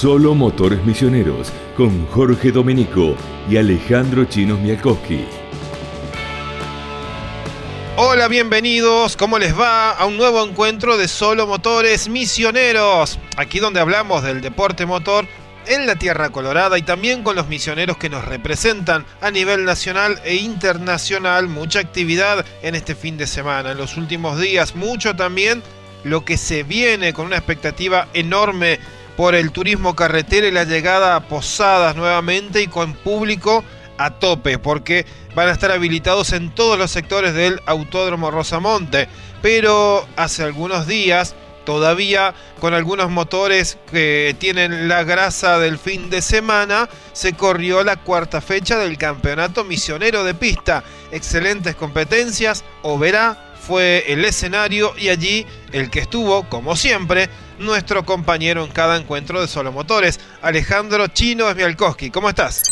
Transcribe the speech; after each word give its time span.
Solo 0.00 0.32
Motores 0.32 0.84
Misioneros 0.84 1.52
con 1.76 2.06
Jorge 2.06 2.52
Domenico 2.52 3.16
y 3.50 3.56
Alejandro 3.56 4.26
Chinos 4.26 4.60
Mialkowski. 4.60 5.24
Hola, 7.96 8.28
bienvenidos, 8.28 9.16
¿cómo 9.16 9.40
les 9.40 9.58
va? 9.58 9.90
A 9.90 10.06
un 10.06 10.16
nuevo 10.16 10.44
encuentro 10.44 10.96
de 10.96 11.08
Solo 11.08 11.48
Motores 11.48 12.08
Misioneros. 12.08 13.18
Aquí 13.36 13.58
donde 13.58 13.80
hablamos 13.80 14.22
del 14.22 14.40
deporte 14.40 14.86
motor 14.86 15.26
en 15.66 15.88
la 15.88 15.96
Tierra 15.96 16.30
Colorada 16.30 16.78
y 16.78 16.82
también 16.82 17.24
con 17.24 17.34
los 17.34 17.48
misioneros 17.48 17.96
que 17.96 18.08
nos 18.08 18.24
representan 18.24 19.04
a 19.20 19.32
nivel 19.32 19.64
nacional 19.64 20.20
e 20.24 20.36
internacional. 20.36 21.48
Mucha 21.48 21.80
actividad 21.80 22.46
en 22.62 22.76
este 22.76 22.94
fin 22.94 23.16
de 23.16 23.26
semana, 23.26 23.72
en 23.72 23.78
los 23.78 23.96
últimos 23.96 24.38
días, 24.38 24.76
mucho 24.76 25.16
también 25.16 25.60
lo 26.04 26.24
que 26.24 26.36
se 26.36 26.62
viene 26.62 27.12
con 27.12 27.26
una 27.26 27.38
expectativa 27.38 28.06
enorme 28.14 28.78
por 29.18 29.34
el 29.34 29.50
turismo 29.50 29.96
carretera 29.96 30.46
y 30.46 30.52
la 30.52 30.62
llegada 30.62 31.16
a 31.16 31.26
posadas 31.26 31.96
nuevamente 31.96 32.62
y 32.62 32.68
con 32.68 32.94
público 32.94 33.64
a 33.98 34.10
tope, 34.10 34.60
porque 34.60 35.06
van 35.34 35.48
a 35.48 35.50
estar 35.50 35.72
habilitados 35.72 36.32
en 36.32 36.54
todos 36.54 36.78
los 36.78 36.92
sectores 36.92 37.34
del 37.34 37.60
Autódromo 37.66 38.30
Rosamonte. 38.30 39.08
Pero 39.42 40.06
hace 40.14 40.44
algunos 40.44 40.86
días, 40.86 41.34
todavía 41.66 42.32
con 42.60 42.74
algunos 42.74 43.10
motores 43.10 43.76
que 43.90 44.36
tienen 44.38 44.86
la 44.86 45.02
grasa 45.02 45.58
del 45.58 45.78
fin 45.78 46.10
de 46.10 46.22
semana, 46.22 46.88
se 47.12 47.32
corrió 47.32 47.82
la 47.82 47.96
cuarta 47.96 48.40
fecha 48.40 48.78
del 48.78 48.98
Campeonato 48.98 49.64
Misionero 49.64 50.22
de 50.22 50.34
Pista. 50.34 50.84
Excelentes 51.10 51.74
competencias, 51.74 52.64
Oberá 52.82 53.52
fue 53.60 54.04
el 54.06 54.24
escenario 54.24 54.94
y 54.96 55.08
allí 55.08 55.44
el 55.72 55.90
que 55.90 55.98
estuvo, 55.98 56.48
como 56.48 56.76
siempre, 56.76 57.28
nuestro 57.58 58.04
compañero 58.04 58.64
en 58.64 58.70
cada 58.70 58.96
encuentro 58.96 59.40
de 59.40 59.48
Solo 59.48 59.72
Motores, 59.72 60.20
Alejandro 60.42 61.06
Chino 61.08 61.48
Esmialkowski. 61.48 62.10
¿Cómo 62.10 62.28
estás? 62.28 62.62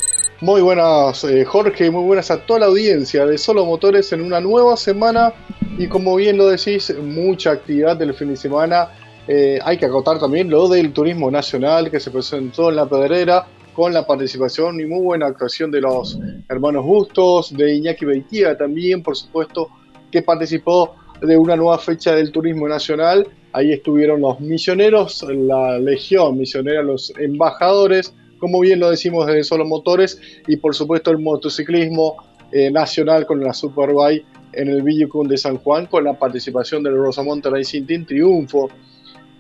Muy 0.41 0.61
buenas, 0.61 1.25
eh, 1.25 1.45
Jorge, 1.45 1.91
muy 1.91 2.05
buenas 2.05 2.31
a 2.31 2.45
toda 2.45 2.61
la 2.61 2.67
audiencia 2.67 3.25
de 3.25 3.39
Solo 3.39 3.65
Motores 3.65 4.13
en 4.13 4.21
una 4.21 4.41
nueva 4.41 4.77
semana 4.77 5.33
y 5.79 5.89
como 5.89 6.17
bien 6.17 6.37
lo 6.37 6.49
decís, 6.49 6.95
mucha 7.03 7.53
actividad 7.53 7.97
del 7.97 8.15
fin 8.15 8.29
de 8.29 8.37
semana. 8.37 8.89
Eh, 9.29 9.59
hay 9.65 9.79
que 9.79 9.87
acotar 9.87 10.19
también 10.19 10.51
lo 10.51 10.69
del 10.69 10.93
turismo 10.93 11.31
nacional 11.31 11.91
que 11.91 11.99
se 11.99 12.11
presentó 12.11 12.69
en 12.71 12.77
la 12.77 12.87
Pedrera 12.87 13.47
con 13.75 13.93
la 13.93 14.07
participación 14.07 14.81
y 14.81 14.87
muy 14.87 15.01
buena 15.01 15.27
actuación 15.27 15.71
de 15.71 15.81
los 15.81 16.19
hermanos 16.49 16.85
Bustos, 16.85 17.55
de 17.55 17.75
Iñaki 17.75 18.05
Beitía 18.05 18.57
también, 18.57 19.03
por 19.03 19.17
supuesto, 19.17 19.69
que 20.11 20.23
participó 20.23 20.95
de 21.21 21.37
una 21.37 21.57
nueva 21.57 21.79
fecha 21.79 22.15
del 22.15 22.31
turismo 22.31 22.69
nacional. 22.69 23.27
Ahí 23.57 23.73
estuvieron 23.73 24.21
los 24.21 24.39
misioneros, 24.39 25.25
la 25.31 25.79
legión 25.79 26.37
misionera, 26.37 26.83
los 26.83 27.11
embajadores, 27.19 28.15
como 28.39 28.61
bien 28.61 28.81
lo 28.81 28.91
decimos 28.91 29.27
de 29.27 29.43
Solo 29.45 29.65
Motores, 29.65 30.21
y 30.47 30.57
por 30.57 30.75
supuesto 30.75 31.11
el 31.11 31.21
motociclismo 31.21 32.17
eh, 32.53 32.71
nacional 32.71 33.25
con 33.25 33.43
la 33.43 33.55
Superbike 33.55 34.27
en 34.53 34.69
el 34.69 34.83
Villucún 34.83 35.27
de 35.27 35.39
San 35.39 35.57
Juan, 35.57 35.87
con 35.87 36.05
la 36.05 36.19
participación 36.19 36.83
del 36.83 36.97
Rosamonte 36.97 37.49
Racing 37.49 37.87
Team 37.87 38.05
Triunfo 38.05 38.69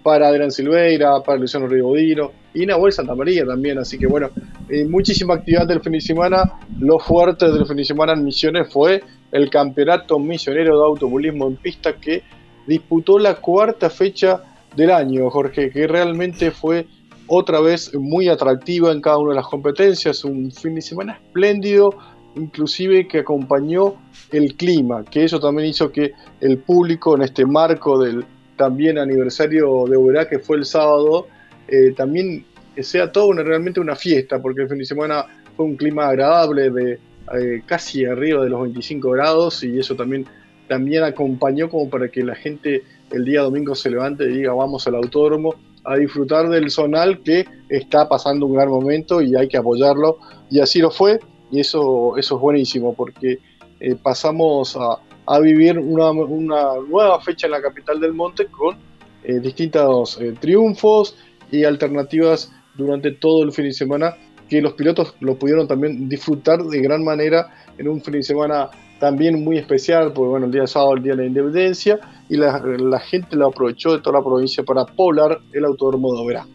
para 0.03 0.29
Adrián 0.29 0.51
Silveira, 0.51 1.21
para 1.23 1.39
Luciano 1.39 1.67
Ribodino 1.67 2.33
y 2.55 2.65
Nahuel 2.65 2.95
Santa 2.95 3.15
María 3.15 3.45
también. 3.45 3.77
Así 3.77 3.99
que 3.99 4.07
bueno, 4.07 4.31
eh, 4.71 4.87
muchísima 4.87 5.35
actividad 5.35 5.67
del 5.67 5.83
fin 5.83 5.93
de 5.93 6.01
semana. 6.01 6.59
Lo 6.79 6.99
fuerte 6.99 7.53
del 7.53 7.67
fin 7.67 7.77
de 7.77 7.85
semana 7.85 8.15
en 8.15 8.25
Misiones 8.25 8.73
fue 8.73 9.03
el 9.31 9.51
Campeonato 9.51 10.19
Misionero 10.19 10.79
de 10.79 10.85
Automovilismo 10.87 11.49
en 11.49 11.57
Pista 11.57 11.93
que 11.93 12.23
disputó 12.67 13.19
la 13.19 13.37
cuarta 13.37 13.91
fecha 13.91 14.43
del 14.75 14.91
año, 14.91 15.31
Jorge, 15.31 15.71
que 15.71 15.87
realmente 15.87 16.51
fue 16.51 16.87
otra 17.27 17.61
vez 17.61 17.95
muy 17.95 18.29
atractiva 18.29 18.93
en 18.93 19.01
cada 19.01 19.19
una 19.19 19.31
de 19.31 19.37
las 19.37 19.47
competencias, 19.47 20.25
un 20.25 20.53
fin 20.53 20.75
de 20.75 20.83
semana 20.83 21.15
espléndido, 21.15 21.91
inclusive 22.37 23.09
que 23.09 23.21
acompañó 23.21 23.95
el 24.31 24.55
clima, 24.55 25.05
que 25.05 25.25
eso 25.25 25.41
también 25.41 25.69
hizo 25.69 25.91
que 25.91 26.13
el 26.41 26.59
público 26.59 27.17
en 27.17 27.23
este 27.23 27.45
marco 27.47 27.99
del 27.99 28.25
también 28.57 28.99
aniversario 28.99 29.85
de 29.89 29.97
Uberá, 29.97 30.29
que 30.29 30.39
fue 30.39 30.57
el 30.57 30.65
sábado, 30.65 31.27
eh, 31.69 31.93
también 31.97 32.45
sea 32.79 33.11
todo 33.11 33.29
una, 33.29 33.43
realmente 33.43 33.81
una 33.81 33.97
fiesta, 33.97 34.41
porque 34.41 34.63
el 34.63 34.69
fin 34.69 34.79
de 34.79 34.85
semana 34.85 35.25
fue 35.57 35.67
un 35.67 35.77
clima 35.77 36.09
agradable 36.09 36.71
de 36.71 36.93
eh, 37.39 37.63
casi 37.67 38.05
arriba 38.05 38.45
de 38.45 38.51
los 38.51 38.63
25 38.63 39.11
grados 39.11 39.65
y 39.65 39.79
eso 39.79 39.97
también, 39.97 40.27
también 40.69 41.05
acompañó 41.05 41.69
como 41.69 41.89
para 41.89 42.09
que 42.09 42.23
la 42.23 42.35
gente 42.35 42.83
el 43.11 43.25
día 43.25 43.43
domingo 43.43 43.75
se 43.75 43.91
levante 43.91 44.25
y 44.25 44.39
diga 44.39 44.53
vamos 44.53 44.87
al 44.87 44.97
autódromo 44.97 45.55
a 45.85 45.97
disfrutar 45.97 46.49
del 46.49 46.71
zonal 46.71 47.23
que 47.23 47.47
está 47.69 48.09
pasando 48.09 48.47
un 48.47 48.55
gran 48.55 48.69
momento 48.69 49.23
y 49.23 49.37
hay 49.37 49.49
que 49.49 49.57
apoyarlo 49.57 50.19
y 50.51 50.61
así 50.61 50.81
lo 50.81 50.91
fue 50.91 51.21
y 51.51 51.61
eso, 51.61 52.17
eso 52.17 52.35
es 52.37 52.41
buenísimo 52.41 52.95
porque 52.95 53.39
eh, 53.79 53.95
pasamos 54.03 54.77
a, 54.77 55.41
vivir 55.41 55.79
una, 55.79 56.11
una, 56.11 56.75
nueva 56.89 57.21
fecha 57.21 57.47
en 57.47 57.53
la 57.53 57.61
capital 57.63 58.01
del 58.01 58.13
monte 58.13 58.47
con 58.47 58.77
eh, 59.25 59.41
distintos 59.41 60.21
triunfos 60.41 61.17
y 61.51 61.65
alternativas 61.65 62.53
durante 62.77 63.13
todo 63.13 63.43
el 63.43 63.53
fin 63.53 63.65
de 63.65 63.73
semana 63.73 64.17
que 64.49 64.61
los 64.61 64.75
pilotos 64.75 65.15
lo 65.21 65.37
pudieron 65.37 65.67
también 65.67 66.09
disfrutar 66.09 66.63
de 66.63 66.81
gran 66.81 67.05
manera 67.05 67.49
en 67.79 67.89
un 67.89 68.01
fin 68.01 68.15
de 68.15 68.23
semana 68.23 68.71
también 68.99 69.43
muy 69.45 69.59
especial, 69.59 70.13
porque 70.13 70.29
bueno, 70.29 70.47
el 70.47 70.53
día 70.53 70.67
sábado, 70.67 70.95
el 70.95 71.03
día 71.03 71.13
de 71.13 71.23
la 71.23 71.27
independencia, 71.27 72.01
y 72.29 72.37
la, 72.37 73.01
gente 73.01 73.37
lo 73.37 73.49
aprovechó 73.49 73.93
de 73.93 74.03
toda 74.03 74.19
la 74.19 74.25
provincia 74.25 74.65
para 74.65 74.85
poblar 74.85 75.41
el 75.53 75.65
autódromo 75.65 76.15
de 76.15 76.21
Oberá. 76.21 76.47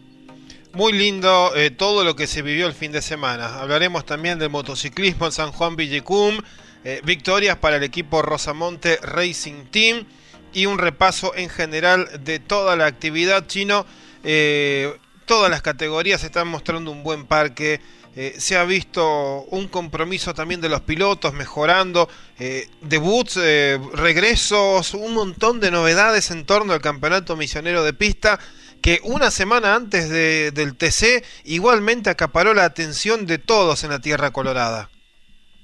Muy 0.74 0.92
lindo 0.92 1.54
eh, 1.54 1.70
todo 1.70 2.02
lo 2.04 2.16
que 2.16 2.26
se 2.26 2.42
vivió 2.42 2.66
el 2.66 2.72
fin 2.72 2.92
de 2.92 3.02
semana. 3.02 3.60
Hablaremos 3.60 4.04
también 4.06 4.38
del 4.38 4.50
motociclismo 4.50 5.26
en 5.26 5.32
San 5.32 5.52
Juan 5.52 5.76
Villecum, 5.76 6.38
eh, 6.84 7.00
victorias 7.04 7.56
para 7.58 7.76
el 7.76 7.82
equipo 7.82 8.22
Rosamonte 8.22 8.96
Racing 9.02 9.66
Team 9.70 10.06
y 10.52 10.66
un 10.66 10.78
repaso 10.78 11.34
en 11.34 11.48
general 11.48 12.08
de 12.24 12.38
toda 12.38 12.76
la 12.76 12.86
actividad 12.86 13.46
chino. 13.46 13.86
Eh, 14.24 14.92
todas 15.26 15.50
las 15.50 15.62
categorías 15.62 16.24
están 16.24 16.48
mostrando 16.48 16.90
un 16.90 17.02
buen 17.02 17.26
parque. 17.26 17.80
Eh, 18.14 18.34
se 18.36 18.56
ha 18.56 18.64
visto 18.64 19.44
un 19.44 19.68
compromiso 19.68 20.34
también 20.34 20.60
de 20.60 20.68
los 20.68 20.82
pilotos 20.82 21.32
mejorando, 21.32 22.08
eh, 22.38 22.68
debuts, 22.82 23.38
eh, 23.42 23.78
regresos, 23.94 24.92
un 24.92 25.14
montón 25.14 25.60
de 25.60 25.70
novedades 25.70 26.30
en 26.30 26.44
torno 26.44 26.74
al 26.74 26.82
campeonato 26.82 27.36
misionero 27.36 27.82
de 27.82 27.94
pista 27.94 28.38
que 28.82 29.00
una 29.04 29.30
semana 29.30 29.76
antes 29.76 30.10
del 30.10 30.76
TC 30.76 31.24
igualmente 31.44 32.10
acaparó 32.10 32.52
la 32.52 32.64
atención 32.64 33.26
de 33.26 33.38
todos 33.38 33.84
en 33.84 33.90
la 33.90 34.00
Tierra 34.00 34.32
Colorada. 34.32 34.90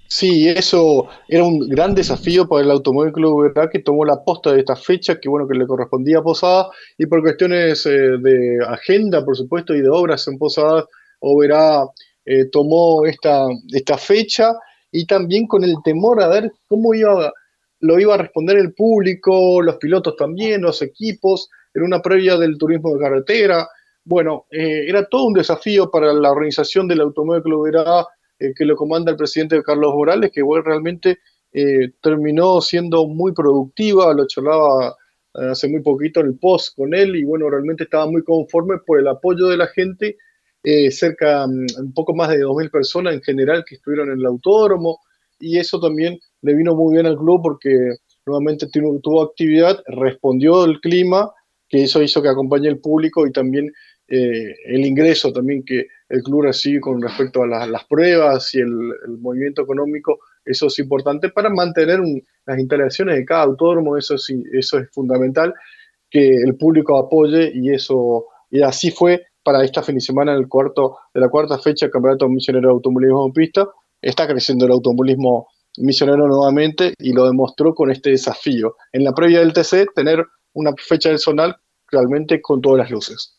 Sí, 0.06 0.48
eso 0.48 1.08
era 1.28 1.44
un 1.44 1.68
gran 1.68 1.94
desafío 1.94 2.48
para 2.48 2.62
el 2.62 2.70
Automóvil 2.70 3.12
Club 3.12 3.42
¿verdad? 3.42 3.68
que 3.70 3.80
tomó 3.80 4.06
la 4.06 4.24
posta 4.24 4.52
de 4.52 4.60
esta 4.60 4.74
fecha, 4.74 5.20
que 5.20 5.28
bueno, 5.28 5.46
que 5.46 5.58
le 5.58 5.66
correspondía 5.66 6.18
a 6.18 6.22
Posada, 6.22 6.70
y 6.96 7.04
por 7.04 7.20
cuestiones 7.20 7.84
eh, 7.84 7.90
de 7.90 8.58
agenda, 8.66 9.22
por 9.22 9.36
supuesto, 9.36 9.74
y 9.74 9.82
de 9.82 9.90
obras 9.90 10.26
en 10.28 10.38
Posadas, 10.38 10.84
Oberá 11.20 11.84
eh, 12.28 12.44
tomó 12.52 13.06
esta, 13.06 13.48
fecha, 13.96 14.52
y 14.92 15.06
también 15.06 15.46
con 15.46 15.64
el 15.64 15.76
temor 15.82 16.22
a 16.22 16.28
ver 16.28 16.52
cómo 16.66 16.92
iba, 16.92 17.32
lo 17.80 17.98
iba 17.98 18.14
a 18.14 18.18
responder 18.18 18.58
el 18.58 18.74
público, 18.74 19.62
los 19.62 19.76
pilotos 19.76 20.14
también, 20.16 20.60
los 20.60 20.82
equipos, 20.82 21.48
en 21.72 21.84
una 21.84 22.02
previa 22.02 22.36
del 22.36 22.58
turismo 22.58 22.92
de 22.92 23.00
carretera. 23.00 23.66
Bueno, 24.04 24.44
eh, 24.50 24.84
era 24.86 25.06
todo 25.06 25.24
un 25.24 25.32
desafío 25.32 25.90
para 25.90 26.12
la 26.12 26.30
organización 26.30 26.86
del 26.86 27.00
Automóvil 27.00 27.42
Club 27.42 27.64
Verá 27.64 28.06
eh, 28.38 28.52
que 28.54 28.66
lo 28.66 28.76
comanda 28.76 29.10
el 29.10 29.16
presidente 29.16 29.62
Carlos 29.62 29.94
Morales, 29.94 30.30
que 30.30 30.42
realmente 30.62 31.20
eh, 31.52 31.92
terminó 32.02 32.60
siendo 32.60 33.06
muy 33.06 33.32
productiva, 33.32 34.12
lo 34.12 34.26
charlaba 34.26 34.94
hace 35.32 35.68
muy 35.68 35.80
poquito 35.80 36.20
en 36.20 36.26
el 36.26 36.38
post 36.38 36.76
con 36.76 36.92
él 36.94 37.14
y 37.14 37.24
bueno, 37.24 37.48
realmente 37.48 37.84
estaba 37.84 38.06
muy 38.06 38.24
conforme 38.24 38.78
por 38.84 38.98
el 38.98 39.06
apoyo 39.06 39.46
de 39.46 39.56
la 39.56 39.68
gente, 39.68 40.16
cerca, 40.90 41.46
mm, 41.46 41.66
un 41.78 41.92
poco 41.94 42.14
más 42.14 42.28
de 42.30 42.40
2.000 42.40 42.70
personas 42.70 43.14
en 43.14 43.22
general 43.22 43.64
que 43.66 43.76
estuvieron 43.76 44.10
en 44.10 44.18
el 44.18 44.26
autódromo 44.26 45.00
y 45.38 45.58
eso 45.58 45.80
también 45.80 46.18
le 46.42 46.54
vino 46.54 46.74
muy 46.74 46.94
bien 46.94 47.06
al 47.06 47.16
club 47.16 47.40
porque 47.42 47.96
nuevamente 48.26 48.66
tuvo, 48.70 49.22
actividad, 49.22 49.82
respondió 49.86 50.64
el 50.64 50.80
clima, 50.80 51.30
que 51.68 51.84
eso 51.84 52.02
hizo 52.02 52.22
que 52.22 52.28
acompañe 52.28 52.68
el 52.68 52.78
público 52.78 53.26
y 53.26 53.32
también 53.32 53.72
el 54.10 54.86
ingreso 54.86 55.30
también 55.34 55.62
que 55.64 55.86
el 56.08 56.22
club 56.22 56.44
recibe 56.44 56.80
con 56.80 57.02
respecto 57.02 57.42
a 57.42 57.66
las 57.66 57.84
pruebas 57.84 58.54
y 58.54 58.60
el, 58.60 58.70
movimiento 59.18 59.62
económico, 59.62 60.18
eso 60.44 60.68
es 60.68 60.78
importante 60.78 61.28
para 61.28 61.50
mantener 61.50 62.00
las 62.46 62.58
instalaciones 62.58 63.16
de 63.16 63.24
cada 63.26 63.42
autódromo, 63.42 63.98
eso 63.98 64.14
es, 64.14 64.32
eso 64.52 64.78
es 64.78 64.90
fundamental, 64.92 65.52
que 66.10 66.36
el 66.36 66.56
público 66.56 66.96
apoye 66.96 67.52
y 67.54 67.70
eso, 67.70 68.26
y 68.50 68.62
así 68.62 68.90
fue 68.90 69.26
para 69.48 69.64
esta 69.64 69.82
fin 69.82 69.94
de 69.94 70.02
semana 70.02 70.34
el 70.34 70.46
cuarto, 70.46 70.98
de 71.14 71.22
la 71.22 71.30
cuarta 71.30 71.58
fecha 71.58 71.86
del 71.86 71.90
Campeonato 71.90 72.28
Misionero 72.28 72.68
de 72.68 72.72
Automovilismo 72.74 73.24
en 73.24 73.32
Pista, 73.32 73.66
está 73.98 74.26
creciendo 74.26 74.66
el 74.66 74.72
automovilismo 74.72 75.48
misionero 75.78 76.28
nuevamente 76.28 76.92
y 76.98 77.14
lo 77.14 77.24
demostró 77.24 77.74
con 77.74 77.90
este 77.90 78.10
desafío. 78.10 78.76
En 78.92 79.04
la 79.04 79.14
previa 79.14 79.38
del 79.38 79.54
TC, 79.54 79.86
tener 79.94 80.22
una 80.52 80.72
fecha 80.76 81.08
del 81.08 81.18
zonal 81.18 81.56
realmente 81.90 82.42
con 82.42 82.60
todas 82.60 82.80
las 82.80 82.90
luces. 82.90 83.38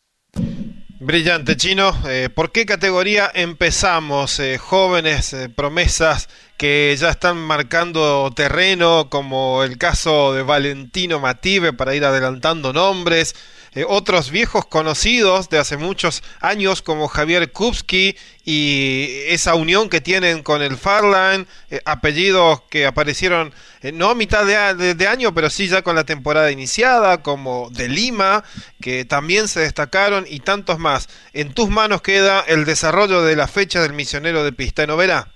Brillante, 1.00 1.56
Chino. 1.56 1.94
Eh, 2.08 2.30
¿Por 2.34 2.52
qué 2.52 2.66
categoría 2.66 3.30
empezamos? 3.32 4.40
Eh, 4.40 4.58
jóvenes, 4.58 5.34
eh, 5.34 5.48
promesas 5.48 6.28
que 6.58 6.96
ya 7.00 7.10
están 7.12 7.38
marcando 7.38 8.32
terreno, 8.36 9.12
como 9.12 9.64
el 9.64 9.78
caso 9.78 10.34
de 10.34 10.42
Valentino 10.42 11.20
Mative, 11.20 11.72
para 11.72 11.94
ir 11.94 12.04
adelantando 12.04 12.74
nombres. 12.74 13.36
Eh, 13.76 13.86
otros 13.88 14.32
viejos 14.32 14.66
conocidos 14.66 15.50
de 15.50 15.60
hace 15.60 15.78
muchos 15.78 16.24
años 16.40 16.82
como 16.82 17.08
Javier 17.08 17.52
Kupski 17.52 18.16
y 18.44 19.08
esa 19.28 19.54
unión 19.54 19.90
que 19.90 20.02
tienen 20.02 20.42
con 20.42 20.64
el 20.64 20.76
Farline, 20.76 21.46
eh, 21.70 21.82
apellidos 21.86 22.62
que 22.70 22.88
aparecieron 22.88 23.54
eh, 23.82 23.92
no 23.92 24.10
a 24.10 24.16
mitad 24.16 24.46
de, 24.46 25.08
año, 25.08 25.34
pero 25.34 25.50
sí 25.50 25.68
ya 25.68 25.84
con 25.84 25.96
la 25.96 26.04
temporada 26.04 26.52
iniciada, 26.52 27.22
como 27.22 27.70
de 27.70 27.88
Lima, 27.88 28.44
que 28.82 29.06
también 29.06 29.48
se 29.48 29.60
destacaron 29.60 30.26
y 30.28 30.40
tantos 30.40 30.80
más. 30.80 31.08
En 31.34 31.54
tus 31.54 31.70
manos 31.70 32.02
queda 32.02 32.42
el 32.42 32.66
desarrollo 32.66 33.22
de 33.22 33.36
la 33.36 33.48
fecha 33.48 33.82
del 33.82 33.94
misionero 33.94 34.44
de 34.44 34.52
pista, 34.52 34.88
¿no 34.88 34.98
verá? 34.98 35.32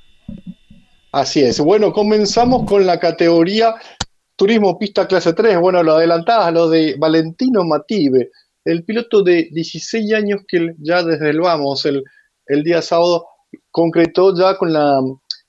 Así 1.12 1.44
es. 1.44 1.60
Bueno, 1.60 1.94
comenzamos 1.94 2.68
con 2.68 2.88
la 2.88 3.00
categoría 3.00 3.76
Turismo 4.44 4.78
Pista 4.78 5.08
Clase 5.08 5.32
3, 5.32 5.58
bueno, 5.58 5.82
lo 5.84 5.94
adelantabas, 5.94 6.52
lo 6.52 6.68
de 6.70 6.96
Valentino 7.00 7.64
Mative, 7.64 8.30
el 8.66 8.84
piloto 8.84 9.24
de 9.24 9.48
16 9.50 10.14
años 10.14 10.42
que 10.46 10.76
ya 10.80 11.02
desde 11.02 11.30
el 11.30 11.40
vamos, 11.40 11.86
el, 11.86 12.04
el 12.48 12.62
día 12.62 12.82
sábado, 12.82 13.26
concretó 13.72 14.38
ya 14.38 14.58
con 14.58 14.74
la, 14.74 15.00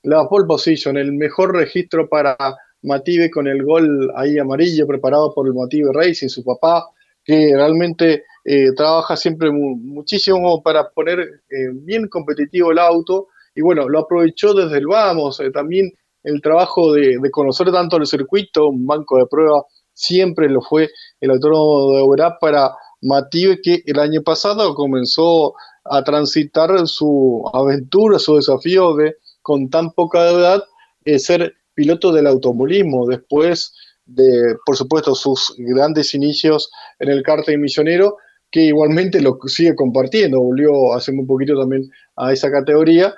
la 0.05 0.29
pole 0.29 0.47
position, 0.47 0.97
el 0.97 1.11
mejor 1.11 1.57
registro 1.57 2.09
para 2.09 2.37
Mative 2.83 3.33
con 3.33 3.49
el 3.49 3.65
gol 3.65 4.13
ahí 4.15 4.39
amarillo 4.39 4.87
preparado 4.87 5.35
por 5.35 5.49
el 5.49 5.55
Mative 5.55 5.91
Racing, 5.93 6.29
su 6.29 6.45
papá, 6.45 6.89
que 7.25 7.51
realmente 7.53 8.23
eh, 8.45 8.71
trabaja 8.77 9.17
siempre 9.17 9.51
muchísimo 9.51 10.63
para 10.63 10.89
poner 10.91 11.19
eh, 11.19 11.71
bien 11.73 12.07
competitivo 12.07 12.71
el 12.71 12.79
auto. 12.79 13.27
Y 13.57 13.61
bueno, 13.61 13.89
lo 13.89 13.99
aprovechó 13.99 14.55
desde 14.55 14.79
el 14.79 14.87
vamos, 14.87 15.41
eh, 15.41 15.51
también 15.51 15.93
el 16.25 16.41
trabajo 16.41 16.93
de, 16.93 17.19
conocer 17.31 17.71
tanto 17.71 17.97
el 17.97 18.07
circuito, 18.07 18.69
un 18.69 18.87
banco 18.87 19.19
de 19.19 19.27
prueba, 19.27 19.63
siempre 19.93 20.49
lo 20.49 20.61
fue 20.61 20.91
el 21.21 21.31
autónomo 21.31 21.93
de 21.93 22.03
Oberá 22.03 22.39
para 22.39 22.75
Mative, 23.03 23.61
que 23.63 23.83
el 23.87 23.99
año 23.99 24.23
pasado 24.23 24.75
comenzó 24.75 25.55
a 25.85 26.03
transitar 26.03 26.89
su 26.89 27.45
aventura, 27.53 28.19
su 28.19 28.37
desafío 28.37 28.97
de, 28.97 29.17
con 29.43 29.69
tan 29.69 29.93
poca 29.93 30.31
edad, 30.31 30.65
eh, 31.05 31.19
ser 31.19 31.55
piloto 31.75 32.13
del 32.13 32.27
automovilismo. 32.27 33.07
Después 33.07 33.75
de, 34.07 34.57
por 34.65 34.77
supuesto, 34.77 35.15
sus 35.15 35.55
grandes 35.59 36.15
inicios 36.15 36.71
en 36.99 37.11
el 37.11 37.23
karting 37.23 37.59
misionero, 37.59 38.17
que 38.51 38.63
igualmente 38.63 39.21
lo 39.21 39.39
sigue 39.47 39.75
compartiendo, 39.75 40.41
volvió 40.41 40.95
hace 40.95 41.13
muy 41.13 41.27
poquito 41.27 41.59
también 41.59 41.91
a 42.17 42.33
esa 42.33 42.51
categoría, 42.51 43.13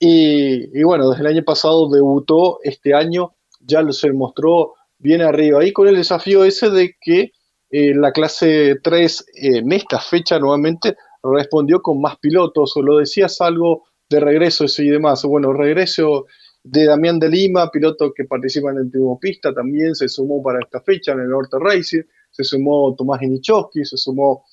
y, 0.00 0.82
bueno, 0.82 1.10
desde 1.10 1.22
el 1.22 1.28
año 1.28 1.44
pasado 1.44 1.88
debutó, 1.90 2.58
este 2.62 2.94
año 2.94 3.34
ya 3.60 3.82
se 3.90 4.12
mostró 4.12 4.74
bien 4.98 5.22
arriba. 5.22 5.64
Y 5.64 5.72
con 5.72 5.88
el 5.88 5.96
desafío 5.96 6.44
ese 6.44 6.70
de 6.70 6.96
que 7.00 7.32
eh, 7.70 7.94
la 7.94 8.12
clase 8.12 8.76
3 8.82 9.26
en 9.34 9.72
esta 9.72 9.98
fecha 9.98 10.38
nuevamente 10.38 10.96
respondió 11.22 11.82
con 11.82 12.00
más 12.00 12.16
pilotos, 12.18 12.76
o 12.76 12.82
lo 12.82 12.98
decías 12.98 13.40
algo 13.40 13.84
de 14.08 14.20
regreso 14.20 14.64
y 14.78 14.88
demás. 14.88 15.24
Bueno, 15.24 15.52
regreso 15.52 16.26
de 16.62 16.86
Damián 16.86 17.18
de 17.18 17.28
Lima, 17.28 17.70
piloto 17.70 18.12
que 18.14 18.24
participa 18.24 18.70
en 18.70 18.76
el 18.76 18.82
último 18.84 19.18
pista, 19.18 19.52
también 19.52 19.94
se 19.94 20.08
sumó 20.08 20.42
para 20.42 20.60
esta 20.60 20.80
fecha 20.80 21.12
en 21.12 21.20
el 21.20 21.28
Norte 21.28 21.56
Racing, 21.58 22.02
se 22.30 22.44
sumó 22.44 22.94
Tomás 22.96 23.20
Genichowski, 23.20 23.84
se 23.84 23.96
sumó, 23.96 24.44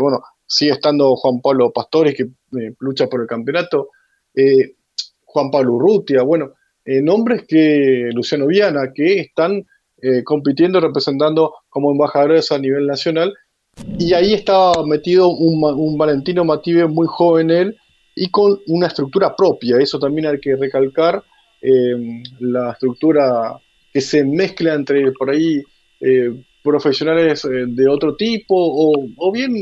bueno, 0.00 0.22
sigue 0.46 0.72
estando 0.72 1.14
Juan 1.16 1.40
Pablo 1.40 1.72
Pastores 1.72 2.14
que 2.14 2.24
eh, 2.58 2.74
lucha 2.80 3.06
por 3.06 3.22
el 3.22 3.26
campeonato. 3.26 3.90
Eh, 4.34 4.74
Juan 5.24 5.50
Pablo 5.50 5.74
Urrutia, 5.74 6.22
bueno, 6.22 6.52
eh, 6.84 7.00
nombres 7.00 7.44
que 7.46 8.10
Luciano 8.12 8.46
Viana, 8.46 8.92
que 8.94 9.20
están 9.20 9.64
eh, 10.00 10.22
compitiendo, 10.24 10.80
representando 10.80 11.54
como 11.68 11.90
embajadores 11.90 12.52
a 12.52 12.58
nivel 12.58 12.86
nacional, 12.86 13.32
y 13.98 14.12
ahí 14.12 14.34
estaba 14.34 14.86
metido 14.86 15.28
un, 15.28 15.96
Valentino 15.96 16.44
Mative 16.44 16.86
muy 16.86 17.06
joven 17.08 17.50
él, 17.50 17.76
y 18.14 18.30
con 18.30 18.58
una 18.66 18.88
estructura 18.88 19.34
propia, 19.34 19.78
eso 19.78 19.98
también 19.98 20.26
hay 20.26 20.38
que 20.38 20.56
recalcar, 20.56 21.22
la 22.40 22.72
estructura 22.72 23.56
que 23.92 24.00
se 24.00 24.24
mezcla 24.24 24.74
entre 24.74 25.12
por 25.12 25.30
ahí 25.30 25.62
profesionales 26.62 27.46
de 27.48 27.88
otro 27.88 28.16
tipo, 28.16 28.54
o 29.16 29.32
bien 29.32 29.54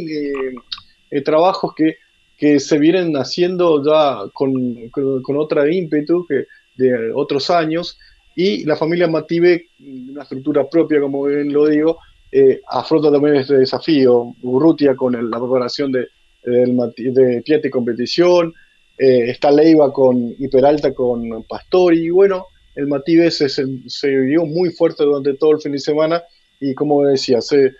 trabajos 1.22 1.74
que 1.76 1.96
que 2.40 2.58
se 2.58 2.78
vienen 2.78 3.12
haciendo 3.18 3.84
ya 3.84 4.22
con, 4.32 4.88
con, 4.90 5.36
otra 5.36 5.70
ímpetu 5.70 6.26
que 6.26 6.46
de 6.74 7.12
otros 7.14 7.50
años 7.50 7.98
y 8.34 8.64
la 8.64 8.76
familia 8.76 9.08
Mative, 9.08 9.66
una 9.78 10.22
estructura 10.22 10.66
propia, 10.66 11.02
como 11.02 11.24
bien 11.24 11.52
lo 11.52 11.66
digo, 11.66 11.98
eh, 12.32 12.62
afronta 12.66 13.12
también 13.12 13.36
este 13.36 13.58
desafío. 13.58 14.34
Urrutia 14.40 14.96
con 14.96 15.12
la 15.12 15.38
preparación 15.38 15.92
de, 15.92 16.08
de, 16.42 17.42
Piatti 17.44 17.68
Competición, 17.68 18.54
eh, 18.96 19.28
está 19.28 19.50
Leiva 19.50 19.92
con 19.92 20.34
Hiperalta 20.38 20.94
con 20.94 21.44
Pastori, 21.46 22.06
y 22.06 22.10
bueno, 22.10 22.46
el 22.74 22.86
Mative 22.86 23.30
se, 23.30 23.50
se, 23.50 24.08
vivió 24.08 24.46
muy 24.46 24.70
fuerte 24.70 25.04
durante 25.04 25.34
todo 25.34 25.52
el 25.52 25.60
fin 25.60 25.72
de 25.72 25.78
semana 25.78 26.22
y 26.58 26.72
como 26.74 27.04
decía, 27.04 27.42
se, 27.42 27.72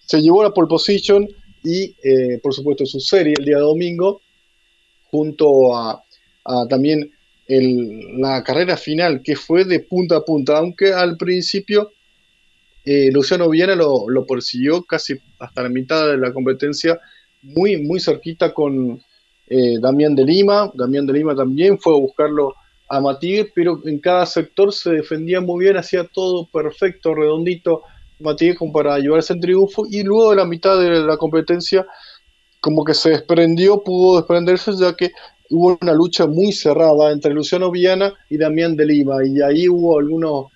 se 0.00 0.20
llevó 0.20 0.42
la 0.42 0.50
pole 0.50 0.68
position 0.68 1.26
y 1.62 1.94
eh, 2.02 2.38
por 2.42 2.54
supuesto 2.54 2.86
su 2.86 3.00
serie 3.00 3.34
el 3.38 3.44
día 3.44 3.58
domingo, 3.58 4.20
junto 5.04 5.76
a, 5.76 6.02
también 6.68 7.10
la 7.48 8.42
carrera 8.42 8.76
final 8.76 9.22
que 9.22 9.36
fue 9.36 9.64
de 9.64 9.80
punta 9.80 10.16
a 10.16 10.24
punta, 10.24 10.58
aunque 10.58 10.92
al 10.92 11.16
principio 11.16 11.92
eh, 12.84 13.10
Luciano 13.12 13.48
Viana 13.48 13.76
lo, 13.76 14.26
persiguió 14.26 14.82
casi 14.82 15.14
hasta 15.38 15.62
la 15.62 15.68
mitad 15.68 16.08
de 16.08 16.18
la 16.18 16.32
competencia, 16.32 16.98
muy, 17.42 17.76
muy 17.76 18.00
cerquita 18.00 18.52
con 18.52 19.00
eh, 19.48 19.78
Damián 19.80 20.14
de 20.14 20.24
Lima. 20.24 20.70
Damián 20.74 21.06
de 21.06 21.12
Lima 21.12 21.34
también 21.34 21.78
fue 21.78 21.94
a 21.94 21.98
buscarlo 21.98 22.54
a 22.88 23.00
Matías, 23.00 23.46
pero 23.54 23.80
en 23.86 23.98
cada 24.00 24.26
sector 24.26 24.72
se 24.72 24.90
defendía 24.90 25.40
muy 25.40 25.64
bien, 25.64 25.76
hacía 25.76 26.04
todo 26.04 26.46
perfecto, 26.46 27.14
redondito, 27.14 27.82
Matías 28.22 28.56
como 28.56 28.72
para 28.72 28.98
llevarse 28.98 29.34
el 29.34 29.40
triunfo 29.40 29.86
y 29.90 30.02
luego 30.02 30.30
de 30.30 30.36
la 30.36 30.44
mitad 30.44 30.80
de 30.80 31.00
la 31.00 31.16
competencia 31.16 31.86
como 32.60 32.84
que 32.84 32.94
se 32.94 33.10
desprendió, 33.10 33.82
pudo 33.82 34.16
desprenderse 34.16 34.72
ya 34.76 34.94
que 34.94 35.10
hubo 35.50 35.78
una 35.82 35.92
lucha 35.92 36.26
muy 36.26 36.52
cerrada 36.52 37.10
entre 37.12 37.34
Luciano 37.34 37.70
Viana 37.70 38.14
y 38.30 38.38
Damián 38.38 38.76
de 38.76 38.86
Lima 38.86 39.16
y 39.26 39.42
ahí 39.42 39.68
hubo 39.68 39.98
algunos 39.98 40.46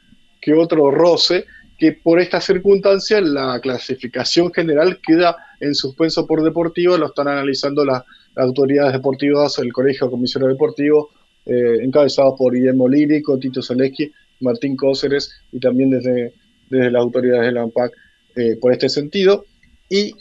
que 0.40 0.54
otro 0.54 0.90
roce 0.90 1.44
que 1.78 1.92
por 1.92 2.20
estas 2.20 2.44
circunstancias 2.44 3.23
la 3.23 3.61
clasificación 3.61 4.52
general 4.52 5.00
queda 5.06 5.37
en 5.61 5.75
suspenso 5.75 6.26
por 6.26 6.42
deportivo, 6.42 6.96
lo 6.96 7.06
están 7.06 7.28
analizando 7.28 7.85
las, 7.85 8.02
autoridades 8.38 8.92
deportivas, 8.92 9.58
el 9.61 9.73
Colegio 9.73 10.06
de 10.06 10.11
Comisiones 10.11 10.50
Deportivos, 10.50 11.06
eh, 11.46 11.78
encabezado 11.82 12.37
por 12.37 12.52
Guillermo 12.52 12.87
Lírico, 12.87 13.38
Tito 13.38 13.62
Zaleski, 13.62 14.12
Martín 14.40 14.76
Cóceres 14.76 15.32
y 15.52 15.58
también 15.58 15.88
desde 15.88 16.35
desde 16.68 16.90
las 16.90 17.02
autoridades 17.02 17.46
de 17.46 17.52
la 17.52 17.62
ANPAC 17.62 17.92
eh, 18.37 18.56
por 18.61 18.73
este 18.73 18.88
sentido. 18.88 19.44
Y 19.88 20.14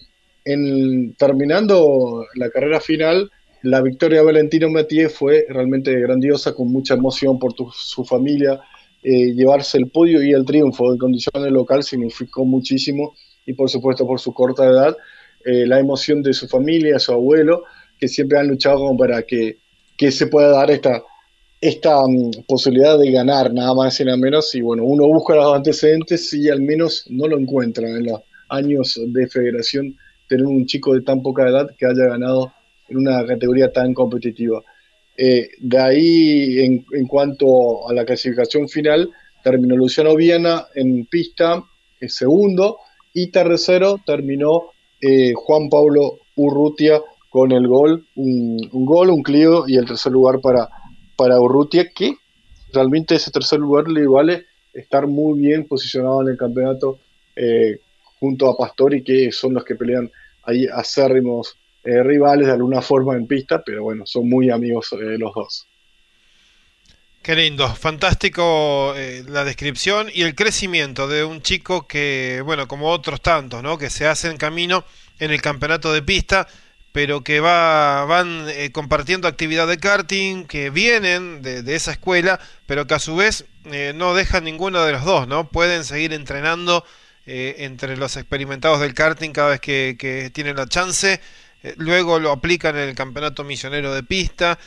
en, 0.43 1.13
terminando 1.15 2.25
la 2.35 2.49
carrera 2.49 2.79
final, 2.79 3.31
la 3.63 3.81
victoria 3.81 4.19
de 4.19 4.25
Valentino 4.25 4.69
Matié 4.69 5.09
fue 5.09 5.45
realmente 5.49 5.99
grandiosa, 5.99 6.53
con 6.53 6.71
mucha 6.71 6.93
emoción 6.93 7.39
por 7.39 7.53
su 7.73 8.05
familia. 8.05 8.61
Eh, 9.03 9.33
llevarse 9.33 9.77
el 9.77 9.89
podio 9.89 10.23
y 10.23 10.31
el 10.31 10.45
triunfo 10.45 10.91
en 10.91 10.97
condiciones 10.97 11.51
local 11.51 11.83
significó 11.83 12.45
muchísimo 12.45 13.15
y 13.45 13.53
por 13.53 13.69
supuesto 13.69 14.07
por 14.07 14.19
su 14.19 14.33
corta 14.33 14.65
edad, 14.65 14.95
eh, 15.43 15.65
la 15.67 15.79
emoción 15.79 16.23
de 16.23 16.33
su 16.33 16.47
familia, 16.47 16.97
su 16.97 17.11
abuelo, 17.11 17.63
que 17.99 18.07
siempre 18.07 18.39
han 18.39 18.47
luchado 18.47 18.95
para 18.97 19.21
que, 19.23 19.57
que 19.95 20.11
se 20.11 20.27
pueda 20.27 20.49
dar 20.49 20.71
esta, 20.71 21.03
esta 21.61 22.05
mm, 22.07 22.43
posibilidad 22.47 22.97
de 22.97 23.11
ganar, 23.11 23.53
nada 23.53 23.73
más 23.73 23.99
y 23.99 24.05
nada 24.05 24.17
menos, 24.17 24.53
y 24.55 24.61
bueno, 24.61 24.83
uno 24.83 25.07
busca 25.07 25.35
los 25.35 25.55
antecedentes 25.55 26.33
y 26.33 26.49
al 26.49 26.61
menos 26.61 27.05
no 27.09 27.27
lo 27.27 27.37
encuentra 27.37 27.87
en 27.87 28.05
los 28.05 28.21
años 28.49 28.99
de 29.07 29.27
federación 29.27 29.97
tener 30.27 30.45
un 30.45 30.65
chico 30.65 30.93
de 30.93 31.01
tan 31.01 31.21
poca 31.21 31.47
edad 31.47 31.69
que 31.77 31.85
haya 31.85 32.05
ganado 32.05 32.51
en 32.89 32.97
una 32.97 33.25
categoría 33.25 33.71
tan 33.71 33.93
competitiva. 33.93 34.63
Eh, 35.17 35.49
de 35.59 35.77
ahí, 35.79 36.59
en, 36.59 36.85
en, 36.91 37.07
cuanto 37.07 37.87
a 37.87 37.93
la 37.93 38.05
clasificación 38.05 38.67
final, 38.67 39.09
terminó 39.43 39.77
Luciano 39.77 40.15
Viana 40.15 40.65
en 40.75 41.05
pista 41.05 41.63
eh, 42.01 42.09
segundo 42.09 42.79
y 43.13 43.27
tercero 43.27 43.99
terminó 44.05 44.71
eh, 45.01 45.33
Juan 45.33 45.69
Pablo 45.69 46.19
Urrutia 46.35 47.01
con 47.29 47.51
el 47.51 47.67
gol, 47.67 48.05
un, 48.15 48.57
gol, 48.71 49.09
un 49.09 49.23
Clio 49.23 49.65
y 49.67 49.77
el 49.77 49.85
tercer 49.85 50.11
lugar 50.11 50.39
para 50.41 50.69
para 51.15 51.39
Urrutia, 51.39 51.91
que 51.91 52.15
realmente 52.73 53.15
ese 53.15 53.31
tercer 53.31 53.59
lugar 53.59 53.87
le 53.87 54.07
vale 54.07 54.45
estar 54.73 55.07
muy 55.07 55.39
bien 55.39 55.67
posicionado 55.67 56.21
en 56.21 56.29
el 56.29 56.37
campeonato 56.37 56.99
eh, 57.35 57.79
junto 58.19 58.49
a 58.49 58.57
Pastori, 58.57 59.03
que 59.03 59.31
son 59.31 59.53
los 59.53 59.63
que 59.63 59.75
pelean 59.75 60.11
ahí 60.43 60.67
acérrimos 60.67 61.57
rivales 61.83 62.47
de 62.47 62.53
alguna 62.53 62.81
forma 62.81 63.15
en 63.15 63.27
pista, 63.27 63.61
pero 63.63 63.83
bueno, 63.83 64.07
son 64.07 64.27
muy 64.27 64.49
amigos 64.49 64.89
los 64.91 65.33
dos. 65.35 65.67
Qué 67.21 67.35
lindo, 67.35 67.67
fantástico 67.69 68.93
la 69.27 69.43
descripción 69.43 70.07
y 70.13 70.23
el 70.23 70.35
crecimiento 70.35 71.07
de 71.07 71.23
un 71.23 71.41
chico 71.41 71.87
que, 71.87 72.41
bueno, 72.45 72.67
como 72.67 72.89
otros 72.89 73.21
tantos, 73.21 73.61
¿no? 73.61 73.77
Que 73.77 73.89
se 73.89 74.07
hacen 74.07 74.37
camino 74.37 74.83
en 75.19 75.31
el 75.31 75.41
campeonato 75.41 75.93
de 75.93 76.01
pista 76.01 76.47
pero 76.95 77.25
que 77.25 77.41
va, 77.41 78.05
van 78.05 78.45
eh, 78.47 78.71
compartiendo 78.71 79.27
actividad 79.27 79.67
de 79.67 79.79
karting, 79.79 80.45
que 80.45 80.69
vienen 80.69 81.41
de, 81.41 81.75
esa 81.75 81.91
escuela, 81.91 82.39
pero 82.67 82.87
que 82.87 82.93
a 82.93 82.99
su 82.99 83.17
vez 83.17 83.43
eh, 83.65 83.91
no 83.93 84.15
dejan 84.15 84.45
ninguno 84.45 84.81
de 84.81 84.93
los 84.93 85.03
dos, 85.03 85.27
¿no? 85.27 85.49
Pueden 85.49 85.83
seguir 85.83 86.13
entrenando 86.13 86.85
eh, 87.25 87.55
entre 87.59 87.97
los 87.97 88.15
experimentados 88.15 88.79
del 88.79 88.93
karting 88.93 89.31
cada 89.31 89.49
vez 89.49 89.59
que, 89.59 90.31
tienen 90.33 90.55
la 90.55 90.67
chance. 90.67 91.19
luego 91.75 92.17
lo 92.17 92.31
aplican 92.31 92.77
en 92.77 92.87
el 92.87 92.95
campeonato 92.95 93.43
misionero 93.43 93.93
de 93.93 94.03
pista. 94.03 94.57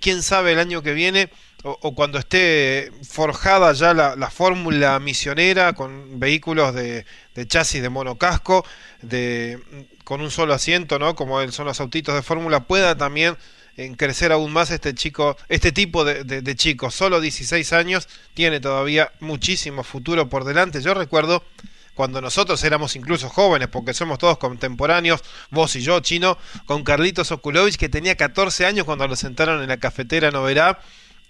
Quién 0.00 0.24
sabe 0.24 0.54
el 0.54 0.58
año 0.58 0.82
que 0.82 0.94
viene 0.94 1.30
o, 1.62 1.94
cuando 1.94 2.18
esté 2.18 2.90
forjada 3.08 3.72
ya 3.72 3.94
la, 3.94 4.30
fórmula 4.30 4.98
misionera 4.98 5.74
con 5.74 6.18
vehículos 6.18 6.74
de, 6.74 7.04
de 7.36 7.46
chasis 7.46 7.82
de 7.82 7.88
monocasco, 7.88 8.64
de, 9.02 9.60
con 10.08 10.22
un 10.22 10.30
solo 10.30 10.54
asiento, 10.54 10.98
¿no? 10.98 11.14
Como 11.14 11.46
son 11.52 11.66
los 11.66 11.80
autitos 11.82 12.14
de 12.14 12.22
fórmula, 12.22 12.60
pueda 12.60 12.96
también 12.96 13.36
en 13.76 13.94
crecer 13.94 14.32
aún 14.32 14.50
más 14.54 14.70
este 14.70 14.94
chico, 14.94 15.36
este 15.50 15.70
tipo 15.70 16.02
de, 16.02 16.24
de, 16.24 16.56
chicos. 16.56 16.94
Solo 16.94 17.20
16 17.20 17.74
años, 17.74 18.08
tiene 18.32 18.58
todavía 18.58 19.12
muchísimo 19.20 19.84
futuro 19.84 20.30
por 20.30 20.44
delante. 20.44 20.80
Yo 20.80 20.94
recuerdo 20.94 21.44
cuando 21.92 22.22
nosotros 22.22 22.64
éramos 22.64 22.96
incluso 22.96 23.28
jóvenes, 23.28 23.68
porque 23.68 23.92
somos 23.92 24.18
todos 24.18 24.38
contemporáneos, 24.38 25.20
vos 25.50 25.76
y 25.76 25.82
yo, 25.82 26.00
chino, 26.00 26.38
con 26.64 26.84
Carlitos 26.84 27.30
Okulovich, 27.30 27.76
que 27.76 27.90
tenía 27.90 28.16
14 28.16 28.64
años 28.64 28.86
cuando 28.86 29.06
lo 29.06 29.14
sentaron 29.14 29.60
en 29.60 29.68
la 29.68 29.76
cafetera 29.76 30.30
Noverá 30.30 30.78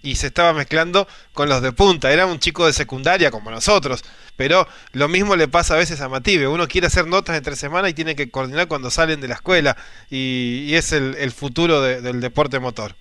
y 0.01 0.15
se 0.15 0.27
estaba 0.27 0.53
mezclando 0.53 1.07
con 1.33 1.49
los 1.49 1.61
de 1.61 1.71
punta. 1.71 2.11
Era 2.11 2.25
un 2.25 2.39
chico 2.39 2.65
de 2.65 2.73
secundaria 2.73 3.31
como 3.31 3.51
nosotros. 3.51 4.03
Pero 4.35 4.67
lo 4.93 5.07
mismo 5.09 5.35
le 5.35 5.47
pasa 5.47 5.73
a 5.73 5.77
veces 5.77 5.99
a 6.01 6.07
Mative. 6.09 6.47
Uno 6.47 6.67
quiere 6.67 6.87
hacer 6.87 7.07
notas 7.07 7.37
entre 7.37 7.55
semana 7.55 7.89
y 7.89 7.93
tiene 7.93 8.15
que 8.15 8.31
coordinar 8.31 8.67
cuando 8.67 8.89
salen 8.89 9.19
de 9.19 9.27
la 9.27 9.35
escuela. 9.35 9.75
Y, 10.09 10.73
es 10.73 10.93
el, 10.93 11.31
futuro 11.31 11.81
del 11.81 12.21
deporte 12.21 12.59
motor. 12.59 12.95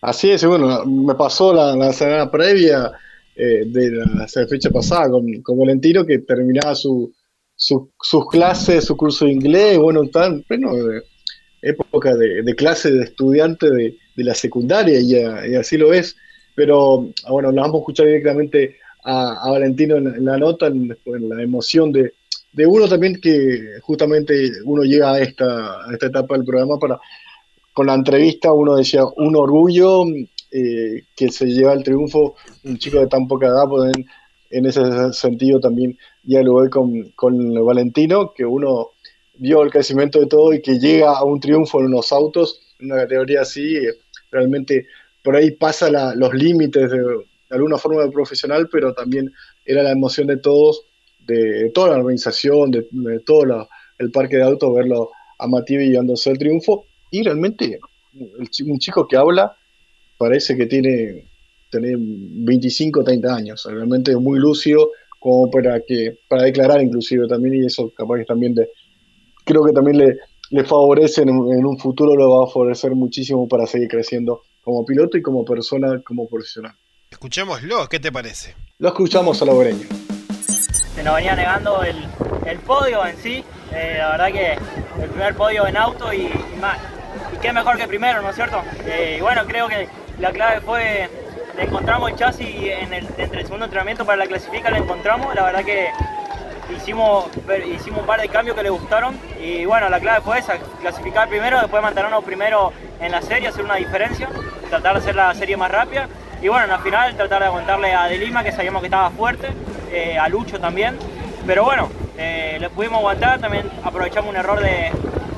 Así 0.00 0.30
es, 0.30 0.44
bueno, 0.44 0.84
me 0.86 1.14
pasó 1.14 1.52
la, 1.52 1.92
semana 1.92 2.30
previa 2.30 2.90
eh, 3.36 3.64
de 3.66 3.90
la, 3.90 4.26
fecha 4.48 4.70
pasada 4.70 5.10
con, 5.10 5.42
con 5.42 5.58
Valentino 5.58 6.04
que 6.04 6.18
terminaba 6.18 6.74
su, 6.74 7.12
sus 7.54 8.28
clases, 8.30 8.86
su 8.86 8.96
curso 8.96 9.26
de 9.26 9.32
inglés, 9.32 9.78
bueno, 9.78 10.08
tan 10.08 10.42
pleno 10.42 10.74
de 10.74 11.02
época 11.62 12.16
de, 12.16 12.42
de 12.42 12.54
clase 12.56 12.90
de 12.90 13.04
estudiante 13.04 13.70
de, 13.70 13.96
de 14.14 14.24
la 14.24 14.34
secundaria 14.34 15.00
y, 15.00 15.54
así 15.54 15.76
lo 15.76 15.92
es. 15.92 16.16
Pero 16.54 17.08
ah, 17.24 17.32
bueno, 17.32 17.50
nos 17.52 17.62
vamos 17.62 17.76
a 17.76 17.78
escuchar 17.78 18.06
directamente 18.06 18.76
a, 19.04 19.50
Valentino 19.50 19.96
en, 19.96 20.24
la 20.24 20.38
nota, 20.38 20.66
en, 20.66 20.96
la 21.28 21.42
emoción 21.42 21.92
de, 21.92 22.12
uno 22.66 22.88
también 22.88 23.20
que 23.20 23.78
justamente 23.80 24.50
uno 24.64 24.82
llega 24.82 25.12
a 25.12 25.20
esta, 25.20 25.78
esta 25.92 26.06
etapa 26.06 26.34
del 26.34 26.44
programa 26.44 26.78
para, 26.78 27.00
con 27.72 27.86
la 27.86 27.94
entrevista, 27.94 28.52
uno 28.52 28.76
decía 28.76 29.04
un 29.16 29.34
orgullo 29.34 30.04
eh, 30.50 31.04
que 31.16 31.30
se 31.30 31.46
lleva 31.46 31.72
el 31.72 31.82
triunfo, 31.82 32.34
un 32.64 32.76
chico 32.76 33.00
de 33.00 33.06
tan 33.06 33.26
poca 33.26 33.46
edad, 33.46 33.66
pues 33.68 33.96
en, 33.96 34.06
en 34.52 34.66
ese 34.66 35.12
sentido 35.12 35.58
también 35.58 35.98
dialogué 36.22 36.70
con, 36.70 37.10
con 37.16 37.54
Valentino, 37.64 38.32
que 38.34 38.44
uno 38.44 38.90
vio 39.34 39.62
el 39.62 39.70
crecimiento 39.70 40.20
de 40.20 40.26
todo 40.26 40.52
y 40.52 40.62
que 40.62 40.78
llega 40.78 41.16
a 41.16 41.24
un 41.24 41.40
triunfo 41.40 41.80
en 41.80 41.86
unos 41.86 42.12
autos, 42.12 42.60
en 42.60 42.61
una 42.82 42.96
categoría 42.96 43.42
así, 43.42 43.78
realmente 44.30 44.86
por 45.22 45.36
ahí 45.36 45.52
pasa 45.52 45.90
los 46.14 46.34
límites 46.34 46.90
de, 46.90 47.00
alguna 47.50 47.78
forma 47.78 48.02
de 48.02 48.10
profesional, 48.10 48.68
pero 48.70 48.94
también 48.94 49.30
era 49.64 49.82
la 49.82 49.92
emoción 49.92 50.26
de 50.26 50.38
todos, 50.38 50.84
de, 51.20 51.70
toda 51.74 51.90
la 51.90 51.98
organización, 51.98 52.70
de, 52.70 52.86
todo 53.24 53.68
el 53.98 54.10
parque 54.10 54.36
de 54.36 54.42
autos, 54.42 54.74
verlo 54.74 55.10
a 55.38 55.46
Mativi 55.46 55.90
llevándose 55.90 56.30
el 56.30 56.38
triunfo. 56.38 56.86
Y 57.10 57.22
realmente 57.22 57.78
un 58.14 58.78
chico 58.78 59.06
que 59.06 59.16
habla 59.16 59.54
parece 60.18 60.56
que 60.56 60.66
tiene, 60.66 61.26
tiene 61.70 61.94
25 61.98 63.04
30 63.04 63.34
años, 63.34 63.66
realmente 63.70 64.16
muy 64.16 64.38
lúcido 64.38 64.90
como 65.18 65.50
para 65.50 65.80
que 65.80 66.18
para 66.28 66.42
declarar 66.42 66.82
inclusive 66.82 67.28
también 67.28 67.62
y 67.62 67.66
eso 67.66 67.92
capaz 67.96 68.18
que 68.18 68.24
también 68.24 68.54
de, 68.54 68.68
creo 69.44 69.64
que 69.64 69.72
también 69.72 69.98
le, 69.98 70.18
le 70.52 70.64
favorece 70.64 71.22
en, 71.22 71.30
un 71.30 71.78
futuro, 71.78 72.14
lo 72.14 72.28
va 72.28 72.44
a 72.44 72.46
favorecer 72.46 72.94
muchísimo 72.94 73.48
para 73.48 73.66
seguir 73.66 73.88
creciendo 73.88 74.42
como 74.62 74.84
piloto 74.84 75.16
y 75.16 75.22
como 75.22 75.46
persona, 75.46 76.02
como 76.04 76.28
profesional. 76.28 76.74
Escuchémoslo, 77.10 77.88
¿qué 77.88 77.98
te 77.98 78.12
parece? 78.12 78.54
Lo 78.78 78.88
escuchamos 78.88 79.40
a 79.40 79.46
Logroño. 79.46 79.88
Se 80.94 81.02
nos 81.02 81.14
venía 81.14 81.34
negando 81.34 81.82
el, 81.82 82.58
podio 82.66 83.06
en 83.06 83.16
sí, 83.16 83.42
eh, 83.72 83.94
la 83.96 84.10
verdad 84.10 84.32
que 84.32 85.02
el 85.02 85.08
primer 85.08 85.34
podio 85.34 85.66
en 85.66 85.78
auto 85.78 86.12
y, 86.12 86.28
más. 86.60 86.78
Y 87.34 87.38
qué 87.40 87.50
mejor 87.54 87.78
que 87.78 87.88
primero, 87.88 88.20
¿no 88.20 88.28
es 88.28 88.36
cierto? 88.36 88.60
Eh, 88.84 89.16
y 89.18 89.22
bueno, 89.22 89.46
creo 89.46 89.68
que 89.68 89.88
la 90.20 90.32
clave 90.32 90.60
fue, 90.60 91.08
encontramos 91.56 92.10
el 92.10 92.16
chasis 92.16 92.46
en 92.46 92.92
el, 92.92 93.06
entre 93.16 93.40
el 93.40 93.46
segundo 93.46 93.64
entrenamiento 93.64 94.04
para 94.04 94.18
la 94.18 94.26
clasifica, 94.26 94.68
lo 94.68 94.76
encontramos, 94.76 95.34
la 95.34 95.44
verdad 95.44 95.64
que 95.64 95.88
hicimos, 96.76 97.26
hicimos 97.74 98.00
un 98.00 98.06
par 98.06 98.20
de 98.20 98.28
cambios 98.28 98.56
que 98.56 98.62
le 98.62 98.70
gustaron 98.70 99.18
y 99.40 99.64
bueno, 99.64 99.88
la 99.88 100.00
clave 100.00 100.20
fue 100.20 100.42
clasificar 100.80 101.28
primero, 101.28 101.60
después 101.60 101.82
mantenernos 101.82 102.24
primero 102.24 102.72
en 103.00 103.12
la 103.12 103.22
serie, 103.22 103.48
hacer 103.48 103.64
una 103.64 103.76
diferencia, 103.76 104.28
tratar 104.68 104.94
de 104.94 104.98
hacer 105.00 105.14
la 105.14 105.34
serie 105.34 105.56
más 105.56 105.70
rápida. 105.70 106.08
Y 106.40 106.48
bueno, 106.48 106.64
en 106.64 106.70
la 106.70 106.78
final 106.78 107.14
tratar 107.16 107.40
de 107.40 107.46
aguantarle 107.46 107.92
a 107.92 108.06
De 108.06 108.18
Lima, 108.18 108.42
que 108.42 108.52
sabíamos 108.52 108.80
que 108.82 108.86
estaba 108.86 109.10
fuerte, 109.10 109.48
eh, 109.92 110.18
a 110.18 110.28
Lucho 110.28 110.58
también, 110.58 110.98
pero 111.46 111.64
bueno, 111.64 111.88
eh, 112.16 112.56
le 112.60 112.68
pudimos 112.70 112.98
aguantar, 112.98 113.38
también 113.40 113.70
aprovechamos 113.84 114.30
un 114.30 114.36
error 114.36 114.60
de, 114.60 114.90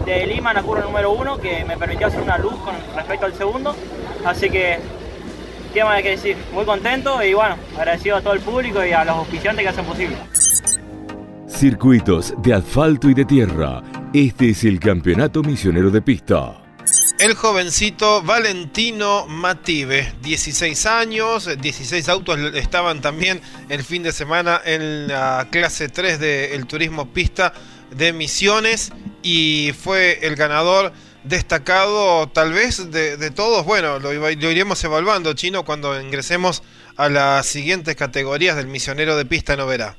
de 0.06 0.26
Lima 0.26 0.50
en 0.50 0.56
la 0.56 0.62
curva 0.62 0.82
número 0.82 1.12
uno 1.12 1.38
que 1.38 1.64
me 1.64 1.76
permitió 1.76 2.06
hacer 2.06 2.22
una 2.22 2.38
luz 2.38 2.54
con 2.56 2.74
respecto 2.94 3.26
al 3.26 3.34
segundo, 3.34 3.74
así 4.24 4.48
que 4.48 4.78
qué 5.74 5.82
más 5.82 5.96
hay 5.96 6.02
que 6.04 6.10
decir, 6.10 6.36
muy 6.52 6.64
contento 6.64 7.22
y 7.22 7.34
bueno, 7.34 7.56
agradecido 7.76 8.16
a 8.16 8.20
todo 8.22 8.32
el 8.32 8.40
público 8.40 8.84
y 8.84 8.92
a 8.92 9.04
los 9.04 9.16
auspiciantes 9.16 9.64
que 9.64 9.68
hacen 9.68 9.84
posible. 9.84 10.16
Circuitos 11.56 12.34
de 12.38 12.52
asfalto 12.52 13.08
y 13.08 13.14
de 13.14 13.24
tierra. 13.24 13.80
Este 14.12 14.50
es 14.50 14.64
el 14.64 14.80
Campeonato 14.80 15.40
Misionero 15.40 15.88
de 15.88 16.02
Pista. 16.02 16.60
El 17.20 17.34
jovencito 17.34 18.22
Valentino 18.22 19.26
Mative, 19.28 20.14
16 20.20 20.86
años, 20.86 21.48
16 21.56 22.08
autos 22.08 22.38
estaban 22.54 23.00
también 23.00 23.40
el 23.68 23.84
fin 23.84 24.02
de 24.02 24.10
semana 24.10 24.60
en 24.64 25.06
la 25.06 25.46
clase 25.50 25.88
3 25.88 26.18
del 26.18 26.66
turismo 26.66 27.12
pista 27.12 27.52
de 27.96 28.12
Misiones 28.12 28.90
y 29.22 29.70
fue 29.80 30.18
el 30.26 30.34
ganador 30.34 30.92
destacado 31.22 32.28
tal 32.30 32.52
vez 32.52 32.90
de, 32.90 33.30
todos. 33.30 33.64
Bueno, 33.64 34.00
lo, 34.00 34.12
lo, 34.12 34.30
iremos 34.30 34.82
evaluando, 34.82 35.34
Chino, 35.34 35.64
cuando 35.64 35.98
ingresemos 36.00 36.64
a 36.96 37.08
las 37.08 37.46
siguientes 37.46 37.94
categorías 37.94 38.56
del 38.56 38.66
misionero 38.66 39.16
de 39.16 39.24
pista 39.24 39.54
no 39.56 39.66
verá. 39.66 39.96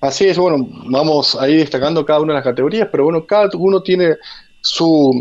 Así 0.00 0.24
es, 0.24 0.38
bueno, 0.38 0.66
vamos 0.86 1.36
a 1.38 1.46
ir 1.48 1.58
destacando 1.58 2.06
cada 2.06 2.20
una 2.20 2.32
de 2.32 2.38
las 2.38 2.44
categorías, 2.44 2.88
pero 2.90 3.04
bueno, 3.04 3.26
cada 3.26 3.50
uno 3.58 3.82
tiene 3.82 4.16
su 4.62 5.12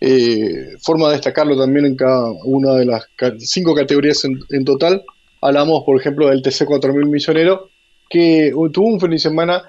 eh, 0.00 0.76
forma 0.80 1.08
de 1.08 1.14
destacarlo 1.14 1.58
también 1.58 1.84
en 1.84 1.94
cada 1.94 2.30
una 2.44 2.74
de 2.76 2.86
las 2.86 3.06
cinco 3.38 3.74
categorías 3.74 4.24
en, 4.24 4.64
total. 4.64 5.02
Hablamos, 5.42 5.84
por 5.84 6.00
ejemplo, 6.00 6.28
del 6.28 6.42
TC4000 6.42 7.06
Misionero, 7.06 7.68
que 8.08 8.50
tuvo 8.72 8.86
un 8.86 8.98
fin 8.98 9.10
de 9.10 9.18
semana 9.18 9.62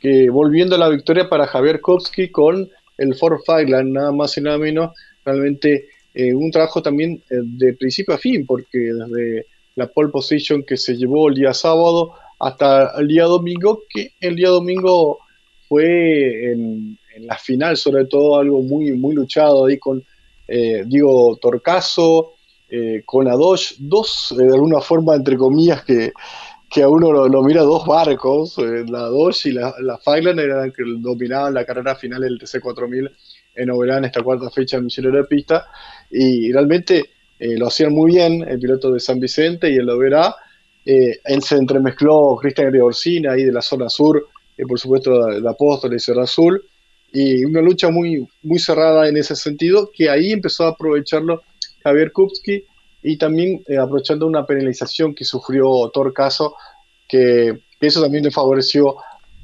que 0.00 0.30
volviendo 0.30 0.76
a 0.76 0.78
la 0.78 0.88
victoria 0.88 1.28
para 1.28 1.46
Javier 1.46 1.82
Kopsky 1.82 2.30
con 2.30 2.70
el 2.96 3.14
Ford 3.14 3.40
Fireland, 3.44 3.92
nada 3.92 4.10
más 4.10 4.36
y 4.38 4.40
nada 4.40 4.56
menos, 4.56 4.92
realmente 5.22 5.88
eh, 6.14 6.32
un 6.32 6.50
trabajo 6.50 6.80
también 6.80 7.22
eh, 7.28 7.36
de 7.42 7.74
principio 7.74 8.14
a 8.14 8.18
fin, 8.18 8.46
porque 8.46 8.78
desde 8.78 9.46
la 9.74 9.86
pole 9.86 10.10
position 10.10 10.62
que 10.62 10.78
se 10.78 10.96
llevó 10.96 11.28
el 11.28 11.34
día 11.34 11.52
sábado 11.52 12.14
hasta 12.42 12.98
el 12.98 13.06
día 13.06 13.24
domingo, 13.24 13.84
que 13.88 14.14
el 14.20 14.34
día 14.34 14.48
domingo 14.48 15.20
fue 15.68 16.50
en, 16.52 16.98
la 17.20 17.36
final, 17.36 17.76
sobre 17.76 18.06
todo 18.06 18.38
algo 18.38 18.62
muy, 18.62 18.90
muy 18.92 19.14
luchado 19.14 19.66
ahí 19.66 19.78
con 19.78 20.02
eh, 20.48 20.82
Diego 20.86 21.38
Torcaso, 21.40 22.32
eh, 22.68 23.02
con 23.04 23.26
la 23.26 23.34
dos, 23.34 23.76
eh, 24.32 24.34
de 24.34 24.54
alguna 24.54 24.80
forma, 24.80 25.14
entre 25.14 25.36
comillas, 25.36 25.84
que, 25.84 26.12
que 26.68 26.82
a 26.82 26.88
uno 26.88 27.12
lo, 27.12 27.42
mira 27.44 27.62
dos 27.62 27.86
barcos, 27.86 28.56
la 28.58 29.02
dos 29.02 29.46
y 29.46 29.52
la, 29.52 29.72
la 29.80 30.00
eran 30.04 30.72
que 30.72 30.82
dominaban 30.98 31.54
la 31.54 31.64
carrera 31.64 31.94
final 31.94 32.22
del 32.22 32.40
TC4000 32.40 33.08
en 33.54 33.70
Oberá 33.70 33.98
en 33.98 34.06
esta 34.06 34.22
cuarta 34.22 34.50
fecha 34.50 34.78
en 34.78 34.86
Misionero 34.86 35.18
de 35.18 35.24
Pista, 35.24 35.68
y 36.10 36.50
realmente 36.50 37.10
lo 37.38 37.68
hacían 37.68 37.92
muy 37.92 38.12
bien 38.12 38.42
el 38.48 38.58
piloto 38.58 38.90
de 38.90 38.98
San 38.98 39.20
Vicente 39.20 39.70
y 39.70 39.76
el 39.76 39.88
Oberá, 39.88 40.34
eh, 40.84 41.18
él 41.24 41.42
se 41.42 41.56
entremezcló 41.56 42.36
Cristian 42.40 42.70
Gregorsina 42.70 43.32
ahí 43.32 43.44
de 43.44 43.52
la 43.52 43.62
zona 43.62 43.88
sur, 43.88 44.28
y 44.56 44.64
por 44.64 44.78
supuesto 44.78 45.24
de 45.26 45.48
Apóstoles 45.48 46.02
y 46.02 46.04
Cerro 46.04 46.22
Azul, 46.22 46.62
y 47.12 47.44
una 47.44 47.60
lucha 47.60 47.90
muy, 47.90 48.26
muy 48.42 48.58
cerrada 48.58 49.08
en 49.08 49.16
ese 49.16 49.36
sentido, 49.36 49.90
que 49.92 50.08
ahí 50.08 50.32
empezó 50.32 50.64
a 50.64 50.70
aprovecharlo 50.70 51.42
Javier 51.82 52.12
Kupski 52.12 52.64
y 53.02 53.18
también 53.18 53.62
eh, 53.68 53.76
aprovechando 53.76 54.26
una 54.26 54.46
penalización 54.46 55.14
que 55.14 55.24
sufrió 55.24 55.90
Torcaso, 55.92 56.54
que, 57.08 57.60
eso 57.80 58.00
también 58.00 58.22
le 58.22 58.30
favoreció 58.30 58.96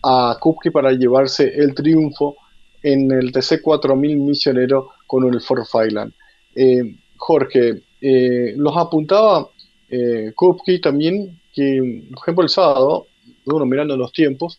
a 0.02 0.36
Kupski 0.40 0.70
para 0.70 0.92
llevarse 0.92 1.52
el 1.56 1.74
triunfo 1.74 2.36
en 2.84 3.10
el 3.10 3.32
TC4000 3.32 4.16
misionero 4.16 4.90
con 5.08 5.24
el 5.32 5.40
Ford 5.40 5.64
Failand. 5.64 6.12
Eh, 6.54 6.94
Jorge, 7.16 7.82
eh, 8.00 8.54
los 8.56 8.76
apuntaba 8.76 9.48
eh, 9.90 10.32
Kupski 10.34 10.80
también, 10.80 11.38
que 11.54 12.04
por 12.10 12.22
ejemplo 12.22 12.44
el 12.44 12.50
sábado, 12.50 13.06
uno 13.46 13.66
mirando 13.66 13.96
los 13.96 14.12
tiempos, 14.12 14.58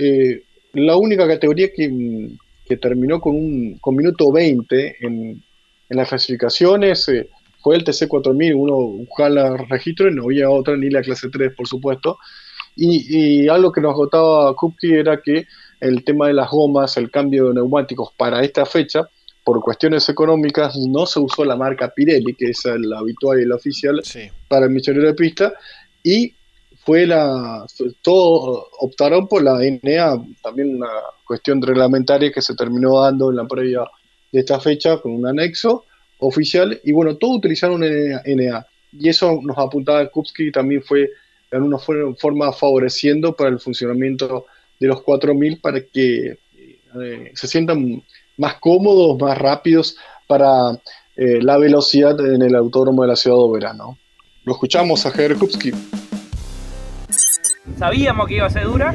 eh, 0.00 0.42
la 0.72 0.96
única 0.96 1.26
categoría 1.26 1.68
que, 1.72 2.30
terminó 2.80 3.20
con 3.20 3.36
un 3.36 3.78
minuto 3.94 4.32
20 4.32 4.96
en, 5.06 5.42
en 5.88 5.96
las 5.96 6.08
clasificaciones 6.08 7.08
fue 7.60 7.76
el 7.76 7.84
TC4000, 7.84 8.54
uno 8.56 9.06
el 9.26 9.68
registro 9.68 10.10
y 10.10 10.14
no 10.14 10.24
había 10.24 10.50
otra, 10.50 10.76
ni 10.76 10.90
la 10.90 11.02
clase 11.02 11.30
3 11.30 11.54
por 11.54 11.68
supuesto, 11.68 12.18
y, 12.76 13.44
y 13.44 13.48
algo 13.48 13.70
que 13.70 13.80
nos 13.80 13.92
agotaba 13.92 14.54
Kupski 14.56 14.92
era 14.92 15.20
que 15.22 15.46
el 15.80 16.04
tema 16.04 16.28
de 16.28 16.34
las 16.34 16.50
gomas, 16.50 16.96
el 16.96 17.10
cambio 17.10 17.48
de 17.48 17.54
neumáticos 17.54 18.12
para 18.16 18.42
esta 18.42 18.66
fecha, 18.66 19.08
por 19.44 19.60
cuestiones 19.60 20.08
económicas, 20.08 20.74
no 20.76 21.04
se 21.06 21.20
usó 21.20 21.44
la 21.44 21.54
marca 21.56 21.92
Pirelli, 21.94 22.34
que 22.34 22.46
es 22.50 22.62
la 22.64 22.98
habitual 22.98 23.40
y 23.40 23.44
la 23.44 23.56
oficial 23.56 24.00
Sí. 24.02 24.28
para 24.48 24.64
el 24.66 24.72
misionero 24.72 25.06
de 25.06 25.14
pista, 25.14 25.52
y 26.02 26.32
fue 26.84 27.06
la. 27.06 27.64
Todos 28.02 28.66
optaron 28.80 29.28
por 29.28 29.42
la 29.42 29.58
NA, 29.62 30.22
también 30.42 30.76
una 30.76 30.88
cuestión 31.26 31.60
reglamentaria 31.62 32.32
que 32.32 32.42
se 32.42 32.54
terminó 32.54 33.00
dando 33.02 33.30
en 33.30 33.36
la 33.36 33.46
previa 33.46 33.84
de 34.32 34.40
esta 34.40 34.58
fecha 34.60 34.98
con 34.98 35.12
un 35.12 35.26
anexo 35.26 35.84
oficial, 36.18 36.80
y 36.82 36.92
bueno, 36.92 37.16
todos 37.16 37.38
utilizaron 37.38 37.82
NA, 37.82 38.66
y 38.98 39.08
eso 39.08 39.38
nos 39.42 39.58
apuntaba 39.58 40.08
Kupski 40.08 40.50
también 40.52 40.82
fue 40.82 41.10
de 41.50 41.56
alguna 41.58 41.78
forma 41.78 42.52
favoreciendo 42.52 43.34
para 43.34 43.50
el 43.50 43.60
funcionamiento 43.60 44.46
de 44.80 44.86
los 44.88 45.02
4000 45.02 45.60
para 45.60 45.80
que 45.80 46.38
eh, 47.02 47.30
se 47.34 47.46
sientan 47.46 48.02
más 48.36 48.54
cómodos, 48.60 49.18
más 49.20 49.36
rápidos 49.38 49.96
para 50.26 50.72
eh, 51.16 51.40
la 51.40 51.58
velocidad 51.58 52.18
en 52.20 52.42
el 52.42 52.54
autódromo 52.54 53.02
de 53.02 53.08
la 53.08 53.16
ciudad 53.16 53.36
de 53.36 53.52
Verano. 53.52 53.98
Lo 54.44 54.52
escuchamos 54.52 55.06
a 55.06 55.10
Javier 55.10 55.36
Kupski. 55.36 55.72
Sabíamos 57.78 58.26
que 58.28 58.36
iba 58.36 58.46
a 58.46 58.50
ser 58.50 58.64
dura, 58.64 58.94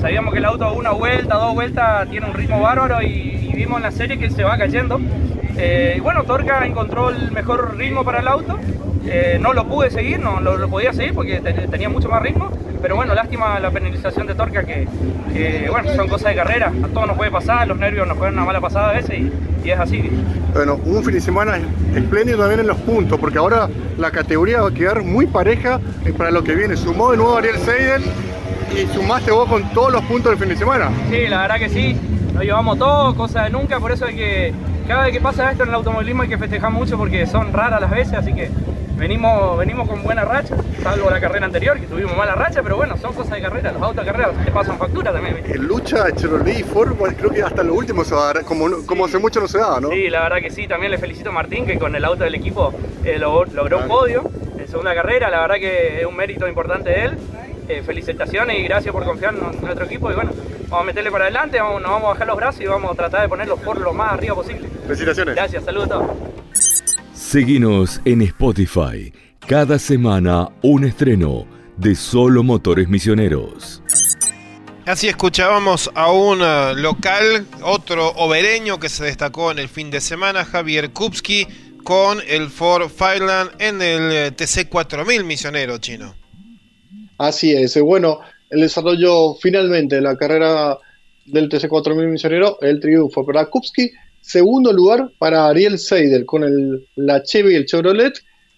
sabíamos 0.00 0.32
que 0.32 0.38
el 0.38 0.44
auto 0.44 0.72
una 0.72 0.90
vuelta, 0.92 1.36
dos 1.36 1.54
vueltas 1.54 2.08
tiene 2.08 2.26
un 2.26 2.34
ritmo 2.34 2.60
bárbaro 2.60 3.02
y, 3.02 3.52
vimos 3.54 3.76
en 3.76 3.82
la 3.82 3.90
serie 3.90 4.18
que 4.18 4.30
se 4.30 4.42
va 4.42 4.56
cayendo. 4.56 4.98
Eh, 5.58 5.94
y 5.98 6.00
bueno, 6.00 6.24
Torca 6.24 6.64
encontró 6.64 7.10
el 7.10 7.30
mejor 7.30 7.76
ritmo 7.76 8.04
para 8.04 8.20
el 8.20 8.28
auto. 8.28 8.58
Eh, 9.06 9.38
no 9.38 9.52
lo 9.52 9.66
pude 9.66 9.90
seguir, 9.90 10.18
no 10.18 10.40
lo, 10.40 10.68
podía 10.68 10.94
seguir 10.94 11.12
porque 11.12 11.40
te, 11.40 11.52
tenía 11.52 11.90
mucho 11.90 12.08
más 12.08 12.22
ritmo. 12.22 12.50
Pero 12.80 12.96
bueno, 12.96 13.14
lástima 13.14 13.60
la 13.60 13.70
penalización 13.70 14.26
de 14.26 14.34
Torca 14.34 14.64
que, 14.64 14.88
que, 15.34 15.68
bueno, 15.70 15.90
son 15.94 16.08
cosas 16.08 16.30
de 16.30 16.36
carrera. 16.36 16.72
A 16.82 16.88
todos 16.88 17.06
nos 17.06 17.18
puede 17.18 17.30
pasar, 17.30 17.68
los 17.68 17.76
nervios 17.76 18.08
nos 18.08 18.16
juegan 18.16 18.32
una 18.34 18.46
mala 18.46 18.62
pasada 18.62 18.90
a 18.90 18.92
veces 18.94 19.18
y, 19.18 19.30
y 19.62 19.70
es 19.70 19.78
así. 19.78 20.10
Bueno, 20.54 20.80
un 20.84 21.04
fin 21.04 21.12
de 21.12 21.20
semana 21.20 21.58
espléndido 21.94 22.38
también 22.38 22.60
en 22.60 22.66
los 22.66 22.78
puntos, 22.78 23.20
porque 23.20 23.36
ahora 23.36 23.68
la 23.98 24.10
categoría 24.10 24.62
va 24.62 24.68
a 24.68 24.74
quedar 24.74 25.02
muy 25.02 25.26
pareja 25.26 25.80
eh, 26.06 26.14
para 26.16 26.30
lo 26.30 26.42
que 26.42 26.54
viene. 26.54 26.76
Sumó 26.76 27.10
de 27.10 27.18
nuevo 27.18 27.36
Ariel 27.36 27.58
Seidel 27.58 28.02
y 28.72 28.86
sumaste 28.94 29.30
vos 29.30 29.48
con 29.48 29.68
todos 29.72 29.92
los 29.92 30.02
puntos 30.04 30.30
del 30.30 30.38
fin 30.38 30.48
de 30.48 30.56
semana. 30.56 30.90
Sí, 31.10 31.26
la 31.28 31.42
verdad 31.42 31.58
que 31.58 31.68
sí. 31.68 31.96
Nos 32.32 32.44
llevamos 32.44 32.78
todo, 32.78 33.14
cosa 33.16 33.42
de 33.44 33.50
nunca, 33.50 33.80
por 33.80 33.92
eso 33.92 34.06
hay 34.06 34.14
que 34.14 34.54
cada 34.90 35.04
vez 35.04 35.12
que 35.12 35.20
pasa 35.20 35.52
esto 35.52 35.62
en 35.62 35.68
el 35.68 35.76
automovilismo 35.76 36.22
hay 36.22 36.28
que 36.28 36.36
festejar 36.36 36.72
mucho 36.72 36.98
porque 36.98 37.24
son 37.24 37.52
raras 37.52 37.80
las 37.80 37.90
veces, 37.90 38.14
así 38.14 38.34
que 38.34 38.50
venimos, 38.96 39.56
venimos 39.56 39.88
con 39.88 40.02
buena 40.02 40.24
racha, 40.24 40.56
salvo 40.82 41.08
la 41.08 41.20
carrera 41.20 41.46
anterior 41.46 41.78
que 41.78 41.86
tuvimos 41.86 42.16
mala 42.16 42.34
racha, 42.34 42.60
pero 42.60 42.76
bueno, 42.76 42.96
son 42.96 43.12
cosas 43.12 43.34
de 43.34 43.40
carrera, 43.40 43.70
los 43.70 43.82
autos 43.82 44.04
de 44.04 44.10
carrera 44.10 44.32
te 44.44 44.50
pasan 44.50 44.78
factura 44.78 45.12
también. 45.12 45.44
En 45.46 45.64
lucha 45.68 46.10
Chevrolet 46.10 46.58
y 46.58 46.62
Ford, 46.64 46.96
creo 47.16 47.30
que 47.30 47.40
hasta 47.40 47.62
lo 47.62 47.74
último 47.74 48.04
se 48.04 48.16
va 48.16 48.30
a 48.30 48.34
dar, 48.34 48.44
como, 48.44 48.84
como 48.84 49.04
hace 49.04 49.18
mucho 49.20 49.38
no 49.38 49.46
se 49.46 49.58
daba, 49.58 49.80
¿no? 49.80 49.90
Sí, 49.90 50.10
la 50.10 50.22
verdad 50.22 50.38
que 50.38 50.50
sí, 50.50 50.66
también 50.66 50.90
le 50.90 50.98
felicito 50.98 51.30
a 51.30 51.32
Martín 51.32 51.66
que 51.66 51.78
con 51.78 51.94
el 51.94 52.04
auto 52.04 52.24
del 52.24 52.34
equipo 52.34 52.74
eh, 53.04 53.16
logró 53.16 53.78
un 53.78 53.86
podio 53.86 54.28
en 54.58 54.66
segunda 54.66 54.92
carrera, 54.92 55.30
la 55.30 55.40
verdad 55.40 55.56
que 55.56 56.00
es 56.00 56.06
un 56.06 56.16
mérito 56.16 56.48
importante 56.48 56.90
de 56.90 57.04
él. 57.04 57.18
Eh, 57.70 57.84
felicitaciones 57.84 58.58
y 58.58 58.64
gracias 58.64 58.92
por 58.92 59.04
confiar 59.04 59.32
en 59.32 59.60
nuestro 59.60 59.84
equipo 59.84 60.10
y 60.10 60.14
bueno, 60.14 60.32
vamos 60.62 60.80
a 60.80 60.84
meterle 60.86 61.12
para 61.12 61.26
adelante, 61.26 61.60
vamos, 61.60 61.80
nos 61.80 61.92
vamos 61.92 62.06
a 62.08 62.12
bajar 62.14 62.26
los 62.26 62.36
brazos 62.36 62.60
y 62.62 62.66
vamos 62.66 62.90
a 62.90 62.94
tratar 62.96 63.22
de 63.22 63.28
ponerlos 63.28 63.60
por 63.60 63.80
lo 63.80 63.92
más 63.92 64.14
arriba 64.14 64.34
posible. 64.34 64.68
Felicitaciones. 64.88 65.36
Gracias, 65.36 65.64
saludos 65.64 65.86
a 65.86 65.90
todos. 65.90 66.10
Seguinos 67.14 68.00
en 68.04 68.22
Spotify. 68.22 69.12
Cada 69.46 69.78
semana 69.78 70.48
un 70.62 70.82
estreno 70.82 71.46
de 71.76 71.94
Solo 71.94 72.42
Motores 72.42 72.88
Misioneros. 72.88 73.84
Así 74.84 75.06
escuchábamos 75.06 75.92
a 75.94 76.10
un 76.10 76.42
uh, 76.42 76.74
local, 76.74 77.46
otro 77.62 78.08
obereño 78.16 78.80
que 78.80 78.88
se 78.88 79.04
destacó 79.04 79.52
en 79.52 79.60
el 79.60 79.68
fin 79.68 79.92
de 79.92 80.00
semana, 80.00 80.44
Javier 80.44 80.90
Kupski, 80.90 81.46
con 81.84 82.18
el 82.26 82.50
Ford 82.50 82.90
Fireland 82.90 83.52
en 83.60 83.80
el 83.80 84.10
eh, 84.10 84.32
TC4000 84.36 85.22
misionero 85.22 85.78
chino. 85.78 86.19
Así 87.20 87.52
es. 87.52 87.78
Bueno, 87.78 88.20
el 88.48 88.62
desarrollo 88.62 89.34
finalmente 89.34 89.96
de 89.96 90.00
la 90.00 90.16
carrera 90.16 90.78
del 91.26 91.50
TC4000 91.50 92.08
misionero, 92.08 92.58
el 92.62 92.80
triunfo 92.80 93.26
para 93.26 93.44
Kupski. 93.44 93.90
Segundo 94.22 94.72
lugar 94.72 95.10
para 95.18 95.46
Ariel 95.46 95.78
Seidel 95.78 96.24
con 96.24 96.44
el, 96.44 96.88
la 96.96 97.22
Chevy 97.22 97.52
y 97.52 97.56
el 97.56 97.66
Chevrolet. 97.66 98.14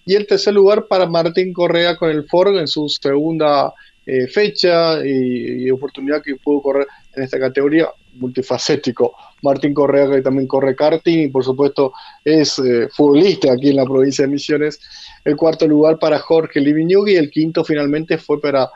Y 0.06 0.14
el 0.14 0.28
tercer 0.28 0.54
lugar 0.54 0.86
para 0.86 1.06
Martín 1.06 1.52
Correa 1.52 1.96
con 1.96 2.10
el 2.10 2.24
Ford 2.28 2.56
en 2.56 2.68
su 2.68 2.88
segunda 2.88 3.72
eh, 4.06 4.28
fecha 4.28 5.04
y, 5.04 5.64
y 5.64 5.70
oportunidad 5.72 6.22
que 6.22 6.36
pudo 6.36 6.62
correr 6.62 6.86
en 7.16 7.24
esta 7.24 7.40
categoría 7.40 7.88
multifacético. 8.14 9.14
Martín 9.42 9.74
Correa 9.74 10.08
que 10.08 10.22
también 10.22 10.46
corre 10.46 10.76
karting 10.76 11.24
y 11.24 11.28
por 11.28 11.44
supuesto 11.44 11.92
es 12.24 12.58
eh, 12.58 12.88
futbolista 12.94 13.52
aquí 13.52 13.70
en 13.70 13.76
la 13.76 13.84
provincia 13.84 14.24
de 14.24 14.30
Misiones. 14.30 14.80
El 15.24 15.36
cuarto 15.36 15.66
lugar 15.66 15.98
para 15.98 16.18
Jorge 16.18 16.60
Liviñugui 16.60 17.16
el 17.16 17.30
quinto 17.30 17.64
finalmente 17.64 18.18
fue 18.18 18.40
para, 18.40 18.68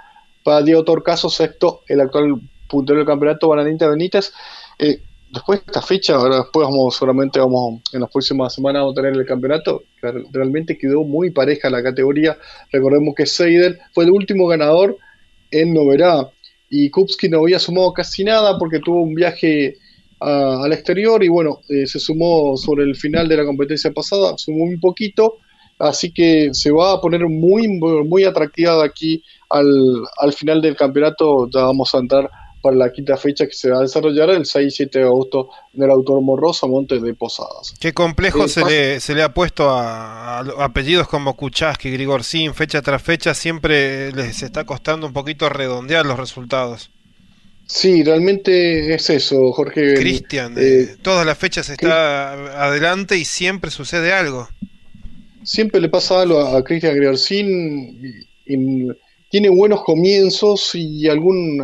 para 0.44 0.62
Diego 0.62 0.84
Torcaso, 0.84 1.28
sexto 1.28 1.82
el 1.88 2.00
actual 2.00 2.40
puntero 2.68 2.98
del 2.98 3.06
campeonato, 3.06 3.48
Bananita 3.48 3.88
Benítez. 3.88 4.32
Eh, 4.78 5.00
después 5.32 5.60
de 5.60 5.64
esta 5.66 5.82
fecha, 5.82 6.14
ahora 6.14 6.36
después 6.36 6.66
vamos, 6.66 6.94
seguramente 6.94 7.40
vamos, 7.40 7.80
en 7.92 8.00
las 8.00 8.10
próximas 8.10 8.54
semanas 8.54 8.82
vamos 8.82 8.92
a 8.96 9.02
tener 9.02 9.12
el 9.18 9.26
campeonato, 9.26 9.82
realmente 10.32 10.78
quedó 10.78 11.02
muy 11.04 11.30
pareja 11.30 11.68
la 11.70 11.82
categoría. 11.82 12.36
Recordemos 12.70 13.14
que 13.14 13.26
Seidel 13.26 13.78
fue 13.92 14.04
el 14.04 14.10
último 14.10 14.46
ganador 14.46 14.96
en 15.50 15.74
Noverá 15.74 16.28
y 16.70 16.90
Kupski 16.90 17.28
no 17.28 17.40
había 17.40 17.58
sumado 17.58 17.92
casi 17.92 18.24
nada 18.24 18.58
porque 18.58 18.80
tuvo 18.80 19.02
un 19.02 19.14
viaje 19.14 19.76
a- 20.20 20.62
al 20.64 20.72
exterior 20.72 21.22
y 21.22 21.28
bueno, 21.28 21.60
eh, 21.68 21.86
se 21.86 21.98
sumó 21.98 22.56
sobre 22.56 22.84
el 22.84 22.96
final 22.96 23.28
de 23.28 23.36
la 23.36 23.44
competencia 23.44 23.92
pasada, 23.92 24.34
sumó 24.36 24.64
un 24.64 24.80
poquito, 24.80 25.38
así 25.78 26.12
que 26.12 26.50
se 26.52 26.70
va 26.70 26.92
a 26.92 27.00
poner 27.00 27.26
muy, 27.28 27.68
muy 27.68 28.24
atractiva 28.24 28.76
de 28.76 28.84
aquí 28.84 29.22
al, 29.50 30.02
al 30.18 30.32
final 30.32 30.60
del 30.60 30.76
campeonato, 30.76 31.48
ya 31.50 31.62
vamos 31.62 31.94
a 31.94 31.98
entrar 31.98 32.30
para 32.62 32.76
la 32.76 32.90
quinta 32.90 33.16
fecha 33.16 33.46
que 33.46 33.52
se 33.52 33.70
va 33.70 33.78
a 33.78 33.82
desarrollar 33.82 34.30
el 34.30 34.44
6 34.44 34.66
y 34.66 34.76
7 34.76 34.98
de 34.98 35.04
agosto 35.04 35.50
en 35.74 35.84
el 35.84 35.90
Autódromo 35.90 36.36
Rosa 36.36 36.66
Montes 36.66 37.00
de 37.00 37.14
Posadas. 37.14 37.74
Qué 37.78 37.92
complejo 37.92 38.44
Eh, 38.44 38.48
se, 38.48 38.64
le, 38.64 39.00
se 39.00 39.14
le 39.14 39.22
ha 39.22 39.32
puesto 39.32 39.70
a, 39.70 40.38
a 40.38 40.64
apellidos 40.64 41.06
como 41.06 41.36
Kuchaski, 41.36 41.90
Grigorcín, 41.90 42.54
fecha 42.54 42.82
tras 42.82 43.02
fecha, 43.02 43.34
siempre 43.34 44.10
les 44.12 44.42
está 44.42 44.64
costando 44.64 45.06
un 45.06 45.12
poquito 45.12 45.48
redondear 45.48 46.04
los 46.06 46.18
resultados. 46.18 46.90
Sí, 47.66 48.04
realmente 48.04 48.94
es 48.94 49.10
eso, 49.10 49.52
Jorge. 49.52 49.94
Cristian, 49.94 50.54
eh, 50.56 50.82
eh, 50.82 50.96
todas 51.02 51.26
las 51.26 51.36
fechas 51.36 51.68
está 51.68 52.64
adelante 52.64 53.16
y 53.16 53.24
siempre 53.24 53.70
sucede 53.70 54.12
algo. 54.12 54.48
Siempre 55.46 55.80
le 55.80 55.88
pasa 55.88 56.20
algo 56.20 56.40
a, 56.40 56.58
a 56.58 56.64
Cristian 56.64 56.96
y 58.46 58.88
tiene 59.30 59.48
buenos 59.48 59.82
comienzos 59.82 60.74
y 60.74 61.08
algún, 61.08 61.62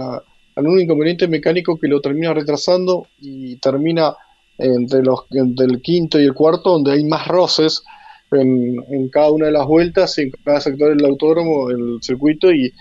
algún 0.55 0.81
inconveniente 0.81 1.29
mecánico 1.29 1.79
que 1.79 1.89
lo 1.89 2.01
termina 2.01 2.33
retrasando 2.33 3.07
y 3.21 3.57
termina 3.57 4.15
entre, 4.59 5.03
los, 5.03 5.25
entre 5.31 5.67
el 5.67 5.83
quinto 5.83 6.21
y 6.21 6.25
el 6.25 6.35
cuarto, 6.35 6.71
donde 6.71 6.93
hay 6.93 7.05
más 7.05 7.27
roces 7.27 7.83
en, 8.31 8.77
en 8.91 9.09
cada 9.09 9.31
una 9.31 9.47
de 9.47 9.53
las 9.53 9.67
vueltas, 9.67 10.17
en 10.19 10.31
cada 10.45 10.61
sector 10.61 10.97
del 10.97 11.05
autódromo, 11.05 11.71
el 11.71 11.99
circuito, 12.03 12.53
y, 12.53 12.73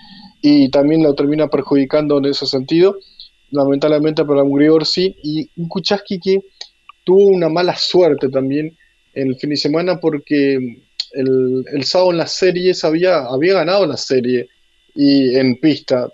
y 0.42 0.70
también 0.70 1.04
lo 1.04 1.14
termina 1.14 1.48
perjudicando 1.48 2.20
en 2.20 2.26
ese 2.26 2.46
sentido, 2.46 2.98
lamentablemente 3.50 4.24
para 4.24 4.44
un 4.44 4.54
Grigorsi 4.54 5.16
y 5.24 5.50
un 5.58 5.68
Kuchaski 5.68 6.20
que 6.20 6.40
tuvo 7.04 7.28
una 7.28 7.50
mala 7.50 7.76
suerte 7.76 8.30
también 8.30 8.78
el 9.14 9.36
fin 9.36 9.50
de 9.50 9.58
semana 9.58 10.00
porque 10.00 10.84
el, 11.14 11.66
el 11.74 11.84
sábado 11.84 12.12
en 12.12 12.18
las 12.18 12.34
series 12.34 12.84
había, 12.84 13.26
había 13.26 13.56
ganado 13.56 13.86
la 13.86 13.98
serie 13.98 14.48
y 14.96 15.36
en 15.36 15.60
pista 15.60 16.10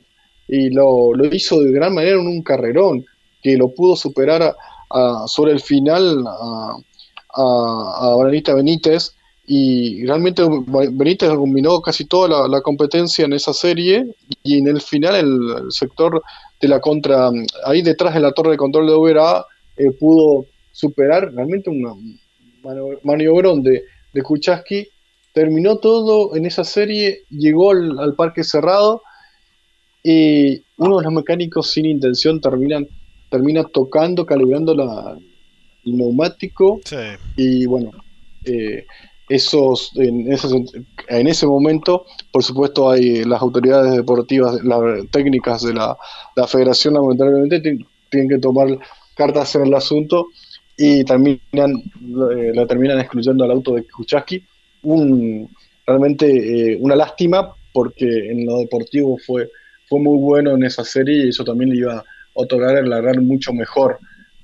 y 0.47 0.69
lo, 0.69 1.13
lo 1.13 1.25
hizo 1.33 1.61
de 1.61 1.71
gran 1.71 1.93
manera 1.93 2.19
en 2.19 2.27
un 2.27 2.41
carrerón 2.41 3.05
que 3.41 3.57
lo 3.57 3.73
pudo 3.73 3.95
superar 3.95 4.55
a, 4.89 5.25
sobre 5.27 5.51
el 5.51 5.59
final 5.59 6.23
a, 6.27 6.77
a, 7.33 8.53
Benítez 8.55 9.13
y 9.45 10.05
realmente 10.05 10.43
Benítez 10.91 11.29
dominó 11.29 11.81
casi 11.81 12.05
toda 12.05 12.47
la, 12.47 12.61
competencia 12.61 13.25
en 13.25 13.33
esa 13.33 13.53
serie 13.53 14.05
y 14.43 14.59
en 14.59 14.67
el 14.67 14.81
final 14.81 15.15
el, 15.15 15.71
sector 15.71 16.21
de 16.59 16.67
la 16.67 16.79
contra, 16.79 17.29
ahí 17.65 17.81
detrás 17.81 18.13
de 18.13 18.19
la 18.19 18.31
torre 18.31 18.51
de 18.51 18.57
control 18.57 18.87
de 18.87 18.93
Ubera 18.93 19.45
eh, 19.77 19.91
pudo 19.91 20.45
superar 20.71 21.31
realmente 21.33 21.69
un 21.69 22.19
maniobrón 23.03 23.63
de, 23.63 23.83
de 24.13 24.21
Kuchaski, 24.21 24.87
terminó 25.33 25.77
todo 25.77 26.35
en 26.35 26.45
esa 26.45 26.63
serie, 26.63 27.23
llegó 27.29 27.71
al, 27.71 28.15
parque 28.15 28.43
cerrado 28.43 29.01
y 30.03 30.63
uno 30.77 30.97
de 30.97 31.03
los 31.03 31.13
mecánicos 31.13 31.71
sin 31.71 31.85
intención 31.85 32.41
terminan, 32.41 32.87
termina 33.29 33.63
tocando, 33.63 34.25
calibrando 34.25 34.73
la, 34.73 35.17
el 35.85 35.97
neumático 35.97 36.79
y 37.35 37.65
bueno, 37.65 37.91
eh, 38.45 38.85
esos, 39.29 39.91
en 39.95 40.31
ese, 40.31 40.47
en 41.09 41.27
ese 41.27 41.45
momento, 41.45 42.05
por 42.31 42.43
supuesto, 42.43 42.89
hay 42.89 43.25
las 43.25 43.41
autoridades 43.41 43.93
deportivas, 43.95 44.63
las 44.63 44.81
técnicas 45.11 45.63
de 45.63 45.73
la, 45.73 45.97
la 46.35 46.47
federación, 46.47 46.93
lamentablemente, 46.93 47.59
tienen 48.09 48.29
que 48.29 48.39
tomar 48.39 48.69
cartas 49.15 49.55
en 49.55 49.67
el 49.67 49.73
asunto 49.73 50.27
y 50.77 51.03
terminan, 51.03 51.73
eh, 51.73 52.51
la 52.53 52.67
terminan 52.67 52.99
excluyendo 52.99 53.43
al 53.43 53.51
auto 53.51 53.73
de 53.73 53.83
Kuchaski. 53.83 54.43
Un, 54.83 55.49
realmente 55.85 56.27
eh, 56.73 56.77
una 56.79 56.95
lástima 56.95 57.51
porque 57.73 58.05
en 58.05 58.45
lo 58.45 58.59
deportivo 58.59 59.17
fue, 59.25 59.49
fue 59.87 59.99
muy 59.99 60.19
bueno 60.19 60.55
en 60.55 60.63
esa 60.63 60.83
serie 60.83 61.25
y 61.25 61.29
eso 61.29 61.43
también 61.43 61.71
le 61.71 61.77
iba 61.77 61.97
a 61.97 62.05
otorgar 62.33 62.77
el 62.77 62.89
largar 62.89 63.19
mucho 63.21 63.53
mejor 63.53 63.99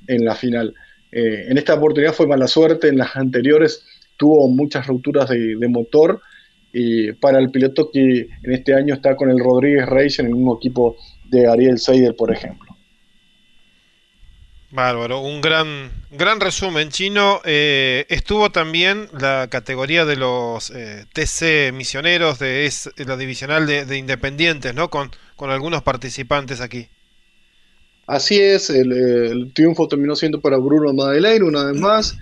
en 0.08 0.26
la 0.26 0.36
final. 0.36 0.74
Eh, 1.12 1.46
en 1.50 1.58
esta 1.58 1.76
oportunidad 1.76 2.14
fue 2.14 2.28
mala 2.28 2.48
suerte, 2.48 2.88
en 2.88 2.98
las 2.98 3.16
anteriores 3.16 3.86
tuvo 4.18 4.48
muchas 4.48 4.88
rupturas 4.88 5.30
de, 5.30 5.68
motor 5.68 6.22
y 6.72 7.12
para 7.14 7.40
el 7.40 7.52
piloto 7.52 7.92
que 7.92 8.28
en 8.44 8.52
este 8.52 8.74
año 8.74 8.96
está 8.96 9.16
con 9.16 9.30
el 9.30 9.40
Rodríguez 9.40 9.86
Racing 9.86 10.24
en 10.24 10.30
el 10.30 10.36
mismo 10.36 10.56
equipo 10.56 10.96
de 11.30 11.48
Ariel 11.48 11.78
Seidel, 11.78 12.16
por 12.16 12.32
ejemplo. 12.32 12.73
Bárbaro, 14.74 15.22
un 15.22 15.40
gran, 15.40 15.92
gran 16.10 16.40
resumen 16.40 16.90
chino. 16.90 17.42
Eh, 17.46 18.08
estuvo 18.10 18.52
también 18.52 19.08
la 19.12 19.48
categoría 19.48 20.04
de 20.04 20.16
los 20.16 20.72
eh, 20.72 21.06
TC 21.14 21.72
misioneros 21.72 22.40
de 22.40 22.68
la 23.06 23.16
divisional 23.16 23.68
de, 23.68 23.98
Independientes, 23.98 24.74
¿no? 24.74 24.90
Con, 24.90 25.12
con 25.36 25.52
algunos 25.52 25.84
participantes 25.84 26.60
aquí. 26.60 26.88
Así 28.08 28.40
es, 28.40 28.72
el, 28.72 29.52
triunfo 29.54 29.88
terminó 29.88 30.16
siendo 30.16 30.42
para 30.42 30.58
Bruno 30.58 30.92
Madeleine 30.92 31.46
una 31.46 31.66
vez 31.66 31.80
más, 31.80 32.18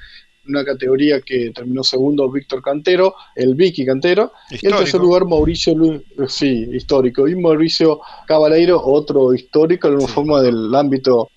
una 0.45 0.65
categoría 0.65 1.21
que 1.21 1.51
terminó 1.55 1.85
segundo 1.85 2.29
Víctor 2.29 2.61
Cantero, 2.61 3.15
el 3.33 3.55
Vicky 3.55 3.85
Cantero, 3.85 4.33
y 4.49 4.67
en 4.67 4.75
tercer 4.75 4.99
lugar 4.99 5.23
Mauricio 5.23 5.73
Luis, 5.73 6.01
sí, 6.27 6.67
histórico, 6.73 7.29
y 7.29 7.35
Mauricio 7.35 8.01
Cabaleiro, 8.27 8.79
otro 8.83 9.33
histórico 9.33 9.87
en 9.87 9.99
la 9.99 10.07
forma 10.07 10.41
del 10.41 10.75
ámbito 10.75 11.29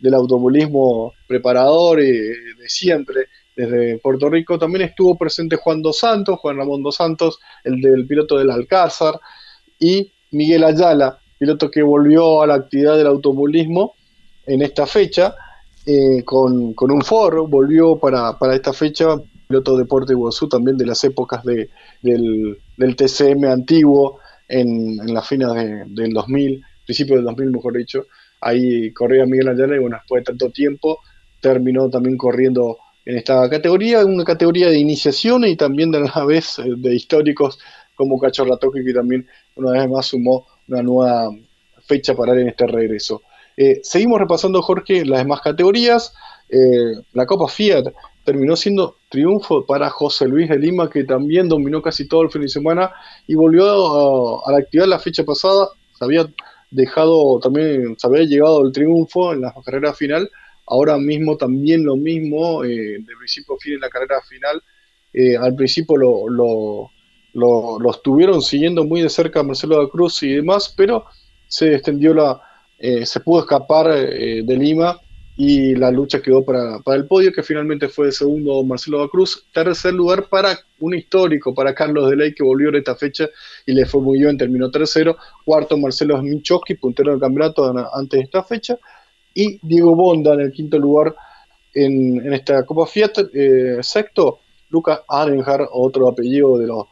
del 0.00 0.14
automovilismo 0.14 1.12
preparador 1.26 2.00
y 2.00 2.10
de 2.10 2.68
siempre 2.68 3.26
desde 3.54 3.98
Puerto 3.98 4.28
Rico. 4.28 4.58
También 4.58 4.82
estuvo 4.82 5.16
presente 5.16 5.56
Juan 5.56 5.82
Dos 5.82 5.98
Santos, 5.98 6.38
Juan 6.38 6.56
Ramón 6.56 6.82
Dos 6.82 6.96
Santos, 6.96 7.38
el 7.64 7.80
del 7.80 8.06
piloto 8.06 8.38
del 8.38 8.50
Alcázar, 8.50 9.20
y 9.78 10.12
Miguel 10.32 10.64
Ayala, 10.64 11.18
piloto 11.38 11.70
que 11.70 11.82
volvió 11.82 12.42
a 12.42 12.46
la 12.46 12.54
actividad 12.54 12.96
del 12.96 13.06
automovilismo 13.06 13.94
en 14.46 14.62
esta 14.62 14.86
fecha 14.86 15.34
eh, 15.86 16.22
con, 16.24 16.74
un 16.78 17.02
foro, 17.02 17.46
volvió 17.46 17.96
para, 17.96 18.36
esta 18.52 18.72
fecha, 18.72 19.16
piloto 19.48 19.76
de 19.76 19.84
Deporte 19.84 20.12
Iguazú 20.12 20.48
también 20.48 20.76
de 20.76 20.86
las 20.86 21.02
épocas 21.04 21.42
de, 21.44 21.70
del, 22.02 22.96
TCM 22.96 23.44
antiguo 23.46 24.18
en, 24.48 25.00
en 25.00 25.14
las 25.14 25.26
finas 25.26 25.54
del 25.54 26.12
2000, 26.12 26.62
principio 26.84 27.16
del 27.16 27.24
2000 27.24 27.50
mejor 27.50 27.76
dicho, 27.76 28.04
ahí 28.40 28.92
corría 28.92 29.26
Miguel 29.26 29.48
Ayala 29.48 29.76
y 29.76 29.78
bueno, 29.78 29.96
después 29.96 30.20
de 30.20 30.24
tanto 30.24 30.50
tiempo 30.50 31.00
terminó 31.40 31.88
también 31.88 32.16
corriendo 32.16 32.78
en 33.04 33.16
esta 33.16 33.48
categoría, 33.48 34.04
una 34.04 34.24
categoría 34.24 34.68
de 34.68 34.78
iniciación 34.78 35.44
y 35.44 35.56
también 35.56 35.90
de 35.90 36.00
la 36.00 36.24
vez 36.24 36.58
eh, 36.58 36.64
de 36.76 36.94
históricos 36.94 37.58
como 37.94 38.18
Cachorla 38.18 38.56
Toque 38.56 38.84
que 38.84 38.92
también 38.92 39.26
una 39.56 39.72
vez 39.72 39.88
más 39.88 40.06
sumó 40.06 40.46
una 40.68 40.82
nueva 40.82 41.30
fecha 41.86 42.14
para 42.14 42.32
en 42.32 42.48
este 42.48 42.66
regreso. 42.66 43.22
Eh, 43.56 43.80
seguimos 43.82 44.18
repasando, 44.18 44.62
Jorge, 44.62 45.04
las 45.04 45.18
demás 45.18 45.40
categorías. 45.42 46.14
Eh, 46.48 46.94
la 47.12 47.26
Copa 47.26 47.48
Fiat 47.48 47.84
terminó 48.24 48.56
siendo 48.56 48.96
triunfo 49.08 49.66
para 49.66 49.90
José 49.90 50.26
Luis 50.28 50.48
de 50.48 50.58
Lima, 50.58 50.88
que 50.88 51.04
también 51.04 51.48
dominó 51.48 51.82
casi 51.82 52.08
todo 52.08 52.22
el 52.22 52.30
fin 52.30 52.42
de 52.42 52.48
semana 52.48 52.92
y 53.26 53.34
volvió 53.34 54.44
a, 54.46 54.52
la 54.52 54.58
actividad 54.58 54.86
la 54.86 54.98
fecha 54.98 55.24
pasada. 55.24 55.68
Se 55.98 56.04
dejado 56.70 57.38
también, 57.40 57.96
se 57.98 58.06
había 58.06 58.24
llegado 58.24 58.64
el 58.64 58.72
triunfo 58.72 59.32
en 59.32 59.42
la 59.42 59.54
carrera 59.64 59.92
final. 59.92 60.30
Ahora 60.66 60.98
mismo 60.98 61.36
también 61.36 61.84
lo 61.84 61.96
mismo, 61.96 62.64
eh, 62.64 62.98
de 62.98 63.16
principio 63.18 63.56
a 63.56 63.58
fin 63.58 63.74
en 63.74 63.80
la 63.80 63.90
carrera 63.90 64.20
final. 64.28 64.62
Eh, 65.12 65.36
al 65.36 65.54
principio 65.54 65.96
lo, 65.96 66.28
lo, 66.28 67.78
lo, 67.78 67.90
estuvieron 67.90 68.40
siguiendo 68.40 68.84
muy 68.84 69.02
de 69.02 69.08
cerca 69.08 69.42
Marcelo 69.42 69.82
da 69.82 69.90
Cruz 69.90 70.22
y 70.22 70.34
demás, 70.34 70.72
pero 70.76 71.06
se 71.48 71.74
extendió 71.74 72.14
la, 72.14 72.40
eh, 72.78 73.04
se 73.04 73.20
pudo 73.20 73.40
escapar 73.40 73.88
de 73.88 74.56
Lima 74.56 75.00
y 75.42 75.74
la 75.74 75.90
lucha 75.90 76.20
quedó 76.20 76.44
para, 76.44 76.80
para, 76.80 76.98
el 76.98 77.06
podio, 77.06 77.32
que 77.32 77.42
finalmente 77.42 77.88
fue 77.88 78.08
el 78.08 78.12
segundo 78.12 78.62
Marcelo 78.62 78.98
da 78.98 79.08
Cruz. 79.08 79.46
Tercer 79.54 79.94
lugar 79.94 80.28
para 80.28 80.58
un 80.80 80.92
histórico, 80.92 81.54
para 81.54 81.74
Carlos 81.74 82.10
de 82.10 82.16
Ley, 82.16 82.34
que 82.34 82.42
volvió 82.42 82.68
en 82.68 82.74
esta 82.74 82.94
fecha 82.94 83.26
y 83.64 83.72
le 83.72 83.86
fue 83.86 84.02
muy 84.02 84.18
bien, 84.18 84.36
terminó 84.36 84.70
tercero. 84.70 85.16
Cuarto, 85.46 85.78
Marcelo 85.78 86.20
Michowski, 86.22 86.74
puntero 86.74 87.12
del 87.12 87.20
campeonato 87.20 87.72
antes 87.94 88.18
de 88.18 88.24
esta 88.24 88.44
fecha. 88.44 88.78
Y 89.32 89.58
Diego 89.66 89.94
Bonda 89.94 90.34
en 90.34 90.40
el 90.40 90.52
quinto 90.52 90.78
lugar 90.78 91.16
en, 91.72 92.34
esta 92.34 92.66
Copa 92.66 92.84
Fiat. 92.84 93.12
Eh, 93.32 93.78
sexto, 93.80 94.40
Lucas 94.68 95.00
Arenjar, 95.08 95.66
otro 95.72 96.06
apellido 96.06 96.58
de, 96.58 96.66
los, 96.66 96.84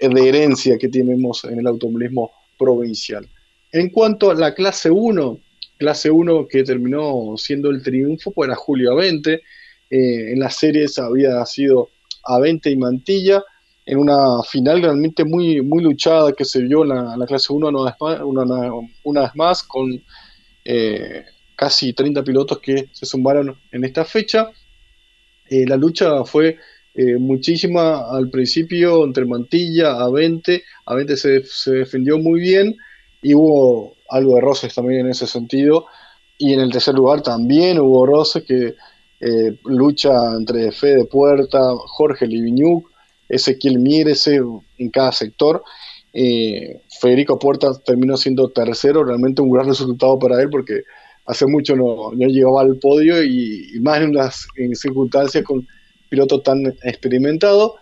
de 0.00 0.28
herencia 0.28 0.76
que 0.76 0.88
tenemos 0.88 1.44
en 1.44 1.60
el 1.60 1.68
automovilismo 1.68 2.32
provincial. 2.58 3.28
En 3.70 3.90
cuanto 3.90 4.32
a 4.32 4.34
la 4.34 4.54
clase 4.54 4.90
1, 4.90 5.38
clase 5.82 6.10
1 6.12 6.46
que 6.48 6.62
terminó 6.62 7.34
siendo 7.36 7.68
el 7.70 7.82
triunfo, 7.82 8.30
pues 8.30 8.46
era 8.48 8.56
Julio 8.56 8.92
Avente. 8.92 9.42
Eh, 9.90 10.32
en 10.32 10.38
las 10.38 10.54
series 10.56 10.96
había 10.98 11.44
sido 11.44 11.90
Avente 12.24 12.70
y 12.70 12.76
Mantilla, 12.76 13.42
en 13.84 13.98
una 13.98 14.42
final 14.48 14.80
realmente 14.80 15.24
muy, 15.24 15.60
muy 15.60 15.82
luchada 15.82 16.32
que 16.32 16.44
se 16.44 16.62
vio 16.62 16.84
en 16.84 16.90
la, 17.18 17.26
clase 17.26 17.52
1 17.52 17.68
una, 19.02 19.22
vez 19.22 19.34
más, 19.34 19.64
con 19.64 20.00
eh, 20.64 21.24
casi 21.56 21.92
30 21.92 22.22
pilotos 22.22 22.60
que 22.60 22.88
se 22.92 23.04
sumaron 23.04 23.58
en 23.72 23.84
esta 23.84 24.04
fecha. 24.04 24.50
Eh, 25.50 25.66
la 25.66 25.76
lucha 25.76 26.24
fue 26.24 26.58
muchísima 27.18 28.10
al 28.10 28.30
principio 28.30 29.04
entre 29.04 29.24
Mantilla, 29.24 30.00
Avente. 30.00 30.62
Avente 30.86 31.16
se, 31.16 31.42
se 31.44 31.72
defendió 31.72 32.18
muy 32.18 32.38
bien 32.38 32.76
y 33.22 33.34
hubo 33.34 33.94
algo 34.10 34.34
de 34.34 34.40
roces 34.40 34.74
también 34.74 35.00
en 35.02 35.10
ese 35.10 35.26
sentido. 35.26 35.86
Y 36.36 36.52
en 36.52 36.60
el 36.60 36.72
tercer 36.72 36.94
lugar 36.94 37.22
también 37.22 37.78
hubo 37.78 38.04
roces 38.04 38.44
que 38.44 38.74
eh, 39.20 39.56
lucha 39.64 40.10
entre 40.36 40.72
Fede 40.72 41.04
Puerta, 41.04 41.60
Jorge 41.86 42.26
Liviñuc, 42.26 42.90
Ezequiel 43.28 43.78
Mírese 43.78 44.40
en 44.78 44.90
cada 44.90 45.12
sector. 45.12 45.62
Eh, 46.12 46.80
Federico 47.00 47.38
Puerta 47.38 47.72
terminó 47.86 48.16
siendo 48.16 48.50
tercero, 48.50 49.04
realmente 49.04 49.40
un 49.40 49.50
gran 49.50 49.66
resultado 49.66 50.18
para 50.18 50.42
él 50.42 50.50
porque 50.50 50.82
hace 51.24 51.46
mucho 51.46 51.76
no, 51.76 52.10
llegaba 52.12 52.62
al 52.62 52.76
podio 52.76 53.22
y, 53.22 53.78
más 53.80 54.00
en 54.00 54.10
unas 54.10 54.46
circunstancias 54.74 55.44
con 55.44 55.66
piloto 56.08 56.40
tan 56.40 56.66
experimentado. 56.82 57.76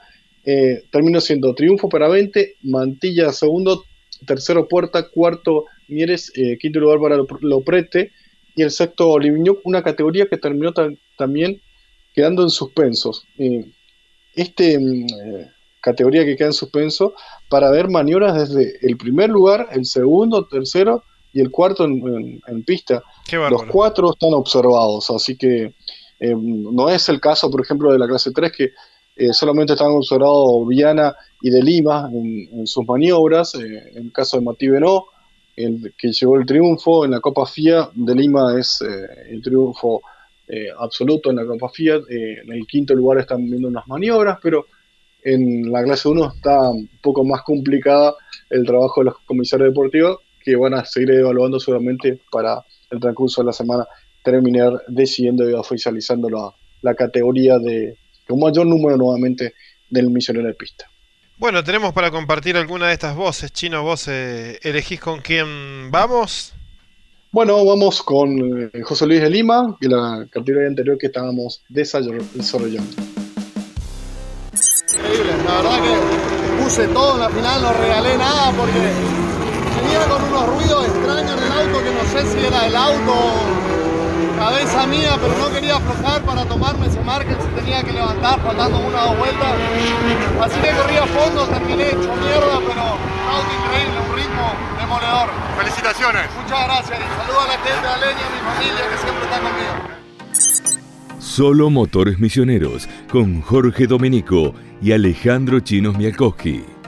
Eh, 0.45 0.85
terminó 0.93 1.21
siendo 1.21 1.55
triunfo 1.55 1.89
para 1.89 2.09
20, 2.09 2.57
Mantilla 2.63 3.33
segundo, 3.33 3.85
tercero 4.27 4.69
Puerta, 4.69 5.09
cuarto 5.09 5.67
Mieres, 5.89 6.33
eh, 6.35 6.57
quinto 6.59 6.81
lugar 6.81 7.01
para 7.01 7.17
Loprete 7.41 8.13
y 8.55 8.63
el 8.63 8.71
sexto 8.71 9.19
Livignuc, 9.19 9.61
una 9.65 9.83
categoría 9.83 10.27
que 10.27 10.37
terminó 10.37 10.73
también 11.17 11.61
quedando 12.15 12.43
en 12.43 12.51
suspensos. 12.51 13.27
Eh, 13.39 13.65
este 14.35 14.79
mm, 14.79 15.07
eh, 15.07 15.51
categoría 15.81 16.25
que 16.25 16.37
queda 16.37 16.49
en 16.49 16.53
suspenso 16.53 17.15
para 17.49 17.71
ver 17.71 17.89
maniobras 17.89 18.49
desde 18.49 18.79
el 18.87 18.97
primer 18.97 19.31
lugar, 19.31 19.69
el 19.73 19.85
segundo, 19.85 20.47
tercero 20.47 21.03
y 21.33 21.41
el 21.41 21.51
cuarto 21.51 21.85
en, 21.85 22.65
pista. 22.65 23.03
Los 23.51 23.65
cuatro 23.65 24.11
están 24.11 24.35
observados, 24.35 25.11
así 25.11 25.37
que 25.37 25.73
no 26.21 26.91
es 26.91 27.09
el 27.09 27.21
caso, 27.21 27.51
por 27.51 27.63
ejemplo, 27.63 27.93
de 27.93 27.99
la 27.99 28.09
clase 28.09 28.33
3 28.33 28.53
que 28.53 28.71
solamente 29.33 29.75
están 29.75 29.91
observados 29.91 30.67
Viana 30.67 31.15
y 31.43 31.51
de 31.51 31.63
Lima 31.63 32.11
en, 32.13 32.67
sus 32.67 32.87
maniobras, 32.87 33.55
en 33.55 34.07
el 34.07 34.13
caso 34.13 34.39
de 34.39 34.45
Mati 34.45 34.69
no 34.69 35.05
el 35.57 35.95
que 35.97 36.13
llevó 36.13 36.37
el 36.37 36.47
triunfo 36.47 37.05
en 37.05 37.13
la 37.13 37.21
Copa 37.21 37.47
FIA 37.47 37.91
de 37.95 38.15
Lima 38.15 38.59
es 38.59 38.83
eh, 38.83 39.31
el 39.31 39.43
triunfo 39.43 40.03
eh, 40.49 40.69
absoluto 40.79 41.31
en 41.31 41.37
la 41.37 41.47
Copa 41.47 41.69
Fiat. 41.69 42.03
Eh, 42.11 42.41
en 42.43 42.53
el 42.53 42.67
quinto 42.67 42.95
lugar 42.95 43.19
están 43.19 43.49
viendo 43.49 43.69
unas 43.69 43.87
maniobras, 43.87 44.39
pero 44.43 44.67
en 45.23 45.71
la 45.71 45.85
clase 45.85 46.09
1 46.09 46.33
está 46.37 46.71
un 46.71 46.89
poco 47.03 47.25
más 47.25 47.43
complicada 47.43 48.15
el 48.49 48.65
trabajo 48.65 49.01
de 49.01 49.07
los 49.07 49.19
comisarios 49.27 49.69
deportivos 49.69 50.19
que 50.43 50.57
van 50.57 50.75
a 50.75 50.85
seguir 50.85 51.11
evaluando 51.11 51.61
seguramente 51.61 52.19
para 52.33 52.65
el 52.91 52.99
transcurso 52.99 53.43
de 53.43 53.47
la 53.47 53.53
semana 53.53 53.87
terminar 54.25 54.83
decidiendo 54.89 55.49
y 55.49 55.53
oficializando 55.53 56.31
la, 56.31 56.53
la 56.83 56.95
categoría 56.95 57.59
de 57.59 57.97
un 58.33 58.41
mayor 58.41 58.67
número 58.67 58.97
nuevamente 58.97 59.55
del 59.89 60.11
misionero 60.11 60.47
de 60.47 60.55
pista. 60.55 60.91
Bueno, 61.37 61.65
tenemos 61.65 61.95
para 61.95 62.11
compartir 62.11 62.57
alguna 62.57 62.89
de 62.89 62.93
estas 62.93 63.17
voces. 63.17 63.53
Chino, 63.53 63.83
vos 63.83 64.09
eh, 64.09 64.59
elegís 64.63 65.01
con 65.01 65.21
quién 65.21 65.91
vamos. 65.91 66.53
Bueno, 67.33 67.65
vamos 67.65 68.03
con 68.03 68.71
eh, 68.75 68.83
José 68.83 69.07
Luis 69.07 69.21
de 69.21 69.31
Lima, 69.31 69.77
y 69.81 69.89
la 69.89 70.27
categoría 70.31 70.69
anterior 70.69 70.99
que 70.99 71.07
estábamos 71.07 71.63
desarrollando. 71.69 72.21
Increíble, 74.93 75.33
la 75.47 75.63
verdad 75.63 75.79
que 75.81 76.63
puse 76.63 76.89
todo 76.89 77.15
en 77.15 77.21
la 77.21 77.31
final, 77.31 77.63
no 77.63 77.73
regalé 77.73 78.19
nada 78.19 78.53
porque 78.53 78.81
venía 79.81 80.09
con 80.09 80.23
unos 80.25 80.47
ruidos 80.47 80.87
extraños 80.89 81.41
en 81.41 81.47
el 81.47 81.53
auto 81.53 81.85
que 81.85 81.91
no 81.91 82.05
sé 82.13 82.33
si 82.33 82.47
era 82.47 82.67
el 82.67 82.77
auto 82.77 83.80
cabeza 84.41 84.87
mía, 84.87 85.19
pero 85.21 85.37
no 85.37 85.53
quería 85.53 85.77
aflojar 85.77 86.23
para 86.23 86.47
tomarme 86.47 86.87
ese 86.87 87.01
margen, 87.03 87.37
se 87.39 87.61
tenía 87.61 87.85
que 87.85 87.93
levantar 87.93 88.41
faltando 88.41 88.79
una 88.79 89.05
o 89.05 89.09
dos 89.09 89.19
vueltas. 89.19 89.53
Así 90.41 90.59
que 90.61 90.71
corrí 90.71 90.97
a 90.97 91.07
fondo, 91.07 91.47
terminé 91.47 91.89
hecho 91.89 92.11
mierda, 92.17 92.57
pero 92.67 92.83
auto 93.37 93.53
increíble, 93.61 94.01
un 94.09 94.17
ritmo 94.17 94.55
demoledor. 94.81 95.29
Felicitaciones. 95.59 96.23
Muchas 96.43 96.65
gracias 96.65 96.99
y 96.99 97.21
saludo 97.21 97.41
a 97.41 97.47
la 97.49 97.59
gente 97.59 97.87
de 97.87 97.93
Aleña, 97.93 98.25
a 98.27 98.31
mi 98.33 98.41
familia 98.49 98.83
que 98.89 98.97
siempre 98.97 99.25
está 99.25 99.39
conmigo. 99.45 99.75
Solo 101.19 101.69
Motores 101.69 102.19
Misioneros 102.19 102.89
con 103.13 103.43
Jorge 103.43 103.87
Domenico 103.87 104.55
y 104.81 104.93
Alejandro 104.93 105.61
Chinos 105.61 105.99
Mialkowski. 105.99 106.80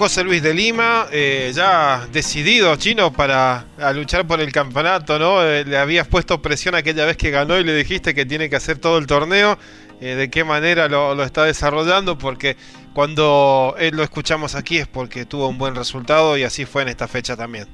José 0.00 0.24
Luis 0.24 0.42
de 0.42 0.54
Lima, 0.54 1.08
eh, 1.12 1.52
ya 1.54 2.08
decidido, 2.10 2.74
chino, 2.76 3.12
para 3.12 3.66
luchar 3.94 4.26
por 4.26 4.40
el 4.40 4.50
campeonato, 4.50 5.18
¿no? 5.18 5.44
Eh, 5.44 5.62
le 5.66 5.76
habías 5.76 6.08
puesto 6.08 6.40
presión 6.40 6.74
aquella 6.74 7.04
vez 7.04 7.18
que 7.18 7.30
ganó 7.30 7.58
y 7.58 7.64
le 7.64 7.74
dijiste 7.74 8.14
que 8.14 8.24
tiene 8.24 8.48
que 8.48 8.56
hacer 8.56 8.78
todo 8.78 8.96
el 8.96 9.06
torneo. 9.06 9.58
Eh, 10.00 10.14
¿De 10.14 10.30
qué 10.30 10.42
manera 10.42 10.88
lo, 10.88 11.22
está 11.22 11.44
desarrollando? 11.44 12.16
Porque 12.16 12.56
cuando 12.94 13.76
lo 13.92 14.02
escuchamos 14.02 14.54
aquí 14.54 14.78
es 14.78 14.88
porque 14.88 15.26
tuvo 15.26 15.48
un 15.48 15.58
buen 15.58 15.74
resultado 15.74 16.38
y 16.38 16.44
así 16.44 16.64
fue 16.64 16.80
en 16.80 16.88
esta 16.88 17.06
fecha 17.06 17.36
también. 17.36 17.66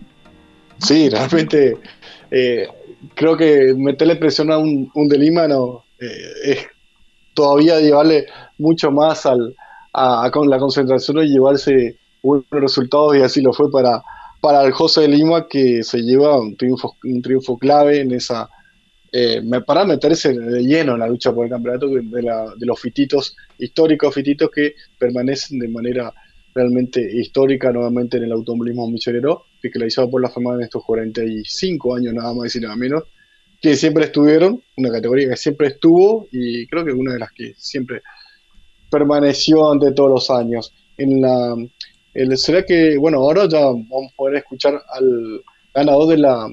Sí, 0.79 1.09
realmente 1.09 1.77
creo 3.15 3.37
que 3.37 3.73
meterle 3.77 4.17
presión 4.17 4.51
a 4.51 4.59
un, 4.59 4.91
de 5.09 5.17
Lima 5.17 5.47
no, 5.47 5.85
es 6.01 6.67
todavía 7.35 7.79
llevarle 7.79 8.27
mucho 8.59 8.91
más 8.91 9.27
al, 9.27 9.55
a, 9.93 10.29
la 10.45 10.59
concentración 10.59 11.19
y 11.19 11.29
llevarse 11.29 11.97
buenos 12.27 12.47
resultados 12.51 13.17
y 13.17 13.21
así 13.21 13.41
lo 13.41 13.53
fue 13.53 13.71
para, 13.71 14.03
para 14.41 14.65
el 14.65 14.73
José 14.73 15.03
de 15.03 15.09
Lima 15.09 15.47
que 15.49 15.83
se 15.83 16.03
lleva 16.03 16.39
un 16.39 16.57
triunfo, 16.57 16.97
un 17.05 17.23
triunfo 17.23 17.57
clave 17.57 18.01
en 18.01 18.13
esa 18.13 18.49
eh, 19.13 19.41
para 19.65 19.85
meterse 19.85 20.33
de 20.33 20.63
lleno 20.63 20.95
en 20.95 21.01
la 21.01 21.07
lucha 21.07 21.33
por 21.33 21.45
el 21.45 21.51
campeonato 21.51 21.87
de, 21.89 22.23
la, 22.23 22.53
de 22.57 22.67
los 22.67 22.79
fititos 22.81 23.37
históricos 23.59 24.13
fititos 24.13 24.51
que 24.51 24.75
permanecen 24.99 25.59
de 25.59 25.69
manera 25.69 26.13
realmente 26.55 27.01
histórica 27.01 27.71
nuevamente 27.71 28.17
en 28.17 28.25
el 28.25 28.33
automovilismo 28.33 28.91
misionero 28.91 29.45
fiscalizado 29.61 30.11
por 30.11 30.21
la 30.21 30.29
fama 30.29 30.55
en 30.55 30.63
estos 30.63 30.85
45 30.85 31.97
años 31.97 32.15
nada 32.15 32.35
más 32.35 32.55
y 32.57 32.61
nada 32.61 32.77
menos 32.77 33.05
que 33.61 33.77
siempre 33.77 34.05
estuvieron, 34.05 34.63
una 34.77 34.91
categoría 34.91 35.31
que 35.31 35.37
siempre 35.37 35.69
estuvo 35.69 36.29
y 36.31 36.67
creo 36.67 36.85
que 36.85 36.93
una 36.93 37.15
de 37.15 37.19
las 37.19 37.33
que 37.33 37.55
siempre 37.57 38.03
permaneció 38.91 39.71
ante 39.71 39.93
todos 39.93 40.11
los 40.11 40.31
años. 40.31 40.73
En 40.99 41.21
la, 41.21 41.55
será 42.37 42.65
que, 42.65 42.97
bueno, 42.99 43.19
ahora 43.19 43.49
ya 43.49 43.61
vamos 43.61 44.13
a 44.13 44.17
poder 44.17 44.37
escuchar 44.37 44.83
al 44.93 45.43
ganador 45.75 46.09
de 46.09 46.17
la, 46.19 46.49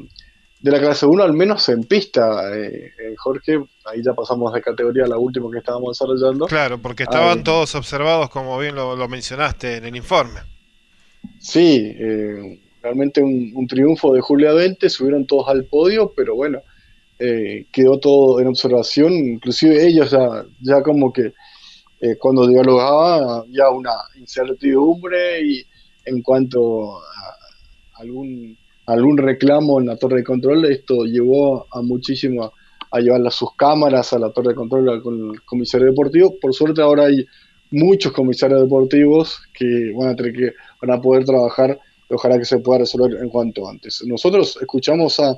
de 0.63 0.71
la 0.71 0.80
clase 0.80 1.06
1, 1.06 1.23
al 1.23 1.34
menos 1.34 1.67
en 1.67 1.84
pista, 1.84 2.56
eh, 2.58 2.91
eh, 2.97 3.15
Jorge. 3.17 3.62
Ahí 3.86 4.02
ya 4.02 4.13
pasamos 4.13 4.54
de 4.54 4.62
categoría 4.62 5.04
a 5.04 5.08
la 5.08 5.17
última 5.17 5.52
que 5.52 5.58
estábamos 5.58 5.97
desarrollando. 5.97 6.45
Claro, 6.45 6.78
porque 6.78 7.04
estaban 7.04 7.39
ah, 7.39 7.43
todos 7.43 7.76
observados, 7.76 8.30
como 8.30 8.58
bien 8.58 8.76
lo, 8.76 9.08
mencionaste 9.10 9.78
en 9.78 9.86
el 9.86 9.95
informe. 9.95 10.39
Sí, 11.39 11.93
eh, 11.99 12.60
realmente 12.82 13.21
un, 13.21 13.67
triunfo 13.67 14.13
de 14.13 14.21
Julio 14.21 14.56
20, 14.56 14.89
subieron 14.89 15.28
todos 15.28 15.49
al 15.49 15.65
podio, 15.65 16.13
pero 16.15 16.36
bueno, 16.36 16.60
quedó 17.71 17.99
todo 17.99 18.41
en 18.41 18.47
observación, 18.47 19.13
inclusive 19.13 19.86
ellos 19.86 20.12
ya, 20.12 20.43
ya 20.60 20.84
como 20.84 21.13
que 21.13 21.34
eh, 22.04 22.18
cuando 22.18 22.46
dialogaba 22.46 23.38
había 23.38 23.70
una 23.70 23.94
incertidumbre 24.20 25.42
y 25.42 25.66
en 26.04 26.22
cuanto 26.22 26.98
a 26.98 27.02
algún, 28.02 28.58
algún 28.88 29.18
reclamo 29.18 29.80
en 29.80 29.86
la 29.86 29.96
torre 29.96 30.18
de 30.18 30.26
control, 30.26 30.66
esto 30.66 31.06
llevó 31.06 31.66
a 31.72 31.82
muchísimo 31.82 32.52
a, 32.92 33.00
llevar 33.00 33.32
sus 33.32 33.56
cámaras 33.56 34.12
a 34.12 34.20
la 34.20 34.32
torre 34.32 34.50
de 34.50 34.56
control 34.56 35.02
con 35.02 35.32
el 35.32 35.42
comisario 35.44 35.88
deportivo. 35.88 36.38
Por 36.42 36.54
suerte 36.54 36.82
ahora 36.82 37.06
hay 37.06 37.26
muchos 37.72 38.12
comisarios 38.12 38.62
deportivos 38.63 39.39
que 39.58 39.94
van 39.96 40.10
a 40.10 40.16
tener 40.18 40.34
que 40.34 40.52
van 40.82 40.98
a 40.98 41.02
poder 41.02 41.24
trabajar 41.24 41.80
ojalá 42.10 42.38
que 42.38 42.44
se 42.44 42.60
pueda 42.60 42.80
resolver 42.80 43.18
en 43.24 43.30
cuanto 43.30 43.66
antes. 43.70 44.04
Nosotros 44.06 44.58
escuchamos 44.60 45.22
a, 45.22 45.38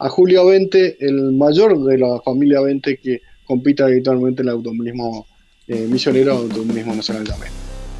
a 0.00 0.08
Julio 0.08 0.46
Vente, 0.46 0.96
el 0.98 1.34
mayor 1.34 1.84
de 1.84 1.98
la 1.98 2.20
familia 2.22 2.60
Vente 2.62 2.98
que 2.98 3.20
compita 3.44 3.84
habitualmente 3.84 4.42
en 4.42 4.48
el 4.48 4.54
automovilismo 4.54 5.26
eh, 5.70 5.86
misionero 5.88 6.48
de 6.48 6.60
un 6.60 6.74
mismo 6.74 6.92
nacional 6.94 7.28
también. 7.28 7.52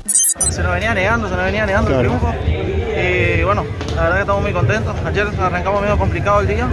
Se 0.05 0.61
nos 0.61 0.73
venía 0.73 0.93
negando, 0.93 1.29
se 1.29 1.37
nos 1.37 1.45
venía 1.45 1.67
negando 1.67 1.91
el 1.93 1.99
triunfo. 1.99 2.35
Y 2.45 3.45
bueno, 3.45 3.65
la 3.95 4.03
verdad 4.03 4.15
que 4.17 4.21
estamos 4.23 4.43
muy 4.43 4.53
contentos. 4.53 4.97
Ayer 5.05 5.29
arrancamos 5.39 5.81
medio 5.81 5.97
complicado 5.97 6.41
el 6.41 6.49
día. 6.49 6.69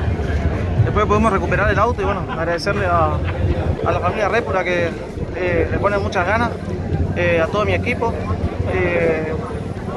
Después 0.84 1.06
pudimos 1.06 1.32
recuperar 1.32 1.70
el 1.70 1.78
auto 1.78 2.02
y 2.02 2.06
bueno, 2.06 2.26
agradecerle 2.32 2.88
a, 2.88 3.18
la 3.84 4.00
familia 4.00 4.28
Répula 4.28 4.64
que 4.64 4.90
eh, 5.36 5.68
le 5.70 5.78
pone 5.78 5.98
muchas 6.00 6.26
ganas, 6.26 6.50
eh, 7.16 7.42
a 7.42 7.48
todo 7.48 7.64
mi 7.64 7.74
equipo, 7.74 8.12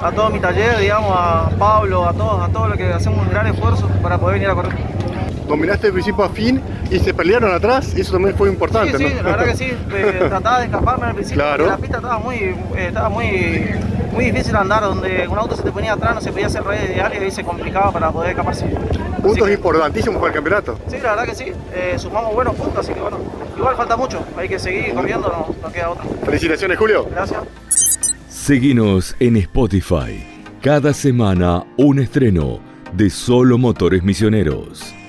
a 0.02 0.12
todo 0.12 0.28
mi 0.28 0.38
taller, 0.38 0.78
digamos, 0.78 1.12
a 1.16 1.50
Pablo, 1.58 2.06
a 2.06 2.12
todos, 2.12 2.42
a 2.42 2.52
todos 2.52 2.68
los 2.68 2.76
que 2.76 2.92
hacemos 2.92 3.24
un 3.24 3.30
gran 3.30 3.46
esfuerzo 3.46 3.88
para 4.02 4.18
poder 4.18 4.34
venir 4.34 4.50
a 4.50 4.54
correr 4.54 4.74
dominaste 5.50 5.88
de 5.88 5.92
principio 5.92 6.24
a 6.24 6.28
fin 6.28 6.60
y 6.90 6.98
se 6.98 7.14
pelearon 7.14 7.53
atrás, 7.55 7.92
y 7.96 8.00
eso 8.00 8.12
también 8.12 8.35
fue 8.37 8.48
importante. 8.48 8.98
Sí, 8.98 9.09
sí 9.09 9.14
la 9.14 9.22
verdad 9.22 9.44
que 9.44 9.57
sí, 9.57 9.64
eh, 9.92 10.24
trataba 10.29 10.59
de 10.59 10.64
escaparme 10.66 11.07
al 11.07 11.14
principio, 11.14 11.42
claro. 11.42 11.66
la 11.66 11.76
pista 11.79 11.96
estaba 11.96 12.18
muy, 12.18 12.37
eh, 12.37 12.57
estaba 12.88 13.09
muy, 13.09 13.70
muy 14.12 14.24
difícil 14.26 14.57
andar, 14.57 14.83
donde 14.83 15.26
un 15.29 15.38
auto 15.38 15.57
se 15.57 15.62
te 15.62 15.70
ponía 15.70 15.92
atrás, 15.92 16.16
no 16.16 16.20
se 16.20 16.33
podía 16.33 16.46
hacer 16.46 16.64
red 16.64 16.92
diario 16.94 17.24
y 17.24 17.31
se 17.31 17.44
complicaba 17.44 17.92
para 17.92 18.11
poder 18.11 18.31
escaparse. 18.31 18.66
Puntos 19.22 19.50
importantísimos 19.50 20.16
para 20.16 20.29
el 20.29 20.35
campeonato. 20.35 20.79
Sí, 20.88 20.96
la 21.03 21.11
verdad 21.11 21.26
que 21.26 21.35
sí, 21.35 21.53
eh, 21.72 21.94
sumamos 21.98 22.35
buenos 22.35 22.55
puntos, 22.57 22.79
así 22.79 22.92
que 22.92 23.00
bueno, 23.00 23.18
igual 23.57 23.76
falta 23.76 23.96
mucho, 23.96 24.24
hay 24.37 24.48
que 24.48 24.59
seguir 24.59 24.92
corriendo, 24.94 25.29
no, 25.29 25.55
no 25.62 25.72
queda 25.72 25.90
otra. 25.90 26.05
Felicitaciones, 26.24 26.79
Julio. 26.79 27.07
Gracias. 27.11 27.40
Seguinos 28.29 29.14
en 29.20 29.37
Spotify. 29.37 30.26
Cada 30.61 30.92
semana 30.92 31.64
un 31.76 32.00
estreno 32.00 32.61
de 32.92 33.09
Solo 33.11 33.59
Motores 33.59 34.03
Misioneros. 34.03 34.99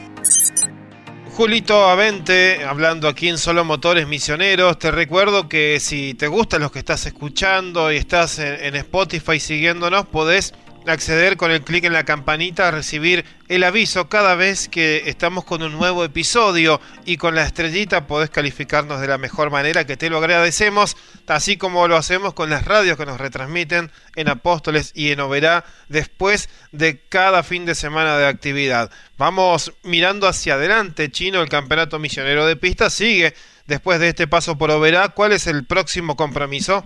Julito 1.35 1.89
Avente, 1.89 2.63
hablando 2.65 3.07
aquí 3.07 3.29
en 3.29 3.37
Solo 3.37 3.63
Motores 3.63 4.05
Misioneros. 4.05 4.77
Te 4.77 4.91
recuerdo 4.91 5.47
que 5.47 5.79
si 5.79 6.13
te 6.13 6.27
gustan 6.27 6.61
los 6.61 6.71
que 6.71 6.79
estás 6.79 7.05
escuchando 7.05 7.89
y 7.91 7.95
estás 7.95 8.37
en, 8.37 8.75
Spotify 8.75 9.39
siguiéndonos, 9.39 10.05
podés 10.07 10.53
acceder 10.87 11.37
con 11.37 11.51
el 11.51 11.61
clic 11.61 11.83
en 11.83 11.93
la 11.93 12.05
campanita 12.05 12.67
a 12.67 12.71
recibir 12.71 13.25
el 13.47 13.63
aviso 13.63 14.09
cada 14.09 14.35
vez 14.35 14.67
que 14.67 15.03
estamos 15.05 15.43
con 15.43 15.61
un 15.61 15.73
nuevo 15.73 16.03
episodio 16.03 16.81
y 17.05 17.17
con 17.17 17.35
la 17.35 17.43
estrellita 17.43 18.07
podés 18.07 18.29
calificarnos 18.29 18.99
de 19.01 19.07
la 19.07 19.17
mejor 19.17 19.51
manera 19.51 19.85
que 19.85 19.97
te 19.97 20.09
lo 20.09 20.17
agradecemos, 20.17 20.97
así 21.27 21.57
como 21.57 21.87
lo 21.87 21.97
hacemos 21.97 22.33
con 22.33 22.49
las 22.49 22.65
radios 22.65 22.97
que 22.97 23.05
nos 23.05 23.19
retransmiten 23.19 23.91
en 24.15 24.29
Apóstoles 24.29 24.91
y 24.95 25.11
en 25.11 25.19
Oberá 25.19 25.65
después 25.89 26.49
de 26.71 27.01
cada 27.07 27.43
fin 27.43 27.65
de 27.65 27.75
semana 27.75 28.17
de 28.17 28.27
actividad. 28.27 28.91
Vamos 29.17 29.73
mirando 29.83 30.27
hacia 30.27 30.55
adelante, 30.55 31.11
Chino, 31.11 31.41
el 31.41 31.49
campeonato 31.49 31.99
misionero 31.99 32.45
de 32.45 32.55
pista 32.55 32.89
sigue 32.89 33.33
después 33.67 33.99
de 33.99 34.09
este 34.09 34.27
paso 34.27 34.57
por 34.57 34.71
Oberá. 34.71 35.09
¿Cuál 35.09 35.31
es 35.33 35.47
el 35.47 35.65
próximo 35.65 36.15
compromiso? 36.15 36.85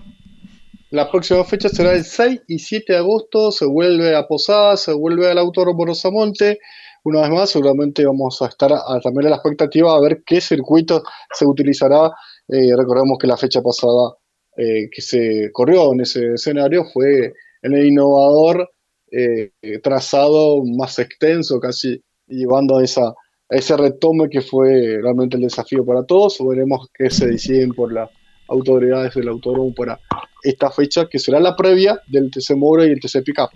La 0.95 1.11
próxima 1.11 1.43
fecha 1.43 1.67
será 1.67 1.91
el 1.91 2.05
6 2.05 2.43
y 2.47 2.57
7 2.57 2.93
de 2.93 2.99
agosto, 2.99 3.51
se 3.51 3.65
vuelve 3.65 4.15
a 4.15 4.25
Posada, 4.25 4.77
se 4.77 4.93
vuelve 4.93 5.29
al 5.29 5.37
Autódromo 5.39 5.85
Rosamonte. 5.85 6.59
Una 7.03 7.19
vez 7.19 7.31
más, 7.31 7.49
seguramente 7.49 8.05
vamos 8.05 8.41
a 8.41 8.45
estar 8.45 8.71
también 9.03 9.27
a 9.27 9.31
la 9.31 9.35
expectativa 9.35 9.93
a 9.93 9.99
ver 9.99 10.23
qué 10.25 10.39
circuito 10.39 11.03
se 11.33 11.45
utilizará. 11.45 12.13
Eh, 12.47 12.73
recordemos 12.77 13.17
que 13.19 13.27
la 13.27 13.35
fecha 13.35 13.61
pasada 13.61 14.15
eh, 14.55 14.89
que 14.89 15.01
se 15.01 15.49
corrió 15.51 15.91
en 15.91 15.99
ese 15.99 16.35
escenario 16.35 16.85
fue 16.85 17.33
en 17.61 17.73
el 17.73 17.87
innovador 17.87 18.69
eh, 19.11 19.51
trazado 19.83 20.63
más 20.63 20.97
extenso, 20.97 21.59
casi 21.59 22.01
llevando 22.25 22.77
a 22.77 22.83
ese 22.85 23.75
retome 23.75 24.29
que 24.29 24.39
fue 24.39 24.97
realmente 25.01 25.35
el 25.35 25.43
desafío 25.43 25.85
para 25.85 26.05
todos. 26.05 26.37
Veremos 26.39 26.87
qué 26.93 27.09
se 27.09 27.27
deciden 27.27 27.73
por 27.73 27.91
las 27.91 28.09
autoridades 28.47 29.13
del 29.13 29.27
autódromo 29.29 29.73
para 29.73 29.99
esta 30.43 30.69
fecha, 30.71 31.07
que 31.09 31.19
será 31.19 31.39
la 31.39 31.55
previa 31.55 32.01
del 32.07 32.29
TC 32.29 32.55
Moura 32.55 32.85
y 32.85 32.91
el 32.91 32.99
TC 32.99 33.23
Pickup. 33.23 33.49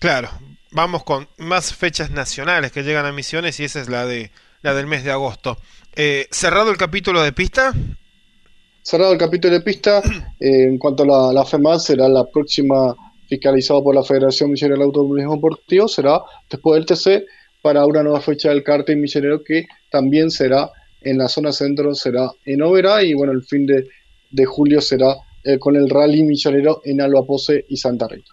Claro, 0.00 0.30
vamos 0.70 1.04
con 1.04 1.28
más 1.38 1.74
fechas 1.74 2.10
nacionales 2.10 2.72
que 2.72 2.82
llegan 2.82 3.06
a 3.06 3.12
Misiones 3.12 3.60
y 3.60 3.64
esa 3.64 3.80
es 3.80 3.88
la 3.88 4.06
de 4.06 4.30
la 4.62 4.74
del 4.74 4.86
mes 4.86 5.04
de 5.04 5.10
agosto. 5.10 5.58
Eh, 5.94 6.28
¿Cerrado 6.30 6.70
el 6.70 6.76
capítulo 6.76 7.22
de 7.22 7.32
pista? 7.32 7.72
Cerrado 8.82 9.12
el 9.12 9.18
capítulo 9.18 9.54
de 9.54 9.60
pista. 9.60 10.02
Eh, 10.40 10.64
en 10.64 10.76
cuanto 10.76 11.04
a 11.04 11.06
la, 11.06 11.32
la 11.32 11.44
FEMAD, 11.44 11.78
será 11.78 12.08
la 12.08 12.24
próxima 12.28 12.96
fiscalizado 13.28 13.82
por 13.82 13.94
la 13.94 14.02
Federación 14.02 14.50
Misionera 14.50 14.76
del 14.76 14.86
Automovilismo 14.88 15.36
Deportivo, 15.36 15.86
será 15.86 16.20
después 16.50 16.74
del 16.76 16.84
TC 16.84 17.24
para 17.62 17.86
una 17.86 18.02
nueva 18.02 18.20
fecha 18.20 18.48
del 18.48 18.62
cartel 18.62 18.98
misionero 18.98 19.42
que 19.42 19.66
también 19.90 20.30
será 20.30 20.70
en 21.04 21.18
la 21.18 21.28
zona 21.28 21.52
centro, 21.52 21.94
será 21.94 22.30
en 22.44 22.62
Oberá 22.62 23.02
y 23.02 23.14
bueno, 23.14 23.32
el 23.32 23.42
fin 23.42 23.66
de, 23.66 23.88
de 24.30 24.44
julio 24.44 24.80
será 24.80 25.16
eh, 25.44 25.58
con 25.58 25.76
el 25.76 25.88
rally 25.88 26.22
misionero 26.22 26.82
en 26.84 27.00
Alba 27.00 27.24
Pose 27.24 27.64
y 27.68 27.76
Santa 27.76 28.06
Rita. 28.08 28.30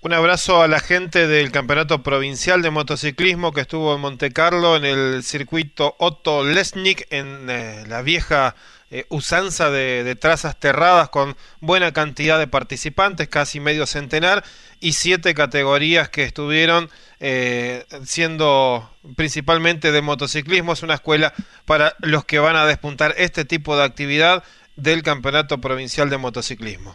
Un 0.00 0.12
abrazo 0.12 0.62
a 0.62 0.68
la 0.68 0.78
gente 0.78 1.26
del 1.26 1.50
Campeonato 1.50 2.02
Provincial 2.02 2.62
de 2.62 2.70
Motociclismo 2.70 3.52
que 3.52 3.62
estuvo 3.62 3.94
en 3.94 4.00
Monte 4.00 4.30
Carlo 4.30 4.76
en 4.76 4.84
el 4.84 5.22
circuito 5.22 5.96
Otto 5.98 6.44
Lesnik 6.44 7.08
en 7.10 7.50
eh, 7.50 7.84
la 7.88 8.02
vieja 8.02 8.54
eh, 8.96 9.04
usanza 9.10 9.70
de, 9.70 10.16
trazas 10.18 10.58
terradas 10.58 11.10
con 11.10 11.36
buena 11.60 11.92
cantidad 11.92 12.38
de 12.38 12.46
participantes, 12.46 13.28
casi 13.28 13.60
medio 13.60 13.84
centenar, 13.86 14.42
y 14.80 14.94
siete 14.94 15.34
categorías 15.34 16.08
que 16.08 16.22
estuvieron 16.22 16.88
eh, 17.20 17.84
siendo 18.04 18.88
principalmente 19.14 19.92
de 19.92 20.00
motociclismo. 20.00 20.72
Es 20.72 20.82
una 20.82 20.94
escuela 20.94 21.34
para 21.66 21.94
los 22.00 22.24
que 22.24 22.38
van 22.38 22.56
a 22.56 22.64
despuntar 22.64 23.14
este 23.18 23.44
tipo 23.44 23.76
de 23.76 23.84
actividad 23.84 24.42
del 24.76 25.02
Campeonato 25.02 25.60
Provincial 25.60 26.08
de 26.08 26.16
Motociclismo. 26.16 26.94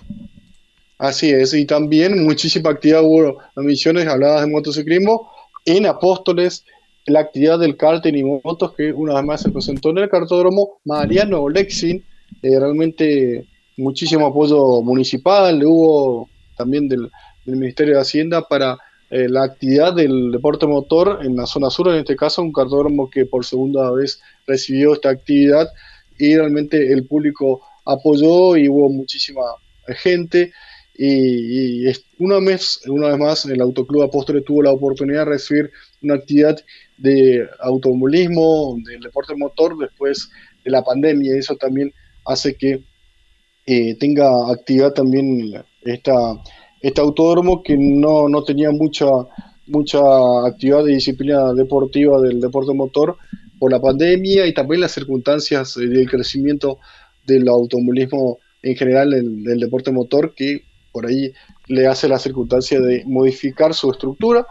Así 0.98 1.30
es, 1.30 1.54
y 1.54 1.66
también 1.66 2.24
muchísima 2.24 2.72
actividad 2.72 3.04
hubo 3.04 3.38
misiones 3.58 4.08
habladas 4.08 4.42
de 4.42 4.48
motociclismo 4.48 5.32
en 5.66 5.86
Apóstoles, 5.86 6.66
la 7.06 7.22
actividad 7.22 7.60
del 7.60 7.78
karting 7.78 8.14
y 8.14 8.24
motos 8.24 8.74
que 8.74 8.92
una 8.92 9.16
vez 9.16 9.24
más 9.24 9.42
se 9.42 9.52
presentó 9.52 9.90
en 9.90 10.00
el 10.00 10.10
cartódromo 10.10 10.80
Mariano 10.86 11.50
Lexin, 11.50 12.04
eh, 12.42 12.60
realmente 12.60 13.46
muchísimo 13.78 14.28
apoyo 14.28 14.82
municipal, 14.82 15.64
hubo 15.64 16.30
también 16.58 16.88
del, 16.88 17.10
Ministerio 17.44 17.96
de 17.96 18.02
Hacienda 18.02 18.48
para 18.48 18.78
eh, 19.10 19.28
la 19.28 19.44
actividad 19.44 19.96
del 19.96 20.32
deporte 20.32 20.68
motor 20.68 21.22
en 21.24 21.36
la 21.36 21.48
zona 21.48 21.72
sur, 21.72 21.90
en 21.90 21.96
este 21.96 22.16
caso 22.16 22.44
un 22.44 22.54
cartódromo 22.54 23.10
que 23.10 23.26
por 23.26 23.44
segunda 23.44 23.90
vez 23.92 24.22
recibió 24.46 24.94
esta 24.94 25.10
actividad 25.10 25.68
y 26.20 26.36
realmente 26.38 26.94
el 26.94 27.08
público 27.08 27.62
apoyó 27.84 28.56
y 28.58 28.70
hubo 28.70 28.90
muchísima 28.90 29.42
gente. 29.88 30.54
Y, 30.98 31.86
una, 32.20 32.40
vez, 32.40 32.82
una 32.88 33.10
vez 33.10 33.18
más 33.18 33.46
el 33.46 33.62
Autoclub 33.62 34.04
Apóstoles 34.04 34.44
tuvo 34.46 34.62
la 34.62 34.72
oportunidad 34.72 35.26
de 35.26 35.32
recibir 35.32 35.72
una 36.02 36.16
actividad 36.16 36.58
de 36.98 37.48
automovilismo, 37.60 38.78
del 38.86 39.00
deporte 39.02 39.36
motor 39.36 39.78
después 39.78 40.30
de 40.64 40.72
la 40.72 40.84
pandemia. 40.84 41.36
y 41.36 41.40
Eso 41.40 41.56
también 41.56 41.94
hace 42.26 42.56
que 42.56 42.84
eh, 43.66 43.96
tenga 43.96 44.52
actividad 44.52 44.94
también 44.94 45.64
esta, 45.84 46.14
este 46.82 47.02
autódromo 47.02 47.64
que 47.64 47.78
no, 47.78 48.28
no 48.28 48.44
tenía 48.44 48.72
mucha, 48.72 49.08
mucha 49.68 50.00
actividad 50.46 50.84
de 50.84 50.96
disciplina 50.96 51.54
deportiva 51.54 52.20
del 52.22 52.42
deporte 52.42 52.74
motor 52.74 53.18
por 53.60 53.72
la 53.72 53.80
pandemia 53.80 54.48
y 54.48 54.54
también 54.54 54.82
las 54.82 54.92
circunstancias 54.92 55.76
del 55.76 56.10
crecimiento 56.10 56.80
del 57.26 57.48
automovilismo 57.48 58.40
en 58.64 58.76
general 58.76 59.12
del 59.12 59.60
deporte 59.60 59.92
motor 59.92 60.34
que 60.36 60.64
por 60.92 61.06
ahí 61.06 61.34
le 61.68 61.88
hace 61.88 62.08
la 62.08 62.20
circunstancia 62.20 62.80
de 62.80 63.04
modificar 63.06 63.74
su 63.74 63.92
estructura 63.92 64.46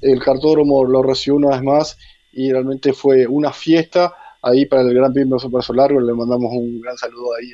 el 0.00 0.22
cartódromo 0.22 0.84
lo 0.84 1.02
recibió 1.02 1.36
una 1.36 1.50
vez 1.50 1.62
más 1.62 1.98
y 2.32 2.50
realmente 2.50 2.92
fue 2.92 3.26
una 3.26 3.52
fiesta 3.52 4.14
ahí 4.42 4.66
para 4.66 4.82
el 4.82 4.94
Gran 4.94 5.12
Premio 5.12 5.38
Super 5.38 5.62
Largo. 5.74 6.00
Le 6.00 6.12
mandamos 6.12 6.50
un 6.52 6.80
gran 6.80 6.96
saludo 6.96 7.34
ahí 7.38 7.50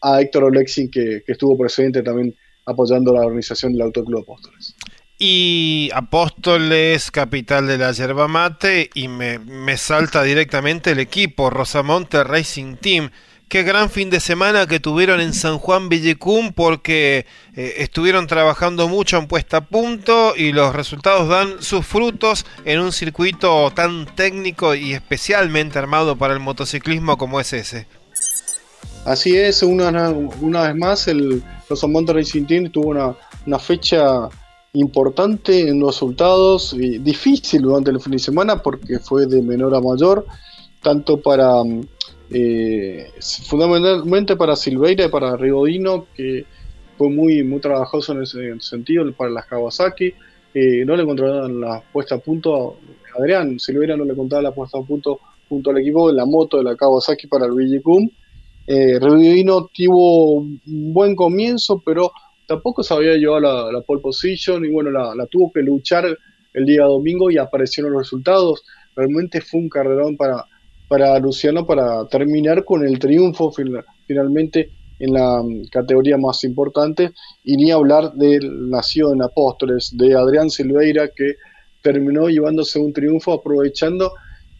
a, 0.00 0.20
Héctor 0.20 0.44
Olexin, 0.44 0.90
que, 0.90 1.22
estuvo 1.26 1.56
presente 1.56 2.02
también 2.02 2.34
apoyando 2.66 3.12
la 3.12 3.20
organización 3.20 3.72
del 3.72 3.82
Autoclub 3.82 4.22
Apóstoles. 4.22 4.74
Y 5.18 5.90
Apóstoles, 5.94 7.10
capital 7.12 7.68
de 7.68 7.78
la 7.78 7.92
yerba 7.92 8.26
mate, 8.26 8.90
y 8.94 9.06
me, 9.06 9.38
me 9.38 9.76
salta 9.76 10.24
directamente 10.24 10.90
el 10.90 10.98
equipo, 10.98 11.50
Rosamonte 11.50 12.24
Racing 12.24 12.76
Team 12.76 13.10
qué 13.52 13.64
gran 13.64 13.90
fin 13.90 14.08
de 14.08 14.18
semana 14.18 14.66
que 14.66 14.80
tuvieron 14.80 15.20
en 15.20 15.34
San 15.34 15.58
Juan 15.58 15.90
Villicum 15.90 16.54
porque 16.54 17.26
eh, 17.54 17.74
estuvieron 17.80 18.26
trabajando 18.26 18.88
mucho 18.88 19.18
en 19.18 19.26
puesta 19.28 19.58
a 19.58 19.60
punto 19.60 20.34
y 20.34 20.52
los 20.52 20.74
resultados 20.74 21.28
dan 21.28 21.60
sus 21.60 21.84
frutos 21.84 22.46
en 22.64 22.80
un 22.80 22.92
circuito 22.92 23.70
tan 23.72 24.06
técnico 24.06 24.74
y 24.74 24.94
especialmente 24.94 25.78
armado 25.78 26.16
para 26.16 26.32
el 26.32 26.40
motociclismo 26.40 27.18
como 27.18 27.40
es 27.40 27.52
ese. 27.52 27.86
Así 29.04 29.36
es, 29.36 29.62
una, 29.62 30.08
una 30.40 30.62
vez 30.68 30.74
más 30.74 31.06
el 31.08 31.42
Los 31.68 31.82
Racing 31.82 32.46
Team 32.46 32.70
tuvo 32.70 32.88
una, 32.88 33.14
una 33.46 33.58
fecha 33.58 34.30
importante 34.72 35.68
en 35.68 35.78
los 35.78 35.96
resultados, 35.96 36.72
y 36.72 36.96
difícil 37.00 37.60
durante 37.60 37.90
el 37.90 38.00
fin 38.00 38.12
de 38.12 38.18
semana 38.18 38.62
porque 38.62 38.98
fue 38.98 39.26
de 39.26 39.42
menor 39.42 39.74
a 39.74 39.80
mayor, 39.82 40.24
tanto 40.80 41.20
para 41.20 41.62
eh, 42.32 43.10
fundamentalmente 43.46 44.36
para 44.36 44.56
Silveira 44.56 45.04
y 45.04 45.08
para 45.08 45.36
Rigodino, 45.36 46.06
que 46.14 46.44
fue 46.96 47.10
muy, 47.10 47.42
muy 47.42 47.60
trabajoso 47.60 48.12
en 48.12 48.22
ese 48.22 48.60
sentido, 48.60 49.10
para 49.12 49.30
las 49.30 49.46
Kawasaki. 49.46 50.14
Eh, 50.54 50.84
no 50.84 50.96
le 50.96 51.02
encontraron 51.02 51.60
la 51.60 51.82
puesta 51.92 52.16
a 52.16 52.18
punto 52.18 52.76
a 53.14 53.18
Adrián, 53.18 53.58
Silveira 53.58 53.96
no 53.96 54.04
le 54.04 54.14
contaba 54.14 54.42
la 54.42 54.52
puesta 54.52 54.78
a 54.78 54.82
punto 54.82 55.20
junto 55.48 55.70
al 55.70 55.78
equipo 55.78 56.08
de 56.08 56.14
la 56.14 56.26
moto 56.26 56.58
de 56.58 56.64
la 56.64 56.76
Kawasaki 56.76 57.26
para 57.26 57.46
el 57.46 57.52
Villicum. 57.52 58.08
Eh, 58.66 58.98
Rigodino 59.00 59.70
tuvo 59.74 60.36
un 60.36 60.60
buen 60.92 61.16
comienzo, 61.16 61.82
pero 61.84 62.12
tampoco 62.46 62.82
sabía 62.82 63.14
llevar 63.14 63.42
la, 63.42 63.72
la 63.72 63.80
pole 63.80 64.00
position 64.00 64.64
y 64.64 64.70
bueno, 64.70 64.90
la, 64.90 65.14
la 65.14 65.26
tuvo 65.26 65.52
que 65.52 65.60
luchar 65.60 66.06
el 66.54 66.66
día 66.66 66.84
domingo 66.84 67.30
y 67.30 67.38
aparecieron 67.38 67.92
los 67.92 68.02
resultados. 68.02 68.64
Realmente 68.94 69.40
fue 69.40 69.60
un 69.60 69.68
carrerón 69.68 70.16
para, 70.16 70.46
para 70.92 71.18
Luciano 71.18 71.64
para 71.64 72.04
terminar 72.04 72.66
con 72.66 72.84
el 72.84 72.98
triunfo 72.98 73.50
finalmente 74.06 74.72
en 74.98 75.14
la 75.14 75.42
mm, 75.42 75.68
categoría 75.70 76.18
más 76.18 76.44
importante. 76.44 77.12
Y 77.44 77.56
ni 77.56 77.70
hablar 77.70 78.12
del 78.12 78.68
nacido 78.68 79.14
en 79.14 79.22
Apóstoles, 79.22 79.96
de 79.96 80.14
Adrián 80.14 80.50
Silveira 80.50 81.08
que 81.08 81.36
terminó 81.80 82.28
llevándose 82.28 82.78
un 82.78 82.92
triunfo 82.92 83.32
aprovechando 83.32 84.12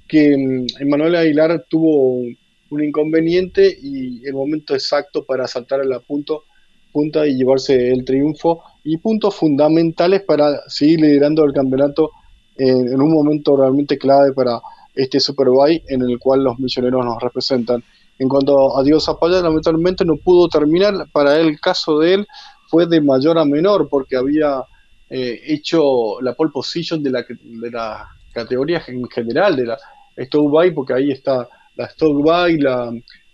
que 0.09 0.35
mm, 0.35 0.81
Emanuel 0.81 1.17
Aguilar 1.17 1.67
tuvo 1.69 2.23
un 2.71 2.83
inconveniente 2.83 3.77
y 3.83 4.27
el 4.27 4.33
momento 4.33 4.75
exacto 4.75 5.27
para 5.27 5.47
saltar 5.47 5.83
a 5.83 5.85
la 5.85 6.01
punto, 6.01 6.45
punta 6.93 7.27
y 7.27 7.37
llevarse 7.37 7.93
el 7.93 8.07
triunfo. 8.07 8.63
Y 8.85 8.97
puntos 8.97 9.35
fundamentales 9.37 10.23
para 10.23 10.63
seguir 10.67 11.03
liderando 11.03 11.45
el 11.45 11.53
campeonato 11.53 12.11
en, 12.57 12.89
en 12.89 13.03
un 13.03 13.13
momento 13.13 13.55
realmente 13.55 13.99
clave 13.99 14.33
para 14.33 14.63
este 14.95 15.21
Superbike 15.21 15.85
en 15.89 16.03
el 16.03 16.19
cual 16.19 16.45
los 16.45 16.59
misioneros 16.59 17.05
nos 17.05 17.21
representan. 17.23 17.83
En 18.19 18.29
cuanto 18.29 18.77
a 18.77 18.83
Dios 18.83 19.05
Zapata, 19.05 19.41
lamentablemente 19.41 20.05
no 20.05 20.17
pudo 20.17 20.49
terminar. 20.49 20.95
Para 21.13 21.41
él, 21.41 21.49
el 21.49 21.61
caso 21.61 21.99
de 21.99 22.15
él 22.15 22.27
fue 22.69 22.87
de 22.87 23.01
mayor 23.01 23.39
a 23.39 23.45
menor 23.45 23.89
porque 23.89 24.17
había 24.17 24.63
eh, 25.09 25.41
hecho 25.47 26.21
la 26.21 26.35
pole 26.35 26.51
position 26.53 27.03
de 27.03 27.11
la, 27.11 27.25
de 27.29 27.71
la 27.71 28.09
categoría 28.33 28.83
en 28.87 29.09
general, 29.09 29.57
de 29.57 29.67
la 29.67 29.79
Stoke 30.19 30.51
Bike, 30.51 30.75
porque 30.75 30.95
ahí 30.95 31.11
está 31.11 31.49
la 31.77 31.89
Stoke 31.89 32.23
Bike, 32.23 32.63
la 32.63 32.93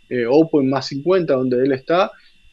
eh, 0.09 0.26
Open 0.28 0.70
más 0.70 0.87
50, 0.87 1.35
donde 1.35 1.64
él 1.64 1.72
está. 1.72 2.11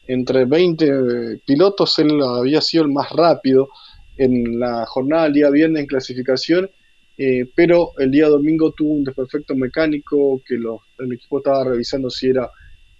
Entre 0.08 0.44
20 0.44 1.40
pilotos, 1.44 1.98
él 1.98 2.20
había 2.22 2.60
sido 2.60 2.84
el 2.84 2.92
más 2.92 3.10
rápido 3.10 3.68
en 4.16 4.58
la 4.58 4.86
jornada 4.86 5.24
del 5.24 5.32
día 5.32 5.50
viernes 5.50 5.80
en 5.80 5.86
clasificación 5.86 6.70
eh, 7.18 7.46
pero 7.54 7.92
el 7.98 8.10
día 8.10 8.28
domingo 8.28 8.72
tuvo 8.72 8.92
un 8.92 9.04
desperfecto 9.04 9.54
mecánico 9.54 10.40
que 10.46 10.56
el 10.56 11.12
equipo 11.12 11.38
estaba 11.38 11.64
revisando 11.64 12.10
si 12.10 12.28
era 12.28 12.50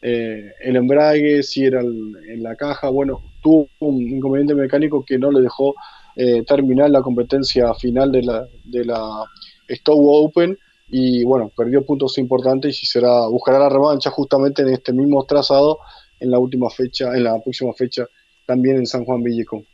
eh, 0.00 0.52
el 0.60 0.76
embrague, 0.76 1.42
si 1.42 1.64
era 1.64 1.80
en 1.80 2.42
la 2.42 2.54
caja. 2.56 2.88
Bueno, 2.88 3.22
tuvo 3.42 3.68
un 3.80 4.00
inconveniente 4.00 4.54
mecánico 4.54 5.04
que 5.04 5.18
no 5.18 5.30
le 5.30 5.42
dejó 5.42 5.74
eh, 6.16 6.42
terminar 6.44 6.90
la 6.90 7.02
competencia 7.02 7.74
final 7.74 8.10
de 8.10 8.22
la, 8.22 8.46
de 8.64 8.84
la 8.84 9.24
Stowe 9.68 10.24
Open 10.24 10.56
y 10.88 11.24
bueno, 11.24 11.50
perdió 11.54 11.84
puntos 11.84 12.16
importantes 12.18 12.82
y 12.82 12.86
será 12.86 13.26
buscará 13.26 13.58
la 13.58 13.68
revancha 13.68 14.10
justamente 14.10 14.62
en 14.62 14.68
este 14.68 14.92
mismo 14.92 15.24
trazado 15.26 15.80
en 16.20 16.30
la 16.30 16.38
última 16.38 16.70
fecha, 16.70 17.14
en 17.14 17.24
la 17.24 17.38
próxima 17.42 17.72
fecha 17.74 18.06
también 18.46 18.76
en 18.76 18.86
San 18.86 19.04
Juan 19.04 19.22
Villicón. 19.22 19.66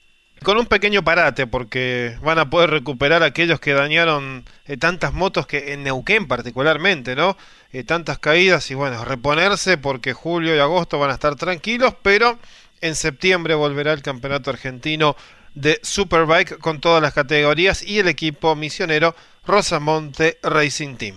Con 0.42 0.58
un 0.58 0.66
pequeño 0.66 1.02
parate 1.04 1.46
porque 1.46 2.16
van 2.22 2.38
a 2.38 2.50
poder 2.50 2.70
recuperar 2.70 3.22
aquellos 3.22 3.60
que 3.60 3.72
dañaron 3.72 4.44
eh, 4.66 4.76
tantas 4.76 5.12
motos 5.12 5.46
que 5.46 5.72
en 5.72 5.82
Neuquén 5.82 6.26
particularmente, 6.26 7.16
¿no? 7.16 7.36
Eh, 7.72 7.84
tantas 7.84 8.18
caídas 8.18 8.70
y 8.70 8.74
bueno, 8.74 9.04
reponerse 9.04 9.78
porque 9.78 10.12
julio 10.12 10.54
y 10.54 10.58
agosto 10.58 10.98
van 10.98 11.10
a 11.10 11.14
estar 11.14 11.36
tranquilos, 11.36 11.94
pero 12.02 12.38
en 12.80 12.94
septiembre 12.94 13.54
volverá 13.54 13.92
el 13.92 14.02
campeonato 14.02 14.50
argentino 14.50 15.16
de 15.54 15.78
Superbike 15.82 16.58
con 16.58 16.80
todas 16.80 17.02
las 17.02 17.14
categorías 17.14 17.82
y 17.82 17.98
el 17.98 18.08
equipo 18.08 18.54
misionero 18.56 19.14
Rosamonte 19.46 20.38
Racing 20.42 20.96
Team. 20.96 21.16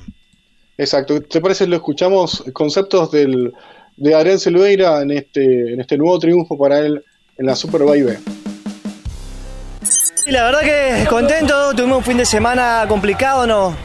Exacto, 0.78 1.22
¿te 1.22 1.42
parece 1.42 1.68
lo 1.68 1.76
escuchamos 1.78 2.44
conceptos 2.54 3.12
del, 3.12 3.54
de 3.98 4.14
Adrián 4.14 4.40
Silveira 4.40 5.02
en 5.02 5.12
este, 5.12 5.74
en 5.74 5.80
este 5.80 5.98
nuevo 5.98 6.20
triunfo 6.20 6.58
para 6.58 6.80
él 6.80 7.04
en 7.38 7.46
la 7.46 7.56
Superbike 7.56 8.06
B? 8.06 8.45
Y 10.28 10.32
la 10.32 10.44
verdad 10.44 10.62
que 10.62 11.06
contento, 11.08 11.76
tuvimos 11.76 12.00
un 12.00 12.04
fin 12.04 12.18
de 12.18 12.26
semana 12.26 12.84
complicado, 12.88 13.46
no, 13.46 13.76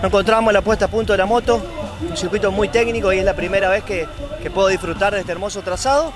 encontramos 0.00 0.52
la 0.52 0.62
puesta 0.62 0.84
a 0.84 0.88
punto 0.88 1.12
de 1.12 1.18
la 1.18 1.26
moto, 1.26 1.60
un 2.08 2.16
circuito 2.16 2.52
muy 2.52 2.68
técnico 2.68 3.12
y 3.12 3.18
es 3.18 3.24
la 3.24 3.34
primera 3.34 3.68
vez 3.68 3.82
que, 3.82 4.06
que 4.40 4.48
puedo 4.48 4.68
disfrutar 4.68 5.12
de 5.12 5.18
este 5.20 5.32
hermoso 5.32 5.60
trazado. 5.62 6.12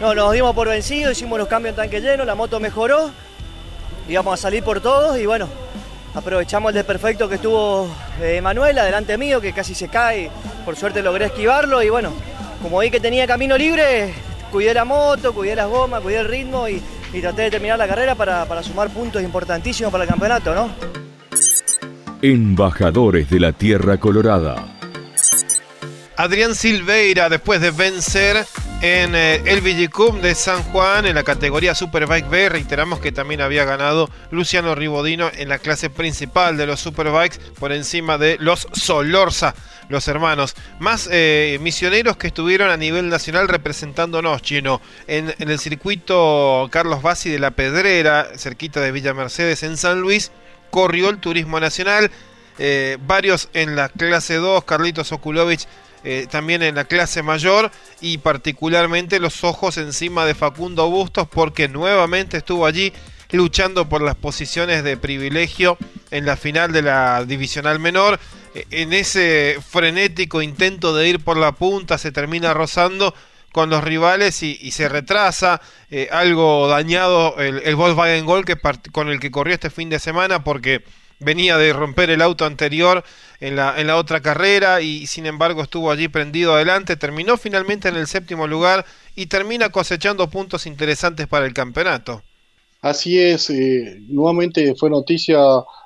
No, 0.00 0.14
nos 0.14 0.32
dimos 0.32 0.54
por 0.54 0.68
vencidos, 0.68 1.10
hicimos 1.10 1.40
los 1.40 1.48
cambios 1.48 1.72
en 1.72 1.76
tanque 1.76 2.00
lleno, 2.00 2.24
la 2.24 2.36
moto 2.36 2.60
mejoró, 2.60 3.10
íbamos 4.08 4.34
a 4.34 4.36
salir 4.40 4.62
por 4.62 4.80
todos 4.80 5.18
y 5.18 5.26
bueno, 5.26 5.48
aprovechamos 6.14 6.68
el 6.68 6.76
desperfecto 6.76 7.28
que 7.28 7.34
estuvo 7.34 7.88
eh, 8.22 8.40
Manuela 8.40 8.84
delante 8.84 9.18
mío, 9.18 9.40
que 9.40 9.52
casi 9.52 9.74
se 9.74 9.88
cae, 9.88 10.30
por 10.64 10.76
suerte 10.76 11.02
logré 11.02 11.24
esquivarlo 11.24 11.82
y 11.82 11.88
bueno, 11.88 12.12
como 12.62 12.78
vi 12.78 12.92
que 12.92 13.00
tenía 13.00 13.26
camino 13.26 13.58
libre, 13.58 14.14
cuidé 14.52 14.72
la 14.72 14.84
moto, 14.84 15.34
cuidé 15.34 15.56
las 15.56 15.66
gomas, 15.66 16.00
cuidé 16.00 16.18
el 16.18 16.28
ritmo 16.28 16.68
y, 16.68 16.80
y 17.14 17.20
traté 17.20 17.42
de 17.42 17.50
terminar 17.52 17.78
la 17.78 17.86
carrera 17.86 18.14
para, 18.14 18.44
para 18.44 18.62
sumar 18.62 18.90
puntos 18.90 19.22
importantísimos 19.22 19.92
para 19.92 20.04
el 20.04 20.10
campeonato, 20.10 20.54
¿no? 20.54 20.74
Embajadores 22.20 23.30
de 23.30 23.40
la 23.40 23.52
Tierra 23.52 23.98
Colorada. 23.98 24.74
Adrián 26.16 26.54
Silveira, 26.54 27.28
después 27.28 27.60
de 27.60 27.70
vencer 27.70 28.44
en 28.82 29.14
eh, 29.14 29.42
el 29.46 29.60
Villicum 29.60 30.20
de 30.20 30.34
San 30.34 30.62
Juan 30.64 31.06
en 31.06 31.14
la 31.14 31.22
categoría 31.24 31.74
Superbike 31.74 32.28
B, 32.28 32.48
reiteramos 32.48 33.00
que 33.00 33.12
también 33.12 33.40
había 33.40 33.64
ganado 33.64 34.10
Luciano 34.30 34.74
Ribodino 34.74 35.30
en 35.34 35.48
la 35.48 35.58
clase 35.58 35.90
principal 35.90 36.56
de 36.56 36.66
los 36.66 36.80
Superbikes 36.80 37.38
por 37.58 37.72
encima 37.72 38.18
de 38.18 38.36
los 38.38 38.68
Solorza, 38.72 39.54
los 39.88 40.08
hermanos. 40.08 40.54
Más 40.78 41.08
eh, 41.10 41.58
misioneros 41.60 42.16
que 42.16 42.28
estuvieron 42.28 42.70
a 42.70 42.76
nivel 42.76 43.08
nacional 43.08 43.48
representándonos, 43.48 44.42
chino, 44.42 44.80
en, 45.06 45.34
el 45.38 45.58
circuito 45.58 46.68
Carlos 46.70 47.02
Bassi 47.02 47.30
de 47.30 47.38
la 47.38 47.52
Pedrera, 47.52 48.28
cerquita 48.36 48.80
de 48.80 48.92
Villa 48.92 49.14
Mercedes 49.14 49.62
en 49.62 49.76
San 49.76 50.00
Luis, 50.00 50.32
corrió 50.70 51.10
el 51.10 51.18
Turismo 51.18 51.60
Nacional. 51.60 52.10
Eh, 52.58 52.98
varios 53.06 53.48
en 53.52 53.74
la 53.74 53.88
clase 53.88 54.34
2, 54.34 54.64
Carlitos 54.64 55.10
Okulovich 55.10 55.66
eh, 56.06 56.26
también 56.30 56.62
en 56.62 56.74
la 56.74 56.84
clase 56.84 57.22
mayor 57.22 57.70
y 58.02 58.18
particularmente 58.18 59.18
los 59.18 59.42
ojos 59.42 59.78
encima 59.78 60.26
de 60.26 60.34
Facundo 60.34 60.90
Bustos 60.90 61.26
porque 61.26 61.66
nuevamente 61.66 62.36
estuvo 62.36 62.66
allí 62.66 62.92
luchando 63.32 63.88
por 63.88 64.02
las 64.02 64.14
posiciones 64.14 64.84
de 64.84 64.98
privilegio 64.98 65.78
en 66.10 66.26
la 66.26 66.36
final 66.36 66.72
de 66.72 66.82
la 66.82 67.24
divisional 67.24 67.78
menor. 67.80 68.20
En 68.70 68.92
ese 68.92 69.58
frenético 69.68 70.40
intento 70.40 70.94
de 70.94 71.08
ir 71.08 71.20
por 71.20 71.36
la 71.36 71.52
punta 71.52 71.98
se 71.98 72.12
termina 72.12 72.54
rozando 72.54 73.14
con 73.52 73.70
los 73.70 73.84
rivales 73.84 74.42
y, 74.42 74.70
se 74.70 74.88
retrasa. 74.88 75.60
Eh, 75.90 76.08
algo 76.10 76.68
dañado 76.68 77.36
el, 77.38 77.62
el 77.64 77.76
Volkswagen 77.76 78.26
Gol 78.26 78.44
que 78.44 78.56
con 78.92 79.08
el 79.08 79.20
que 79.20 79.30
corrió 79.30 79.54
este 79.54 79.70
fin 79.70 79.90
de 79.90 79.98
semana 79.98 80.42
porque 80.42 80.82
venía 81.20 81.56
de 81.56 81.72
romper 81.72 82.10
el 82.10 82.22
auto 82.22 82.44
anterior 82.44 83.04
en 83.40 83.56
la, 83.56 83.80
en 83.80 83.86
la 83.86 83.96
otra 83.96 84.20
carrera 84.20 84.80
y 84.80 85.06
sin 85.06 85.26
embargo 85.26 85.62
estuvo 85.62 85.90
allí 85.90 86.08
prendido 86.08 86.54
adelante, 86.54 86.96
terminó 86.96 87.36
finalmente 87.36 87.88
en 87.88 87.96
el 87.96 88.06
séptimo 88.06 88.46
lugar 88.46 88.84
y 89.14 89.26
termina 89.26 89.70
cosechando 89.70 90.30
puntos 90.30 90.66
interesantes 90.66 91.26
para 91.26 91.46
el 91.46 91.54
campeonato. 91.54 92.22
Así 92.84 93.18
es, 93.18 93.48
eh, 93.48 93.98
nuevamente 94.08 94.74
fue 94.74 94.90
noticia 94.90 95.38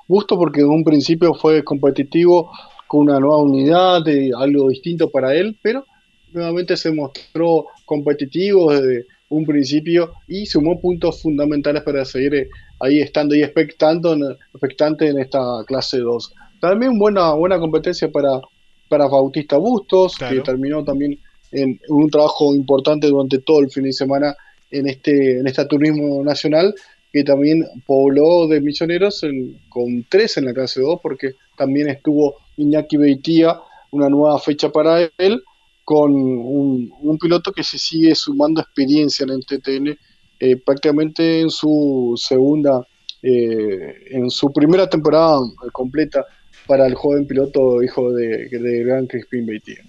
gusto 0.05 0.37
porque 0.37 0.59
en 0.59 0.67
un 0.67 0.83
principio 0.83 1.33
fue 1.33 1.63
competitivo 1.63 2.51
con 2.87 3.03
una 3.03 3.21
nueva 3.21 3.37
unidad, 3.37 4.03
de 4.03 4.33
algo 4.37 4.67
distinto 4.67 5.09
para 5.09 5.33
él, 5.33 5.57
pero 5.61 5.85
nuevamente 6.33 6.75
se 6.75 6.91
mostró 6.91 7.67
competitivo 7.85 8.73
desde 8.73 9.05
un 9.29 9.45
principio 9.45 10.11
y 10.27 10.45
sumó 10.45 10.77
puntos 10.81 11.21
fundamentales 11.21 11.83
para 11.83 12.03
seguir 12.03 12.35
eh, 12.35 12.49
ahí 12.81 12.99
estando 12.99 13.33
y 13.33 13.43
expectando, 13.43 14.17
expectante 14.53 15.07
en 15.07 15.19
esta 15.19 15.39
clase 15.67 15.99
2. 15.99 16.33
También 16.59 16.99
buena, 16.99 17.31
buena 17.31 17.59
competencia 17.59 18.11
para, 18.11 18.41
para 18.89 19.07
Bautista 19.07 19.55
Bustos, 19.55 20.17
que 20.17 20.41
terminó 20.41 20.83
también 20.83 21.17
en 21.53 21.79
un 21.87 22.09
trabajo 22.09 22.53
importante 22.53 23.07
durante 23.07 23.39
todo 23.39 23.61
el 23.61 23.71
fin 23.71 23.85
de 23.85 23.93
semana 23.93 24.35
en 24.71 24.87
este, 24.87 25.39
en 25.39 25.47
este 25.47 25.65
turismo 25.65 26.23
nacional, 26.23 26.73
que 27.11 27.23
también 27.23 27.65
pobló 27.85 28.47
de 28.47 28.61
misioneros 28.61 29.25
con 29.69 30.05
tres 30.09 30.37
en 30.37 30.45
la 30.45 30.53
clase 30.53 30.81
2, 30.81 30.99
porque 31.01 31.33
también 31.57 31.89
estuvo 31.89 32.37
Iñaki 32.57 32.97
Beitía, 32.97 33.59
una 33.91 34.09
nueva 34.09 34.39
fecha 34.39 34.69
para 34.69 35.09
él, 35.17 35.41
con 35.83 36.13
un, 36.13 37.17
piloto 37.19 37.51
que 37.51 37.63
se 37.63 37.79
sigue 37.79 38.13
sumando 38.13 38.61
experiencia 38.61 39.23
en 39.23 39.31
el 39.31 39.45
TTN 39.45 39.97
eh, 40.39 40.55
prácticamente 40.55 41.41
en 41.41 41.49
su 41.49 42.13
segunda, 42.15 42.85
eh, 43.23 43.95
en 44.11 44.29
su 44.29 44.53
primera 44.53 44.87
temporada 44.87 45.39
completa 45.71 46.23
para 46.67 46.85
el 46.85 46.93
joven 46.93 47.25
piloto 47.25 47.81
hijo 47.81 48.11
de, 48.11 48.47
de 48.47 48.83
Gran 48.83 49.07
Crispin 49.07 49.47
Beitia. 49.47 49.83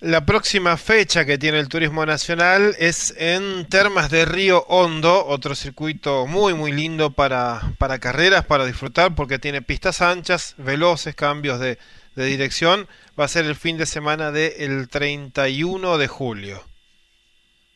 La 0.00 0.24
próxima 0.24 0.76
fecha 0.76 1.24
que 1.24 1.38
tiene 1.38 1.58
el 1.58 1.68
Turismo 1.68 2.06
Nacional 2.06 2.76
es 2.78 3.12
en 3.18 3.66
Termas 3.68 4.10
de 4.10 4.24
Río 4.24 4.64
Hondo, 4.68 5.26
otro 5.26 5.56
circuito 5.56 6.26
muy 6.28 6.54
muy 6.54 6.70
lindo 6.70 7.10
para, 7.10 7.74
para 7.78 7.98
carreras, 7.98 8.44
para 8.46 8.64
disfrutar, 8.64 9.16
porque 9.16 9.40
tiene 9.40 9.60
pistas 9.60 10.00
anchas, 10.00 10.54
veloces, 10.56 11.16
cambios 11.16 11.58
de, 11.58 11.78
de 12.14 12.24
dirección. 12.26 12.86
Va 13.18 13.24
a 13.24 13.28
ser 13.28 13.44
el 13.46 13.56
fin 13.56 13.76
de 13.76 13.86
semana 13.86 14.30
del 14.30 14.88
31 14.88 15.98
de 15.98 16.06
julio. 16.06 16.62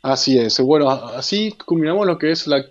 Así 0.03 0.39
es. 0.39 0.61
Bueno, 0.61 0.91
así 0.91 1.53
culminamos 1.66 2.07
lo 2.07 2.18
que 2.18 2.31
es 2.31 2.47
la, 2.47 2.64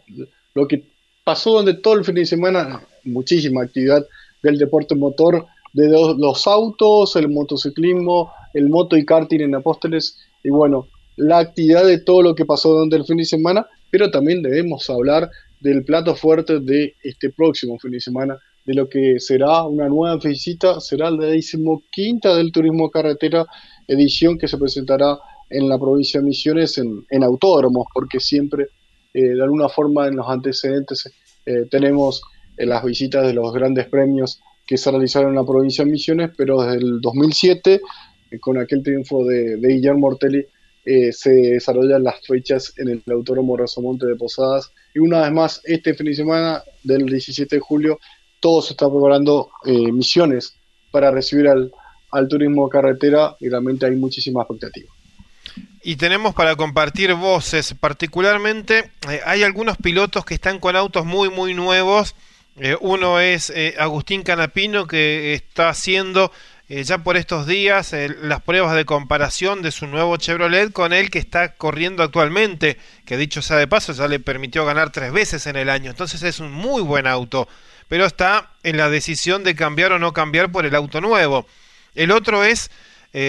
lo 0.53 0.67
que 0.67 0.83
pasó 1.25 1.51
donde 1.51 1.73
todo 1.73 1.95
el 1.95 2.05
fin 2.05 2.15
de 2.15 2.25
semana, 2.25 2.81
muchísima 3.03 3.63
actividad 3.63 4.05
del 4.41 4.57
deporte 4.57 4.95
motor, 4.95 5.45
de 5.73 5.87
los, 5.89 6.47
autos, 6.47 7.15
el 7.15 7.29
motociclismo, 7.29 8.33
el 8.53 8.69
moto 8.69 8.97
y 8.97 9.05
karting 9.05 9.41
en 9.41 9.55
Apóstoles, 9.55 10.17
y 10.43 10.49
bueno, 10.49 10.87
la 11.17 11.39
actividad 11.39 11.85
de 11.85 11.99
todo 11.99 12.21
lo 12.21 12.35
que 12.35 12.45
pasó 12.45 12.73
durante 12.73 12.95
el 12.95 13.05
fin 13.05 13.17
de 13.17 13.25
semana, 13.25 13.65
pero 13.91 14.09
también 14.09 14.41
debemos 14.41 14.89
hablar 14.89 15.29
del 15.59 15.83
plato 15.83 16.15
fuerte 16.15 16.59
de 16.59 16.95
este 17.03 17.29
próximo 17.29 17.77
fin 17.79 17.91
de 17.91 17.99
semana, 17.99 18.37
de 18.65 18.73
lo 18.73 18.89
que 18.89 19.19
será 19.19 19.63
una 19.63 19.87
nueva 19.89 20.17
visita, 20.17 20.79
será 20.79 21.11
la 21.11 21.25
decimoquinta 21.25 22.35
del 22.35 22.51
Turismo 22.51 22.89
Carretera, 22.89 23.45
edición 23.87 24.37
que 24.37 24.47
se 24.47 24.57
presentará 24.57 25.19
en 25.49 25.67
la 25.67 25.77
provincia 25.77 26.19
de 26.19 26.27
Misiones 26.27 26.77
en, 26.77 27.05
en 27.09 27.23
autódromos, 27.23 27.87
porque 27.93 28.19
siempre 28.19 28.67
eh, 29.13 29.21
de 29.21 29.43
alguna 29.43 29.67
forma 29.67 30.07
en 30.07 30.15
los 30.15 30.27
antecedentes 30.29 31.09
eh, 31.45 31.65
tenemos 31.69 32.21
eh, 32.57 32.65
las 32.65 32.83
visitas 32.83 33.27
de 33.27 33.33
los 33.33 33.51
grandes 33.53 33.87
premios 33.87 34.39
que 34.65 34.77
se 34.77 34.89
realizaron 34.89 35.31
en 35.31 35.35
la 35.35 35.45
provincia 35.45 35.83
de 35.83 35.91
Misiones, 35.91 36.31
pero 36.37 36.61
desde 36.61 36.77
el 36.77 37.01
2007, 37.01 37.81
con 38.39 38.57
aquel 38.57 38.83
triunfo 38.83 39.25
de, 39.25 39.57
de 39.57 39.67
Guillermo 39.67 40.07
Ortelli, 40.07 40.45
se 40.83 41.29
desarrollan 41.29 42.03
las 42.03 42.25
fechas 42.25 42.73
en 42.77 42.89
el 42.89 43.03
Autódromo 43.11 43.55
Razomonte 43.55 44.07
de 44.07 44.15
Posadas. 44.15 44.71
Y 44.95 44.99
una 44.99 45.21
vez 45.21 45.31
más, 45.31 45.61
este 45.63 45.93
fin 45.93 46.07
de 46.07 46.15
semana 46.15 46.63
del 46.83 47.05
17 47.05 47.55
de 47.55 47.59
julio, 47.59 47.99
todo 48.39 48.63
se 48.63 48.73
está 48.73 48.89
preparando 48.89 49.51
Misiones 49.65 50.55
para 50.89 51.11
recibir 51.11 51.47
al, 51.47 51.71
al 52.11 52.27
turismo 52.27 52.69
carretera 52.69 53.35
y 53.39 53.49
realmente 53.49 53.85
hay 53.85 53.95
muchísima 53.95 54.41
expectativa. 54.41 54.91
Y 55.83 55.95
tenemos 55.95 56.35
para 56.35 56.55
compartir 56.55 57.13
voces, 57.15 57.73
particularmente 57.79 58.91
eh, 59.09 59.21
hay 59.25 59.43
algunos 59.43 59.77
pilotos 59.77 60.25
que 60.25 60.35
están 60.35 60.59
con 60.59 60.75
autos 60.75 61.05
muy 61.05 61.29
muy 61.29 61.53
nuevos. 61.53 62.15
Eh, 62.57 62.75
uno 62.81 63.19
es 63.19 63.49
eh, 63.49 63.75
Agustín 63.79 64.21
Canapino 64.23 64.85
que 64.85 65.33
está 65.33 65.69
haciendo 65.69 66.31
ya 66.83 66.99
por 66.99 67.17
estos 67.17 67.47
días 67.47 67.93
las 68.21 68.41
pruebas 68.41 68.73
de 68.75 68.85
comparación 68.85 69.61
de 69.61 69.71
su 69.71 69.87
nuevo 69.87 70.15
Chevrolet 70.15 70.71
con 70.71 70.93
el 70.93 71.09
que 71.09 71.19
está 71.19 71.55
corriendo 71.55 72.01
actualmente, 72.01 72.77
que 73.05 73.17
dicho 73.17 73.41
sea 73.41 73.57
de 73.57 73.67
paso 73.67 73.91
ya 73.91 74.07
le 74.07 74.21
permitió 74.21 74.63
ganar 74.65 74.89
tres 74.89 75.11
veces 75.11 75.47
en 75.47 75.57
el 75.57 75.69
año. 75.69 75.91
Entonces 75.91 76.23
es 76.23 76.39
un 76.39 76.51
muy 76.51 76.81
buen 76.81 77.07
auto, 77.07 77.49
pero 77.89 78.05
está 78.05 78.51
en 78.63 78.77
la 78.77 78.89
decisión 78.89 79.43
de 79.43 79.53
cambiar 79.53 79.91
o 79.91 79.99
no 79.99 80.13
cambiar 80.13 80.49
por 80.49 80.65
el 80.65 80.73
auto 80.73 81.01
nuevo. 81.01 81.45
El 81.93 82.09
otro 82.11 82.45
es 82.45 82.71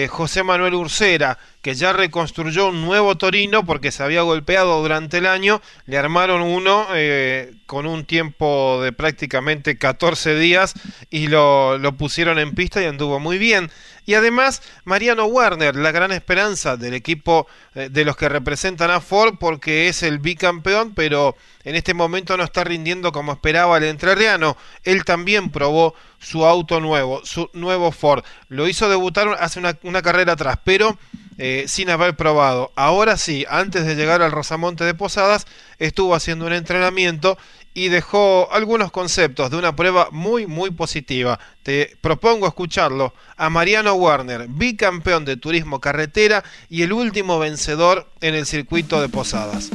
José 0.09 0.43
Manuel 0.43 0.75
Ursera, 0.75 1.37
que 1.61 1.75
ya 1.75 1.91
reconstruyó 1.91 2.67
un 2.67 2.81
nuevo 2.81 3.17
Torino 3.17 3.65
porque 3.65 3.91
se 3.91 4.03
había 4.03 4.21
golpeado 4.21 4.81
durante 4.81 5.17
el 5.17 5.25
año, 5.25 5.61
le 5.85 5.97
armaron 5.97 6.41
uno 6.41 6.87
eh, 6.93 7.53
con 7.65 7.85
un 7.85 8.05
tiempo 8.05 8.81
de 8.81 8.93
prácticamente 8.93 9.77
14 9.77 10.37
días 10.37 10.73
y 11.09 11.27
lo, 11.27 11.77
lo 11.77 11.97
pusieron 11.97 12.39
en 12.39 12.53
pista 12.53 12.81
y 12.81 12.85
anduvo 12.85 13.19
muy 13.19 13.37
bien. 13.37 13.71
Y 14.05 14.15
además, 14.15 14.61
Mariano 14.83 15.25
Werner, 15.25 15.75
la 15.75 15.91
gran 15.91 16.11
esperanza 16.11 16.77
del 16.77 16.93
equipo 16.93 17.47
eh, 17.75 17.89
de 17.91 18.05
los 18.05 18.17
que 18.17 18.29
representan 18.29 18.91
a 18.91 19.01
Ford, 19.01 19.35
porque 19.39 19.87
es 19.87 20.03
el 20.03 20.19
bicampeón, 20.19 20.93
pero 20.93 21.35
en 21.63 21.75
este 21.75 21.93
momento 21.93 22.35
no 22.35 22.43
está 22.43 22.63
rindiendo 22.63 23.11
como 23.11 23.31
esperaba 23.31 23.77
el 23.77 23.85
entrerriano. 23.85 24.57
Él 24.83 25.05
también 25.05 25.49
probó 25.49 25.95
su 26.19 26.45
auto 26.45 26.79
nuevo, 26.79 27.21
su 27.25 27.49
nuevo 27.53 27.91
Ford. 27.91 28.23
Lo 28.49 28.67
hizo 28.67 28.89
debutar 28.89 29.37
hace 29.39 29.59
una, 29.59 29.77
una 29.83 30.01
carrera 30.01 30.33
atrás, 30.33 30.59
pero 30.63 30.97
eh, 31.37 31.65
sin 31.67 31.89
haber 31.89 32.15
probado. 32.15 32.71
Ahora 32.75 33.17
sí, 33.17 33.45
antes 33.49 33.85
de 33.85 33.95
llegar 33.95 34.21
al 34.21 34.31
Rosamonte 34.31 34.83
de 34.83 34.93
Posadas, 34.93 35.47
estuvo 35.79 36.13
haciendo 36.13 36.45
un 36.45 36.53
entrenamiento 36.53 37.37
y 37.73 37.89
dejó 37.89 38.47
algunos 38.51 38.91
conceptos 38.91 39.49
de 39.49 39.57
una 39.57 39.75
prueba 39.75 40.09
muy 40.11 40.45
muy 40.47 40.71
positiva. 40.71 41.39
Te 41.63 41.95
propongo 42.01 42.47
escucharlo 42.47 43.13
a 43.37 43.49
Mariano 43.49 43.95
Werner, 43.95 44.47
bicampeón 44.47 45.25
de 45.25 45.37
turismo 45.37 45.79
carretera 45.79 46.43
y 46.69 46.83
el 46.83 46.93
último 46.93 47.39
vencedor 47.39 48.07
en 48.21 48.35
el 48.35 48.45
circuito 48.45 49.01
de 49.01 49.09
Posadas. 49.09 49.69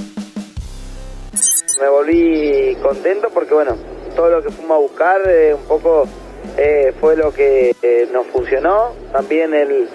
Me 1.81 1.89
volví 1.89 2.77
contento 2.83 3.29
porque 3.33 3.55
bueno, 3.55 3.77
todo 4.17 4.31
lo 4.31 4.43
que 4.43 4.51
fuimos 4.51 4.77
a 4.77 4.81
buscar 4.81 5.21
eh, 5.29 5.55
un 5.55 5.65
poco 5.67 6.09
eh, 6.57 6.93
fue 7.01 7.17
lo 7.17 7.33
que 7.33 7.75
eh, 7.83 8.09
nos 8.13 8.27
funcionó. 8.29 8.93
También 9.13 9.55
el, 9.55 9.89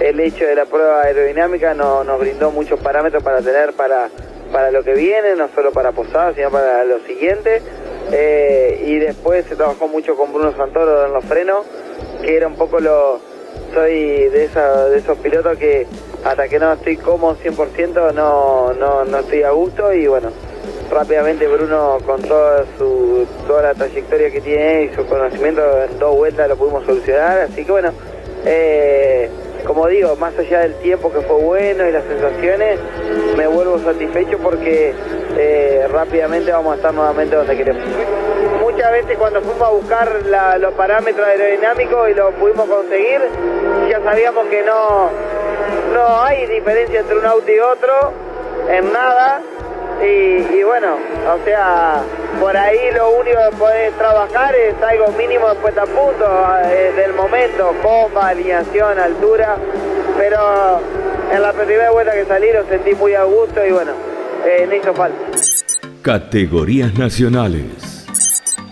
el 0.00 0.20
hecho 0.20 0.44
de 0.44 0.54
la 0.54 0.66
prueba 0.66 1.02
aerodinámica 1.02 1.74
no, 1.74 2.02
nos 2.02 2.18
brindó 2.18 2.50
muchos 2.50 2.80
parámetros 2.80 3.22
para 3.22 3.40
tener 3.42 3.72
para 3.74 4.10
para 4.52 4.70
lo 4.70 4.82
que 4.82 4.94
viene, 4.94 5.34
no 5.36 5.48
solo 5.54 5.72
para 5.72 5.92
Posadas, 5.92 6.34
sino 6.34 6.50
para 6.50 6.84
lo 6.84 7.00
siguiente. 7.00 7.62
Eh, 8.12 8.84
y 8.86 8.98
después 8.98 9.44
se 9.46 9.56
trabajó 9.56 9.88
mucho 9.88 10.16
con 10.16 10.32
Bruno 10.32 10.52
Santoro 10.56 11.06
en 11.06 11.12
los 11.12 11.24
frenos, 11.24 11.64
que 12.22 12.36
era 12.36 12.46
un 12.46 12.56
poco 12.56 12.80
lo... 12.80 13.20
Soy 13.74 14.28
de, 14.28 14.44
esa, 14.46 14.88
de 14.88 14.98
esos 14.98 15.16
pilotos 15.18 15.56
que 15.56 15.86
hasta 16.24 16.48
que 16.48 16.58
no 16.58 16.72
estoy 16.72 16.96
cómodo 16.96 17.36
100% 17.36 18.12
no, 18.14 18.72
no, 18.72 19.04
no 19.04 19.18
estoy 19.18 19.42
a 19.44 19.50
gusto 19.50 19.92
y 19.92 20.08
bueno, 20.08 20.30
rápidamente 20.90 21.46
Bruno 21.46 21.98
con 22.04 22.20
toda 22.22 22.64
su 22.76 23.26
toda 23.46 23.62
la 23.62 23.74
trayectoria 23.74 24.30
que 24.30 24.40
tiene 24.40 24.84
y 24.84 24.94
su 24.94 25.06
conocimiento 25.06 25.62
en 25.84 25.98
dos 25.98 26.16
vueltas 26.16 26.48
lo 26.48 26.56
pudimos 26.56 26.84
solucionar, 26.84 27.40
así 27.42 27.64
que 27.64 27.70
bueno, 27.70 27.92
eh, 28.44 29.30
como 29.64 29.86
digo, 29.86 30.16
más 30.16 30.36
allá 30.38 30.60
del 30.60 30.74
tiempo 30.76 31.12
que 31.12 31.20
fue 31.20 31.36
bueno 31.36 31.86
y 31.86 31.92
las 31.92 32.04
sensaciones, 32.04 32.78
me 33.36 33.46
vuelvo 33.46 33.78
satisfecho 33.78 34.38
porque 34.38 34.94
eh, 35.36 35.86
rápidamente 35.90 36.52
vamos 36.52 36.72
a 36.72 36.76
estar 36.76 36.94
nuevamente 36.94 37.36
donde 37.36 37.56
queremos. 37.56 37.82
Muchas 38.60 38.92
veces 38.92 39.18
cuando 39.18 39.40
fuimos 39.40 39.62
a 39.62 39.70
buscar 39.70 40.08
los 40.58 40.72
parámetros 40.74 41.26
aerodinámicos 41.26 42.10
y 42.10 42.14
lo 42.14 42.30
pudimos 42.32 42.68
conseguir, 42.68 43.20
ya 43.88 44.00
sabíamos 44.02 44.46
que 44.46 44.62
no, 44.62 45.10
no 45.92 46.22
hay 46.22 46.46
diferencia 46.46 47.00
entre 47.00 47.18
un 47.18 47.26
auto 47.26 47.50
y 47.50 47.58
otro 47.58 48.12
en 48.68 48.92
nada 48.92 49.42
y, 50.02 50.62
bueno, 50.62 50.94
o 50.94 51.44
sea, 51.44 52.02
por 52.38 52.56
ahí 52.56 52.90
lo 52.94 53.10
único 53.10 53.38
que 53.50 53.56
podés 53.56 53.96
trabajar 53.96 54.54
es 54.54 54.74
algo 54.82 55.12
mínimo 55.12 55.48
de 55.48 55.54
puesta 55.56 55.82
a 55.82 55.86
punto 55.86 56.24
eh, 56.64 56.92
del 56.96 57.14
momento, 57.14 57.74
bomba, 57.82 58.28
alineación, 58.28 58.98
altura, 58.98 59.56
pero 60.16 60.80
en 61.32 61.42
la 61.42 61.52
primera 61.52 61.90
vuelta 61.90 62.12
que 62.12 62.24
salí 62.26 62.52
lo 62.52 62.66
sentí 62.66 62.94
muy 62.94 63.14
a 63.14 63.24
gusto 63.24 63.64
y 63.66 63.72
bueno, 63.72 63.92
eh, 64.46 64.66
no 64.68 64.74
hizo 64.74 64.94
falta. 64.94 65.18
Categorías 66.02 66.94
nacionales. 66.94 67.90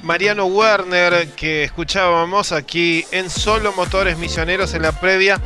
Mariano 0.02 0.46
Werner, 0.46 1.28
que 1.36 1.64
escuchábamos 1.64 2.52
aquí 2.52 3.04
en 3.10 3.28
Solo 3.28 3.74
Motores 3.74 4.16
Misioneros 4.16 4.72
en 4.72 4.80
la 4.80 4.92
previa 4.92 5.38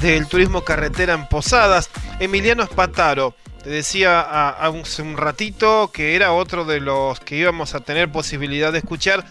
del 0.00 0.26
Turismo 0.26 0.62
Carretera 0.62 1.14
en 1.14 1.28
Posadas. 1.28 1.88
Emiliano 2.18 2.64
Spataro, 2.66 3.34
te 3.62 3.70
decía 3.70 4.20
hace 4.20 5.02
un 5.02 5.16
ratito 5.16 5.90
que 5.92 6.14
era 6.14 6.32
otro 6.32 6.64
de 6.64 6.80
los 6.80 7.20
que 7.20 7.36
íbamos 7.36 7.74
a 7.74 7.80
tener 7.80 8.10
posibilidad 8.10 8.72
de 8.72 8.78
escuchar. 8.78 9.24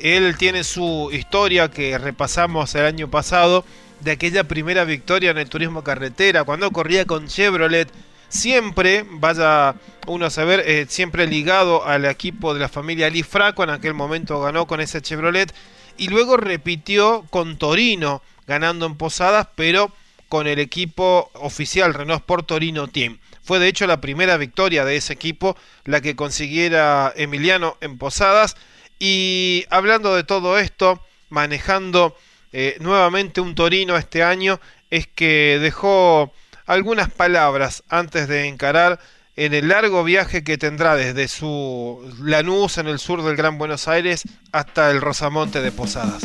Él 0.00 0.36
tiene 0.36 0.64
su 0.64 1.10
historia 1.12 1.70
que 1.70 1.96
repasamos 1.98 2.74
el 2.74 2.84
año 2.84 3.08
pasado 3.08 3.64
de 4.00 4.12
aquella 4.12 4.44
primera 4.44 4.84
victoria 4.84 5.30
en 5.30 5.38
el 5.38 5.48
turismo 5.48 5.82
carretera, 5.82 6.44
cuando 6.44 6.70
corría 6.70 7.06
con 7.06 7.26
Chevrolet, 7.26 7.90
siempre, 8.28 9.04
vaya 9.08 9.76
uno 10.06 10.26
a 10.26 10.30
saber, 10.30 10.62
eh, 10.66 10.86
siempre 10.88 11.26
ligado 11.26 11.86
al 11.86 12.04
equipo 12.04 12.52
de 12.52 12.60
la 12.60 12.68
familia 12.68 13.08
Lee 13.08 13.24
en 13.58 13.70
aquel 13.70 13.94
momento 13.94 14.40
ganó 14.40 14.66
con 14.66 14.80
ese 14.80 15.00
Chevrolet, 15.00 15.54
y 15.96 16.08
luego 16.08 16.36
repitió 16.36 17.24
con 17.30 17.56
Torino, 17.56 18.20
ganando 18.46 18.84
en 18.86 18.96
Posadas, 18.96 19.48
pero 19.54 19.90
con 20.28 20.46
el 20.46 20.58
equipo 20.58 21.30
oficial 21.34 21.94
Renault 21.94 22.22
Sport 22.22 22.46
Torino 22.46 22.88
Team. 22.88 23.18
Fue 23.44 23.58
de 23.58 23.68
hecho 23.68 23.86
la 23.86 24.00
primera 24.00 24.36
victoria 24.38 24.84
de 24.84 24.96
ese 24.96 25.12
equipo 25.12 25.56
la 25.84 26.00
que 26.00 26.16
consiguiera 26.16 27.12
Emiliano 27.14 27.76
en 27.80 27.98
Posadas. 27.98 28.56
Y 28.98 29.66
hablando 29.70 30.16
de 30.16 30.24
todo 30.24 30.58
esto, 30.58 31.00
manejando 31.28 32.16
eh, 32.52 32.76
nuevamente 32.80 33.40
un 33.42 33.54
Torino 33.54 33.96
este 33.96 34.22
año, 34.22 34.60
es 34.90 35.06
que 35.06 35.58
dejó 35.60 36.32
algunas 36.66 37.10
palabras 37.10 37.82
antes 37.88 38.28
de 38.28 38.46
encarar 38.46 38.98
en 39.36 39.52
el 39.52 39.68
largo 39.68 40.04
viaje 40.04 40.44
que 40.44 40.56
tendrá 40.56 40.96
desde 40.96 41.28
su 41.28 42.00
Lanús 42.22 42.78
en 42.78 42.86
el 42.86 42.98
sur 42.98 43.22
del 43.22 43.36
Gran 43.36 43.58
Buenos 43.58 43.88
Aires 43.88 44.22
hasta 44.52 44.90
el 44.90 45.00
Rosamonte 45.00 45.60
de 45.60 45.72
Posadas. 45.72 46.22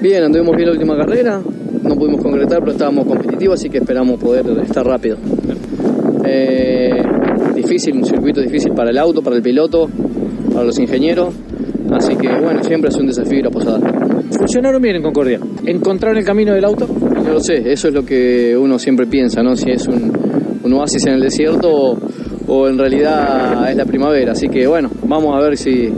Bien, 0.00 0.22
anduvimos 0.22 0.56
bien 0.56 0.68
la 0.68 0.72
última 0.72 0.96
carrera, 0.96 1.42
no 1.90 1.96
pudimos 1.96 2.22
concretar, 2.22 2.60
pero 2.60 2.70
estábamos 2.70 3.04
competitivos, 3.04 3.58
así 3.58 3.68
que 3.68 3.78
esperamos 3.78 4.20
poder 4.20 4.46
estar 4.62 4.86
rápido. 4.86 5.16
Eh, 6.24 7.02
difícil, 7.56 7.96
un 7.96 8.04
circuito 8.04 8.40
difícil 8.40 8.72
para 8.72 8.90
el 8.90 8.98
auto, 8.98 9.22
para 9.22 9.34
el 9.34 9.42
piloto, 9.42 9.88
para 10.52 10.64
los 10.64 10.78
ingenieros, 10.78 11.34
así 11.90 12.14
que 12.14 12.28
bueno, 12.28 12.62
siempre 12.62 12.90
es 12.90 12.96
un 12.96 13.08
desafío 13.08 13.40
ir 13.40 13.46
a 13.48 13.50
Posada. 13.50 13.80
¿Funcionaron 14.30 14.80
bien 14.80 14.96
en 14.96 15.02
Concordia? 15.02 15.40
¿Encontraron 15.66 16.16
el 16.16 16.24
camino 16.24 16.54
del 16.54 16.64
auto? 16.64 16.86
No 16.86 17.32
lo 17.32 17.40
sé, 17.40 17.72
eso 17.72 17.88
es 17.88 17.94
lo 17.94 18.04
que 18.04 18.56
uno 18.56 18.78
siempre 18.78 19.06
piensa, 19.06 19.42
¿no? 19.42 19.56
Si 19.56 19.70
es 19.70 19.88
un, 19.88 20.72
oasis 20.72 21.04
en 21.06 21.14
el 21.14 21.20
desierto 21.20 21.98
o, 22.46 22.68
en 22.68 22.78
realidad 22.78 23.68
es 23.68 23.76
la 23.76 23.84
primavera, 23.84 24.32
así 24.32 24.48
que 24.48 24.68
bueno, 24.68 24.88
vamos 25.02 25.36
a 25.36 25.40
ver 25.42 25.56
si 25.56 25.92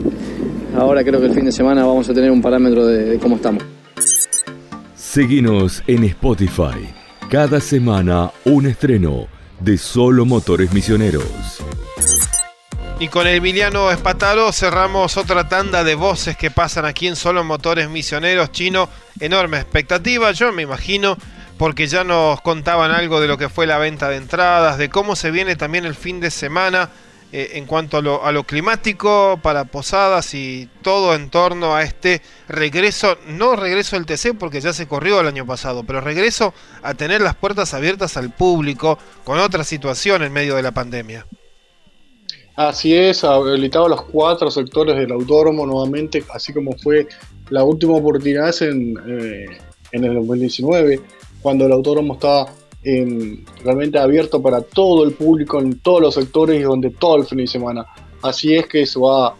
ahora 0.74 1.04
creo 1.04 1.20
que 1.20 1.26
el 1.26 1.34
fin 1.34 1.44
de 1.44 1.52
semana 1.52 1.84
vamos 1.84 2.08
a 2.08 2.14
tener 2.14 2.30
un 2.30 2.40
parámetro 2.40 2.86
de 2.86 3.18
cómo 3.18 3.36
estamos. 3.36 3.71
Seguinos 5.12 5.82
en 5.86 6.04
Spotify. 6.04 6.88
Cada 7.30 7.60
semana 7.60 8.30
un 8.46 8.64
estreno 8.64 9.28
de 9.60 9.76
Solo 9.76 10.24
Motores 10.24 10.72
Misioneros. 10.72 11.62
Y 12.98 13.08
con 13.08 13.26
Emiliano 13.26 13.90
Espataro 13.90 14.50
cerramos 14.52 15.18
otra 15.18 15.50
tanda 15.50 15.84
de 15.84 15.96
voces 15.96 16.38
que 16.38 16.50
pasan 16.50 16.86
aquí 16.86 17.08
en 17.08 17.16
Solo 17.16 17.44
Motores 17.44 17.90
Misioneros 17.90 18.52
Chino. 18.52 18.88
Enorme 19.20 19.58
expectativa, 19.58 20.32
yo 20.32 20.50
me 20.50 20.62
imagino, 20.62 21.18
porque 21.58 21.88
ya 21.88 22.04
nos 22.04 22.40
contaban 22.40 22.90
algo 22.90 23.20
de 23.20 23.28
lo 23.28 23.36
que 23.36 23.50
fue 23.50 23.66
la 23.66 23.76
venta 23.76 24.08
de 24.08 24.16
entradas, 24.16 24.78
de 24.78 24.88
cómo 24.88 25.14
se 25.14 25.30
viene 25.30 25.56
también 25.56 25.84
el 25.84 25.94
fin 25.94 26.20
de 26.20 26.30
semana 26.30 26.88
eh, 27.34 27.52
en 27.54 27.64
cuanto 27.64 27.96
a 27.96 28.30
lo, 28.30 28.44
climático 28.44 29.40
para 29.42 29.64
Posadas 29.64 30.34
y 30.34 30.68
todo 30.82 31.14
en 31.14 31.30
torno 31.30 31.74
a 31.74 31.82
este 31.82 32.20
regreso, 32.46 33.16
no 33.26 33.56
regreso 33.56 33.96
al 33.96 34.04
TC 34.04 34.34
porque 34.38 34.60
ya 34.60 34.74
se 34.74 34.86
corrió 34.86 35.18
el 35.18 35.28
año 35.28 35.46
pasado, 35.46 35.82
pero 35.82 36.02
regreso 36.02 36.52
a 36.82 36.92
tener 36.92 37.22
las 37.22 37.34
puertas 37.34 37.72
abiertas 37.72 38.18
al 38.18 38.30
público 38.34 38.98
con 39.24 39.38
otra 39.38 39.64
situación 39.64 40.22
en 40.22 40.30
medio 40.30 40.56
de 40.56 40.62
la 40.62 40.72
pandemia. 40.72 41.26
Así 42.54 42.94
es, 42.94 43.24
habilitado 43.24 43.88
los 43.88 44.02
cuatro 44.02 44.50
sectores 44.50 44.94
del 44.96 45.12
autódromo 45.12 45.64
nuevamente, 45.64 46.22
así 46.34 46.52
como 46.52 46.76
fue 46.76 47.08
la 47.48 47.64
última 47.64 47.94
oportunidad 47.94 48.54
en, 48.62 48.94
eh, 49.08 49.46
en 49.92 50.04
el 50.04 50.14
2019, 50.16 51.00
cuando 51.40 51.64
el 51.64 51.72
autódromo 51.72 52.12
estaba 52.12 52.52
realmente 52.84 53.98
abierto 53.98 54.42
para 54.42 54.60
todo 54.60 55.04
el 55.04 55.12
público 55.12 55.60
en 55.60 55.78
todos 55.78 56.00
los 56.00 56.14
sectores 56.14 56.60
y 56.60 56.62
donde 56.62 56.90
todo 56.90 57.16
el 57.16 57.24
fin 57.24 57.38
de 57.38 57.46
semana. 57.46 57.86
Así 58.22 58.54
es 58.54 58.66
que 58.66 58.86
se 58.86 58.98
va 58.98 59.36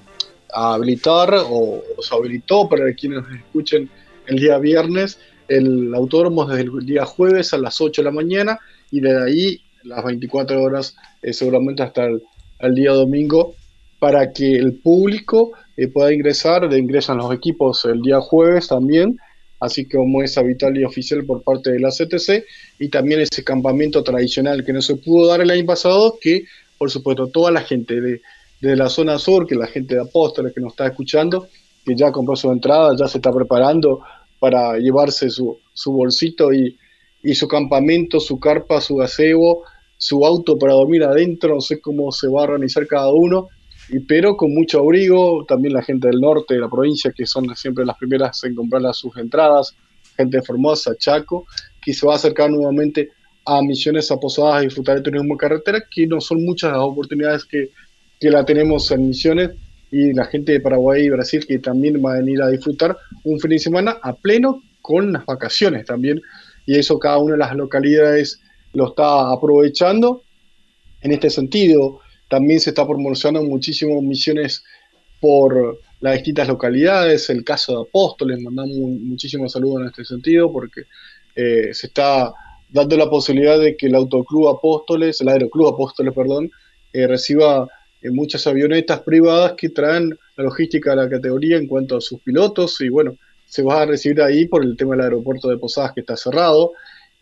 a 0.53 0.75
habilitar 0.75 1.35
o, 1.35 1.83
se 2.01 2.15
habilitó 2.15 2.69
para 2.69 2.93
quienes 2.95 3.25
escuchen 3.35 3.89
el 4.27 4.39
día 4.39 4.59
viernes 4.59 5.19
el 5.49 5.95
autódromo 5.95 6.45
desde 6.45 6.63
el 6.63 6.87
día 6.87 7.05
jueves 7.05 7.53
a 7.53 7.59
las 7.59 7.81
8 7.81 8.03
de 8.03 8.05
la 8.07 8.13
mañana 8.13 8.59
y 8.91 9.01
de 9.01 9.23
ahí 9.23 9.61
las 9.83 10.05
24 10.05 10.63
horas 10.63 10.97
eh, 11.23 11.33
seguramente 11.33 11.83
hasta 11.83 12.07
el, 12.07 12.75
día 12.75 12.93
domingo 12.93 13.55
para 13.99 14.33
que 14.33 14.55
el 14.55 14.75
público 14.75 15.53
eh, 15.77 15.89
pueda 15.89 16.13
ingresar, 16.13 16.73
ingresan 16.73 17.19
los 17.19 17.35
equipos 17.35 17.85
el 17.85 18.01
día 18.03 18.21
jueves 18.21 18.69
también 18.69 19.19
así 19.63 19.89
como 19.89 20.23
es 20.23 20.37
habitual 20.37 20.77
y 20.77 20.85
oficial 20.85 21.25
por 21.25 21.43
parte 21.43 21.71
de 21.71 21.79
la 21.79 21.91
CTC, 21.91 22.45
y 22.81 22.89
también 22.89 23.21
ese 23.21 23.45
campamento 23.45 24.03
tradicional 24.03 24.65
que 24.65 24.73
no 24.73 24.83
se 24.83 24.97
pudo 24.97 25.29
dar 25.29 25.41
el 25.41 25.51
año 25.51 25.65
pasado, 25.65 26.19
que 26.21 26.45
por 26.77 26.91
supuesto 26.91 27.29
toda 27.29 27.53
la 27.53 27.61
gente 27.61 28.01
de, 28.01 28.21
de 28.61 28.77
la 28.77 28.89
zona 28.89 29.19
sur, 29.19 29.47
que 29.47 29.55
la 29.55 29.69
gente 29.69 29.95
de 29.95 30.01
Apóstoles 30.01 30.53
que 30.53 30.61
nos 30.61 30.73
está 30.73 30.89
escuchando, 30.89 31.47
que 31.85 31.95
ya 31.95 32.11
compró 32.11 32.35
su 32.35 32.51
entrada, 32.51 32.97
ya 32.99 33.07
se 33.07 33.19
está 33.19 33.31
preparando 33.31 34.01
para 34.41 34.77
llevarse 34.79 35.31
su, 35.31 35.59
su 35.73 35.93
bolsito 35.93 36.53
y, 36.53 36.77
y 37.23 37.35
su 37.37 37.47
campamento, 37.47 38.19
su 38.19 38.41
carpa, 38.41 38.81
su 38.81 38.97
gazebo, 38.97 39.63
su 39.97 40.27
auto 40.27 40.59
para 40.59 40.73
dormir 40.73 41.05
adentro, 41.05 41.55
no 41.55 41.61
sé 41.61 41.81
cómo 41.81 42.11
se 42.11 42.27
va 42.27 42.41
a 42.41 42.45
organizar 42.45 42.85
cada 42.89 43.13
uno, 43.13 43.49
pero 44.01 44.37
con 44.37 44.55
mucho 44.55 44.81
abrigo, 44.81 45.45
también 45.47 45.75
la 45.75 45.83
gente 45.83 46.09
del 46.09 46.21
norte 46.21 46.55
de 46.55 46.61
la 46.61 46.71
provincia, 46.71 47.13
que 47.15 47.27
son 47.27 47.55
siempre 47.57 47.85
las 47.85 47.97
primeras 47.99 48.43
en 48.45 48.55
comprar 48.55 48.83
sus 48.95 49.17
entradas, 49.17 49.77
gente 50.17 50.39
de 50.39 50.43
Formosa, 50.43 50.97
Chaco, 50.97 51.47
que 51.81 51.93
se 51.93 52.07
va 52.07 52.15
a 52.15 52.17
acercar 52.17 52.51
nuevamente 52.51 53.11
a 53.45 53.61
Misiones, 53.61 54.11
a 54.11 54.19
Posadas, 54.19 54.57
a 54.57 54.61
disfrutar 54.61 54.97
de 54.97 55.03
turismo 55.03 55.35
de 55.35 55.39
carretera, 55.39 55.83
que 55.91 56.07
no 56.07 56.21
son 56.21 56.45
muchas 56.45 56.73
las 56.73 56.81
oportunidades 56.81 57.45
que, 57.45 57.71
que 58.21 58.31
la 58.31 58.45
tenemos 58.45 58.91
en 58.91 59.09
Misiones, 59.09 59.51
y 59.91 60.15
la 60.15 60.25
gente 60.25 60.53
de 60.53 60.61
Paraguay 60.61 61.05
y 61.05 61.11
Brasil 61.11 61.47
que 61.47 61.59
también 61.59 62.03
va 62.03 62.15
a 62.15 62.17
venir 62.17 62.41
a 62.41 62.49
disfrutar 62.49 62.97
un 63.25 63.39
fin 63.39 63.51
de 63.51 63.59
semana 63.59 63.99
a 64.03 64.15
pleno 64.15 64.63
con 64.81 65.13
las 65.13 65.27
vacaciones 65.27 65.85
también, 65.85 66.21
y 66.67 66.79
eso 66.79 66.99
cada 66.99 67.19
una 67.19 67.33
de 67.33 67.39
las 67.39 67.55
localidades 67.55 68.41
lo 68.73 68.89
está 68.89 69.31
aprovechando. 69.31 70.23
En 71.03 71.13
este 71.13 71.31
sentido, 71.31 72.01
también 72.33 72.61
se 72.61 72.71
está 72.71 72.87
promocionando 72.87 73.47
muchísimo 73.47 74.01
misiones 74.01 74.65
por 75.21 75.79
las 76.01 76.15
distintas 76.15 76.49
localidades, 76.49 77.29
el 77.29 77.45
caso 77.45 77.75
de 77.75 77.83
Apóstoles, 77.83 78.41
mandamos 78.41 78.75
muchísimos 78.75 79.53
saludos 79.53 79.83
en 79.83 79.89
este 79.89 80.07
sentido 80.07 80.51
porque 80.51 80.85
eh, 81.37 81.75
se 81.75 81.89
está 81.89 82.33
dando 82.71 82.97
la 82.97 83.11
posibilidad 83.11 83.61
de 83.61 83.77
que 83.77 83.89
el 83.89 83.95
Autoclub 83.95 84.49
Apóstoles, 84.49 85.21
el 85.21 85.29
Aeroclub 85.29 85.75
Apóstoles, 85.75 86.15
perdón, 86.15 86.51
eh, 86.95 87.07
reciba 87.07 87.69
eh, 88.01 88.11
muchas 88.11 88.47
avionetas 88.47 89.01
privadas 89.01 89.53
que 89.55 89.69
traen 89.69 90.19
la 90.35 90.45
logística 90.45 90.95
a 90.95 90.97
la 90.97 91.11
categoría 91.11 91.59
en 91.59 91.67
cuanto 91.67 91.99
a 91.99 92.01
sus 92.01 92.19
pilotos 92.23 92.81
y 92.81 92.89
bueno, 92.89 93.15
se 93.45 93.63
va 93.63 93.83
a 93.83 93.85
recibir 93.85 94.23
ahí 94.23 94.47
por 94.47 94.65
el 94.65 94.75
tema 94.75 94.97
del 94.97 95.05
aeropuerto 95.05 95.51
de 95.51 95.59
Posadas 95.59 95.93
que 95.93 96.01
está 96.01 96.17
cerrado 96.17 96.73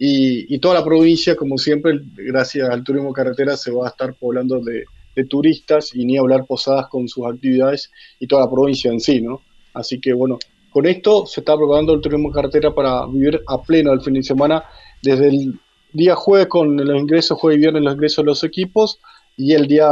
y, 0.03 0.59
toda 0.61 0.77
la 0.77 0.85
provincia, 0.85 1.37
como 1.37 1.59
siempre, 1.59 2.01
gracias 2.17 2.71
al 2.71 2.83
turismo 2.83 3.13
carretera, 3.13 3.55
se 3.55 3.71
va 3.71 3.87
a 3.87 3.91
estar 3.91 4.15
poblando 4.15 4.59
de, 4.61 4.85
turistas 5.29 5.95
y 5.95 6.05
ni 6.05 6.17
hablar 6.17 6.47
Posadas 6.47 6.87
con 6.89 7.09
sus 7.09 7.27
actividades 7.27 7.91
y 8.19 8.27
toda 8.27 8.45
la 8.45 8.51
provincia 8.51 8.91
en 8.91 9.01
sí, 9.01 9.21
¿no? 9.21 9.43
Así 9.75 10.01
que 10.01 10.13
bueno, 10.13 10.39
con 10.71 10.87
esto 10.87 11.27
se 11.27 11.41
está 11.41 11.57
preparando 11.57 11.95
el 11.95 12.01
turismo 12.01 12.31
carretera 12.31 12.75
para 12.75 13.07
vivir 13.07 13.41
a 13.47 13.61
pleno 13.61 13.93
el 13.93 14.01
fin 14.01 14.15
de 14.15 14.23
semana, 14.23 14.65
desde 15.03 15.29
el 15.29 15.61
día 15.93 16.15
jueves 16.15 16.47
con 16.47 16.77
los 16.77 17.01
ingresos, 17.01 17.39
jueves 17.39 17.59
y 17.59 17.61
viernes 17.61 17.83
los 17.83 17.95
ingresos 17.95 18.25
de 18.25 18.27
los 18.31 18.45
equipos, 18.45 19.01
y 19.37 19.53
el 19.53 19.67
día 19.67 19.89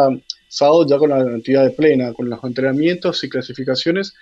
sábado 0.46 0.86
ya 0.86 0.98
con 0.98 1.10
la 1.10 1.20
actividad 1.20 1.64
de 1.64 1.70
plena, 1.70 2.12
con 2.12 2.30
los 2.30 2.42
entrenamientos 2.44 3.22
y 3.24 3.28
clasificaciones, 3.28 4.14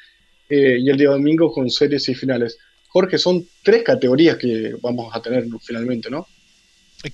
eh, 0.48 0.78
y 0.80 0.88
el 0.88 0.96
día 0.96 1.10
domingo 1.10 1.52
con 1.52 1.68
series 1.68 2.08
y 2.08 2.14
finales. 2.14 2.58
Jorge, 2.88 3.18
son 3.18 3.46
tres 3.62 3.82
categorías 3.82 4.36
que 4.36 4.74
vamos 4.80 5.14
a 5.14 5.20
tener 5.20 5.44
finalmente, 5.60 6.08
¿no? 6.08 6.26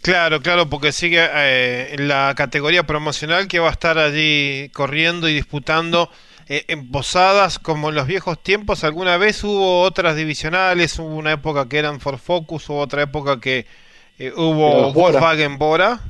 Claro, 0.01 0.41
claro, 0.41 0.71
porque 0.71 0.93
sigue 0.93 1.29
eh, 1.35 1.97
la 1.99 2.33
categoría 2.37 2.85
promocional 2.85 3.49
que 3.49 3.59
va 3.59 3.69
a 3.69 3.73
estar 3.73 3.99
allí 3.99 4.71
corriendo 4.73 5.29
y 5.29 5.35
disputando 5.35 6.11
eh, 6.49 6.65
en 6.69 6.91
posadas 6.91 7.59
como 7.59 7.89
en 7.89 7.97
los 7.97 8.07
viejos 8.07 8.43
tiempos. 8.43 8.85
Alguna 8.85 9.17
vez 9.17 9.43
hubo 9.45 9.81
otras 9.83 10.17
divisionales, 10.17 10.99
hubo 10.99 11.15
una 11.17 11.33
época 11.33 11.69
que 11.69 11.79
eran 11.79 12.01
For 12.01 12.19
Focus, 12.19 12.71
hubo 12.71 12.79
otra 12.79 13.03
época 13.03 13.41
que 13.41 13.67
eh, 14.19 14.33
hubo 14.35 14.93
Volkswagen 14.93 15.59
Bora. 15.59 16.01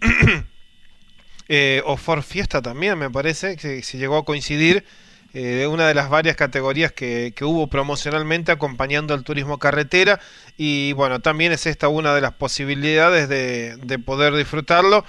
o 1.84 1.96
For 1.96 2.22
Fiesta 2.22 2.62
también, 2.62 2.98
me 2.98 3.10
parece, 3.10 3.56
que 3.56 3.82
se 3.82 3.98
llegó 3.98 4.16
a 4.16 4.24
coincidir 4.24 4.84
eh, 5.32 5.68
una 5.68 5.86
de 5.86 5.94
las 5.94 6.10
varias 6.10 6.34
categorías 6.34 6.92
que, 6.92 7.32
hubo 7.42 7.68
promocionalmente 7.68 8.50
acompañando 8.50 9.14
al 9.14 9.22
turismo 9.22 9.58
carretera 9.58 10.20
y 10.56 10.92
bueno, 10.94 11.20
también 11.20 11.52
es 11.52 11.66
esta 11.66 11.88
una 11.88 12.14
de 12.14 12.20
las 12.20 12.32
posibilidades 12.32 13.28
de, 13.28 13.98
poder 14.04 14.34
disfrutarlo. 14.34 15.04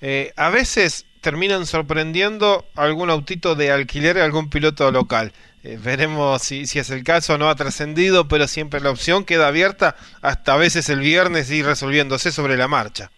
Eh, 0.00 0.32
a 0.36 0.48
veces 0.48 1.04
terminan 1.20 1.66
sorprendiendo 1.66 2.64
algún 2.74 3.10
autito 3.10 3.54
de 3.54 3.70
alquiler, 3.70 4.18
algún 4.18 4.48
piloto 4.48 4.90
local. 4.90 5.32
Eh, 5.62 5.78
veremos 5.82 6.42
si, 6.42 6.66
si, 6.66 6.78
es 6.78 6.88
el 6.90 7.04
caso, 7.04 7.36
no 7.36 7.50
ha 7.50 7.54
trascendido, 7.54 8.28
pero 8.28 8.48
siempre 8.48 8.80
la 8.80 8.90
opción 8.90 9.24
queda 9.24 9.48
abierta 9.48 9.96
hasta 10.22 10.54
a 10.54 10.56
veces 10.56 10.88
el 10.88 11.00
viernes 11.00 11.50
ir 11.50 11.66
resolviéndose 11.66 12.32
sobre 12.32 12.56
la 12.56 12.68
marcha. 12.68 13.10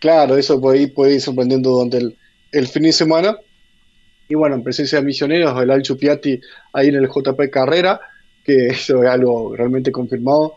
Claro, 0.00 0.36
eso 0.36 0.60
puede 0.60 0.78
ir, 0.78 0.94
puede 0.94 1.14
ir 1.14 1.20
sorprendiendo 1.20 1.70
durante 1.70 1.98
el, 1.98 2.16
el 2.50 2.66
fin 2.66 2.84
de 2.84 2.92
semana 2.92 3.36
y 4.30 4.36
bueno, 4.36 4.54
en 4.54 4.62
presencia 4.62 5.00
de 5.00 5.04
misioneros, 5.04 5.60
el 5.60 5.72
Alcho 5.72 5.96
Piatti 5.96 6.40
ahí 6.72 6.86
en 6.86 6.94
el 6.94 7.08
JP 7.08 7.50
Carrera, 7.50 8.00
que 8.44 8.66
eso 8.68 9.02
es 9.02 9.10
algo 9.10 9.56
realmente 9.56 9.90
confirmado. 9.90 10.54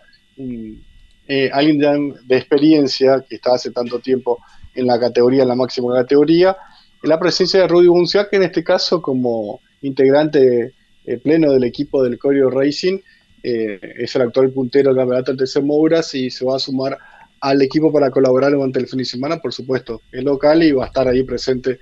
Eh, 1.28 1.49
alguien 1.51 2.13
de, 2.28 2.38
experiencia, 2.38 3.26
que 3.28 3.36
está 3.36 3.55
hace 3.55 3.71
tanto 3.71 3.99
tiempo 3.99 4.38
en 4.76 4.86
la 4.86 4.99
categoría, 4.99 5.41
en 5.41 5.49
la 5.49 5.55
máxima 5.55 5.91
categoría, 5.95 6.55
en 7.01 7.09
la 7.09 7.19
presencia 7.19 7.61
de 7.61 7.67
Rudy 7.67 7.88
Bunciak, 7.88 8.30
que 8.30 8.36
en 8.36 8.43
este 8.43 8.63
caso 8.63 9.01
como 9.01 9.59
integrante 9.82 10.74
eh, 11.05 11.17
pleno 11.17 11.51
del 11.51 11.63
equipo 11.63 12.03
del 12.03 12.19
Corio 12.19 12.51
Racing, 12.51 12.99
eh, 13.41 13.80
es 13.97 14.15
el 14.15 14.21
actual 14.21 14.51
puntero 14.51 14.89
del 14.89 14.97
campeonato 14.97 15.34
de 15.34 15.45
TC 15.45 15.63
Mouras 15.63 16.13
y 16.13 16.30
se 16.30 16.45
va 16.45 16.57
a 16.57 16.59
sumar 16.59 16.95
al 17.41 17.61
equipo 17.63 17.91
para 17.91 18.11
colaborar 18.11 18.51
durante 18.51 18.80
el 18.80 18.88
fin 18.88 18.99
de 18.99 19.05
semana, 19.05 19.38
por 19.38 19.51
supuesto, 19.51 20.03
es 20.11 20.24
local 20.24 20.61
y 20.61 20.71
va 20.74 20.84
a 20.84 20.88
estar 20.88 21.07
ahí 21.07 21.24
presente 21.24 21.80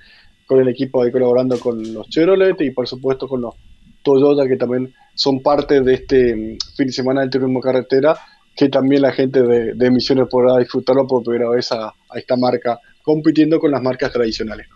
con 0.52 0.60
el 0.60 0.68
equipo 0.68 1.02
ahí 1.02 1.14
colaborando 1.14 1.58
con 1.62 1.94
los 1.94 2.10
Chevrolet 2.10 2.60
y 2.60 2.72
por 2.72 2.86
supuesto 2.86 3.26
con 3.26 3.40
los 3.40 3.56
Toyota 4.04 4.46
que 4.50 4.58
también 4.58 4.94
son 5.16 5.42
parte 5.42 5.80
de 5.80 5.94
este 5.94 6.36
mm, 6.36 6.58
fin 6.76 6.88
de 6.88 6.92
semana 6.92 7.22
del 7.22 7.30
turismo 7.30 7.62
carretera 7.62 8.20
que 8.54 8.68
también 8.68 9.02
la 9.02 9.14
gente 9.14 9.44
de, 9.44 9.76
de 9.76 9.92
Misiones 9.92 10.28
podrá 10.30 10.58
disfrutarlo 10.58 11.08
por 11.08 11.24
primera 11.24 11.50
vez 11.52 11.72
a, 11.72 11.94
esta 12.16 12.36
marca 12.36 12.82
compitiendo 13.02 13.62
con 13.62 13.72
las 13.72 13.82
marcas 13.82 14.12
tradicionales. 14.12 14.68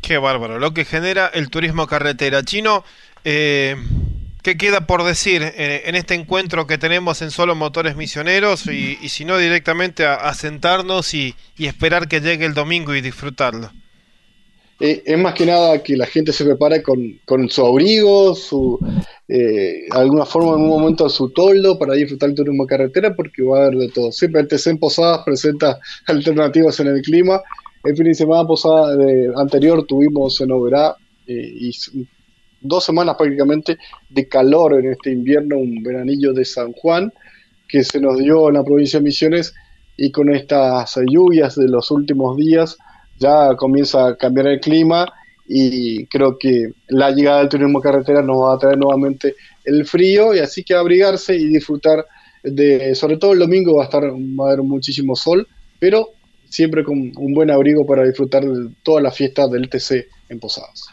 Qué 0.00 0.16
bárbaro, 0.16 0.58
lo 0.58 0.72
que 0.72 0.86
genera 0.86 1.26
el 1.26 1.50
turismo 1.50 1.86
carretera. 1.86 2.42
Chino, 2.42 2.82
eh, 3.22 3.76
¿qué 4.42 4.56
queda 4.56 4.86
por 4.86 5.04
decir 5.04 5.42
en, 5.42 5.94
este 5.94 6.14
encuentro 6.14 6.66
que 6.66 6.78
tenemos 6.78 7.20
en 7.20 7.30
Solo 7.30 7.54
Motores 7.54 7.96
Misioneros 7.96 8.66
y, 8.66 8.96
si 9.10 9.26
no 9.26 9.36
directamente 9.36 10.06
a, 10.06 10.32
sentarnos 10.32 11.12
y, 11.12 11.36
esperar 11.58 12.08
que 12.08 12.22
llegue 12.22 12.46
el 12.46 12.54
domingo 12.54 12.94
y 12.94 13.02
disfrutarlo? 13.02 13.72
Eh, 14.80 15.02
es 15.04 15.18
más 15.18 15.34
que 15.34 15.44
nada 15.44 15.82
que 15.82 15.94
la 15.94 16.06
gente 16.06 16.32
se 16.32 16.42
prepare 16.42 16.82
con, 16.82 17.50
su 17.50 17.66
abrigo, 17.66 18.34
su 18.34 18.78
eh, 19.28 19.86
alguna 19.90 20.24
forma 20.24 20.54
en 20.54 20.62
un 20.62 20.68
momento 20.68 21.06
su 21.10 21.28
toldo 21.30 21.78
para 21.78 21.92
disfrutar 21.94 22.30
el 22.30 22.34
turismo 22.34 22.66
carretera 22.66 23.14
porque 23.14 23.42
va 23.42 23.58
a 23.58 23.66
haber 23.66 23.78
de 23.78 23.88
todo. 23.90 24.10
Siempre 24.10 24.40
el 24.40 24.48
TC 24.48 24.68
en 24.68 24.78
Posadas 24.78 25.20
presenta 25.24 25.78
alternativas 26.06 26.80
en 26.80 26.88
el 26.88 27.02
clima. 27.02 27.42
El 27.84 27.94
fin 27.94 28.06
de 28.06 28.14
semana 28.14 28.46
posada 28.46 28.96
de, 28.96 29.30
anterior 29.36 29.84
tuvimos 29.86 30.40
en 30.40 30.50
Oberá 30.50 30.96
eh, 31.26 31.52
y 31.54 31.72
dos 32.62 32.84
semanas 32.84 33.16
prácticamente 33.16 33.76
de 34.08 34.28
calor 34.28 34.74
en 34.74 34.92
este 34.92 35.12
invierno, 35.12 35.58
un 35.58 35.82
veranillo 35.82 36.32
de 36.32 36.44
San 36.44 36.72
Juan 36.72 37.12
que 37.68 37.84
se 37.84 38.00
nos 38.00 38.18
dio 38.18 38.48
en 38.48 38.54
la 38.54 38.64
provincia 38.64 38.98
de 38.98 39.04
Misiones 39.04 39.54
y 39.96 40.10
con 40.10 40.34
estas 40.34 40.98
lluvias 41.06 41.54
de 41.54 41.68
los 41.68 41.90
últimos 41.90 42.36
días 42.36 42.78
ya 43.20 43.54
comienza 43.56 44.08
a 44.08 44.16
cambiar 44.16 44.48
el 44.48 44.60
clima 44.60 45.06
y 45.46 46.06
creo 46.06 46.38
que 46.38 46.70
la 46.88 47.10
llegada 47.10 47.40
del 47.40 47.48
turismo 47.48 47.80
carretera 47.80 48.22
nos 48.22 48.38
va 48.38 48.54
a 48.54 48.58
traer 48.58 48.78
nuevamente 48.78 49.34
el 49.64 49.84
frío 49.86 50.34
y 50.34 50.38
así 50.38 50.64
que 50.64 50.74
abrigarse 50.74 51.36
y 51.36 51.46
disfrutar 51.46 52.06
de, 52.42 52.94
sobre 52.94 53.18
todo 53.18 53.34
el 53.34 53.40
domingo 53.40 53.76
va 53.76 53.82
a 53.82 53.84
estar, 53.84 54.04
haber 54.04 54.62
muchísimo 54.62 55.14
sol, 55.14 55.46
pero 55.78 56.10
siempre 56.48 56.82
con 56.82 57.12
un 57.14 57.34
buen 57.34 57.50
abrigo 57.50 57.86
para 57.86 58.04
disfrutar 58.04 58.42
de 58.44 58.70
toda 58.82 59.02
la 59.02 59.10
fiesta 59.10 59.46
del 59.48 59.68
TC 59.68 60.08
en 60.30 60.40
Posadas. 60.40 60.86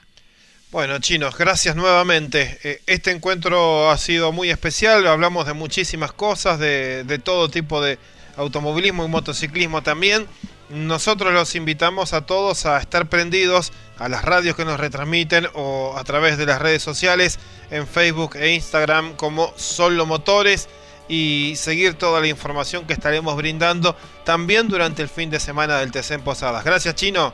Bueno, 0.70 1.00
chinos, 1.00 1.38
gracias 1.38 1.78
nuevamente. 1.78 2.58
Eh, 2.64 2.82
este 2.88 3.12
encuentro 3.12 3.90
ha 3.90 3.98
sido 3.98 4.34
muy 4.34 4.50
especial, 4.50 5.08
hablamos 5.08 5.48
de 5.48 5.54
muchísimas 5.54 6.12
cosas, 6.12 6.60
de, 6.60 7.06
de 7.06 7.20
todo 7.20 7.48
tipo 7.48 7.82
de 7.82 7.98
automovilismo 8.36 9.06
y 9.06 9.08
motociclismo 9.08 9.82
también. 9.82 10.26
Nosotros 10.70 11.34
los 11.34 11.56
invitamos 11.56 12.14
a 12.14 12.26
todos 12.26 12.66
a 12.66 12.78
estar 12.80 13.08
prendidos 13.08 13.72
a 13.98 14.10
las 14.10 14.26
radios 14.26 14.56
que 14.56 14.66
nos 14.66 14.80
retransmiten 14.80 15.48
o 15.54 15.96
a 15.98 16.04
través 16.04 16.38
de 16.38 16.46
las 16.46 16.62
redes 16.62 16.84
sociales 16.84 17.40
en 17.72 17.88
Facebook 17.88 18.36
e 18.36 18.54
Instagram 18.54 19.16
como 19.16 19.54
Solo 19.56 20.06
Motores 20.06 20.68
y 21.08 21.54
seguir 21.56 21.94
toda 21.94 22.20
la 22.20 22.28
información 22.28 22.86
que 22.86 22.94
estaremos 22.94 23.36
brindando 23.38 23.96
también 24.26 24.68
durante 24.68 25.02
el 25.02 25.08
fin 25.08 25.30
de 25.30 25.40
semana 25.40 25.78
del 25.80 25.92
TC 25.92 26.12
en 26.12 26.22
Posadas. 26.22 26.66
Gracias, 26.66 26.96
Chino. 26.96 27.34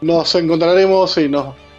Nos 0.00 0.34
encontraremos 0.34 1.18
y 1.18 1.30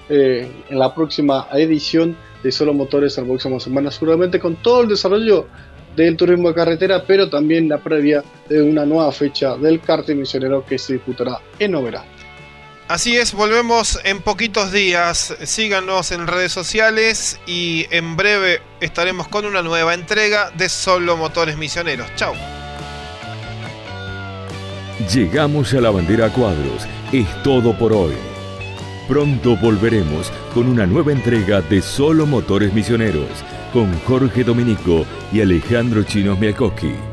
eh, 0.09 0.51
en 0.69 0.79
la 0.79 0.93
próxima 0.93 1.47
edición 1.53 2.15
de 2.43 2.51
Solo 2.51 2.73
Motores 2.73 3.17
la 3.17 3.23
próxima 3.23 3.59
semana, 3.59 3.89
seguramente 3.89 4.39
con 4.39 4.55
todo 4.57 4.81
el 4.81 4.89
desarrollo 4.89 5.47
del 5.95 6.17
turismo 6.17 6.49
de 6.49 6.55
carretera, 6.55 7.03
pero 7.05 7.29
también 7.29 7.69
la 7.69 7.77
previa 7.77 8.23
de 8.49 8.61
una 8.61 8.85
nueva 8.85 9.11
fecha 9.11 9.55
del 9.57 9.81
karting 9.81 10.17
misionero 10.17 10.65
que 10.65 10.77
se 10.77 10.93
disputará 10.93 11.39
en 11.59 11.75
Oberá. 11.75 12.03
Así 12.87 13.15
es, 13.15 13.33
volvemos 13.33 13.99
en 14.03 14.21
poquitos 14.21 14.73
días. 14.73 15.33
Síganos 15.43 16.11
en 16.11 16.27
redes 16.27 16.51
sociales 16.51 17.39
y 17.47 17.85
en 17.89 18.17
breve 18.17 18.61
estaremos 18.81 19.29
con 19.29 19.45
una 19.45 19.61
nueva 19.61 19.93
entrega 19.93 20.51
de 20.51 20.67
Solo 20.67 21.15
Motores 21.15 21.57
Misioneros. 21.57 22.07
Chao. 22.17 22.33
Llegamos 25.13 25.73
a 25.73 25.79
la 25.79 25.89
bandera 25.89 26.25
a 26.25 26.33
cuadros. 26.33 26.85
Es 27.13 27.27
todo 27.43 27.77
por 27.77 27.93
hoy. 27.93 28.13
Pronto 29.07 29.55
volveremos 29.55 30.29
con 30.53 30.67
una 30.67 30.85
nueva 30.85 31.13
entrega 31.13 31.61
de 31.61 31.81
Solo 31.81 32.25
Motores 32.25 32.73
Misioneros 32.73 33.29
con 33.71 33.91
Jorge 34.01 34.43
Dominico 34.43 35.05
y 35.31 35.41
Alejandro 35.41 36.03
Chinos 36.03 36.39
Mialkowski. 36.39 37.10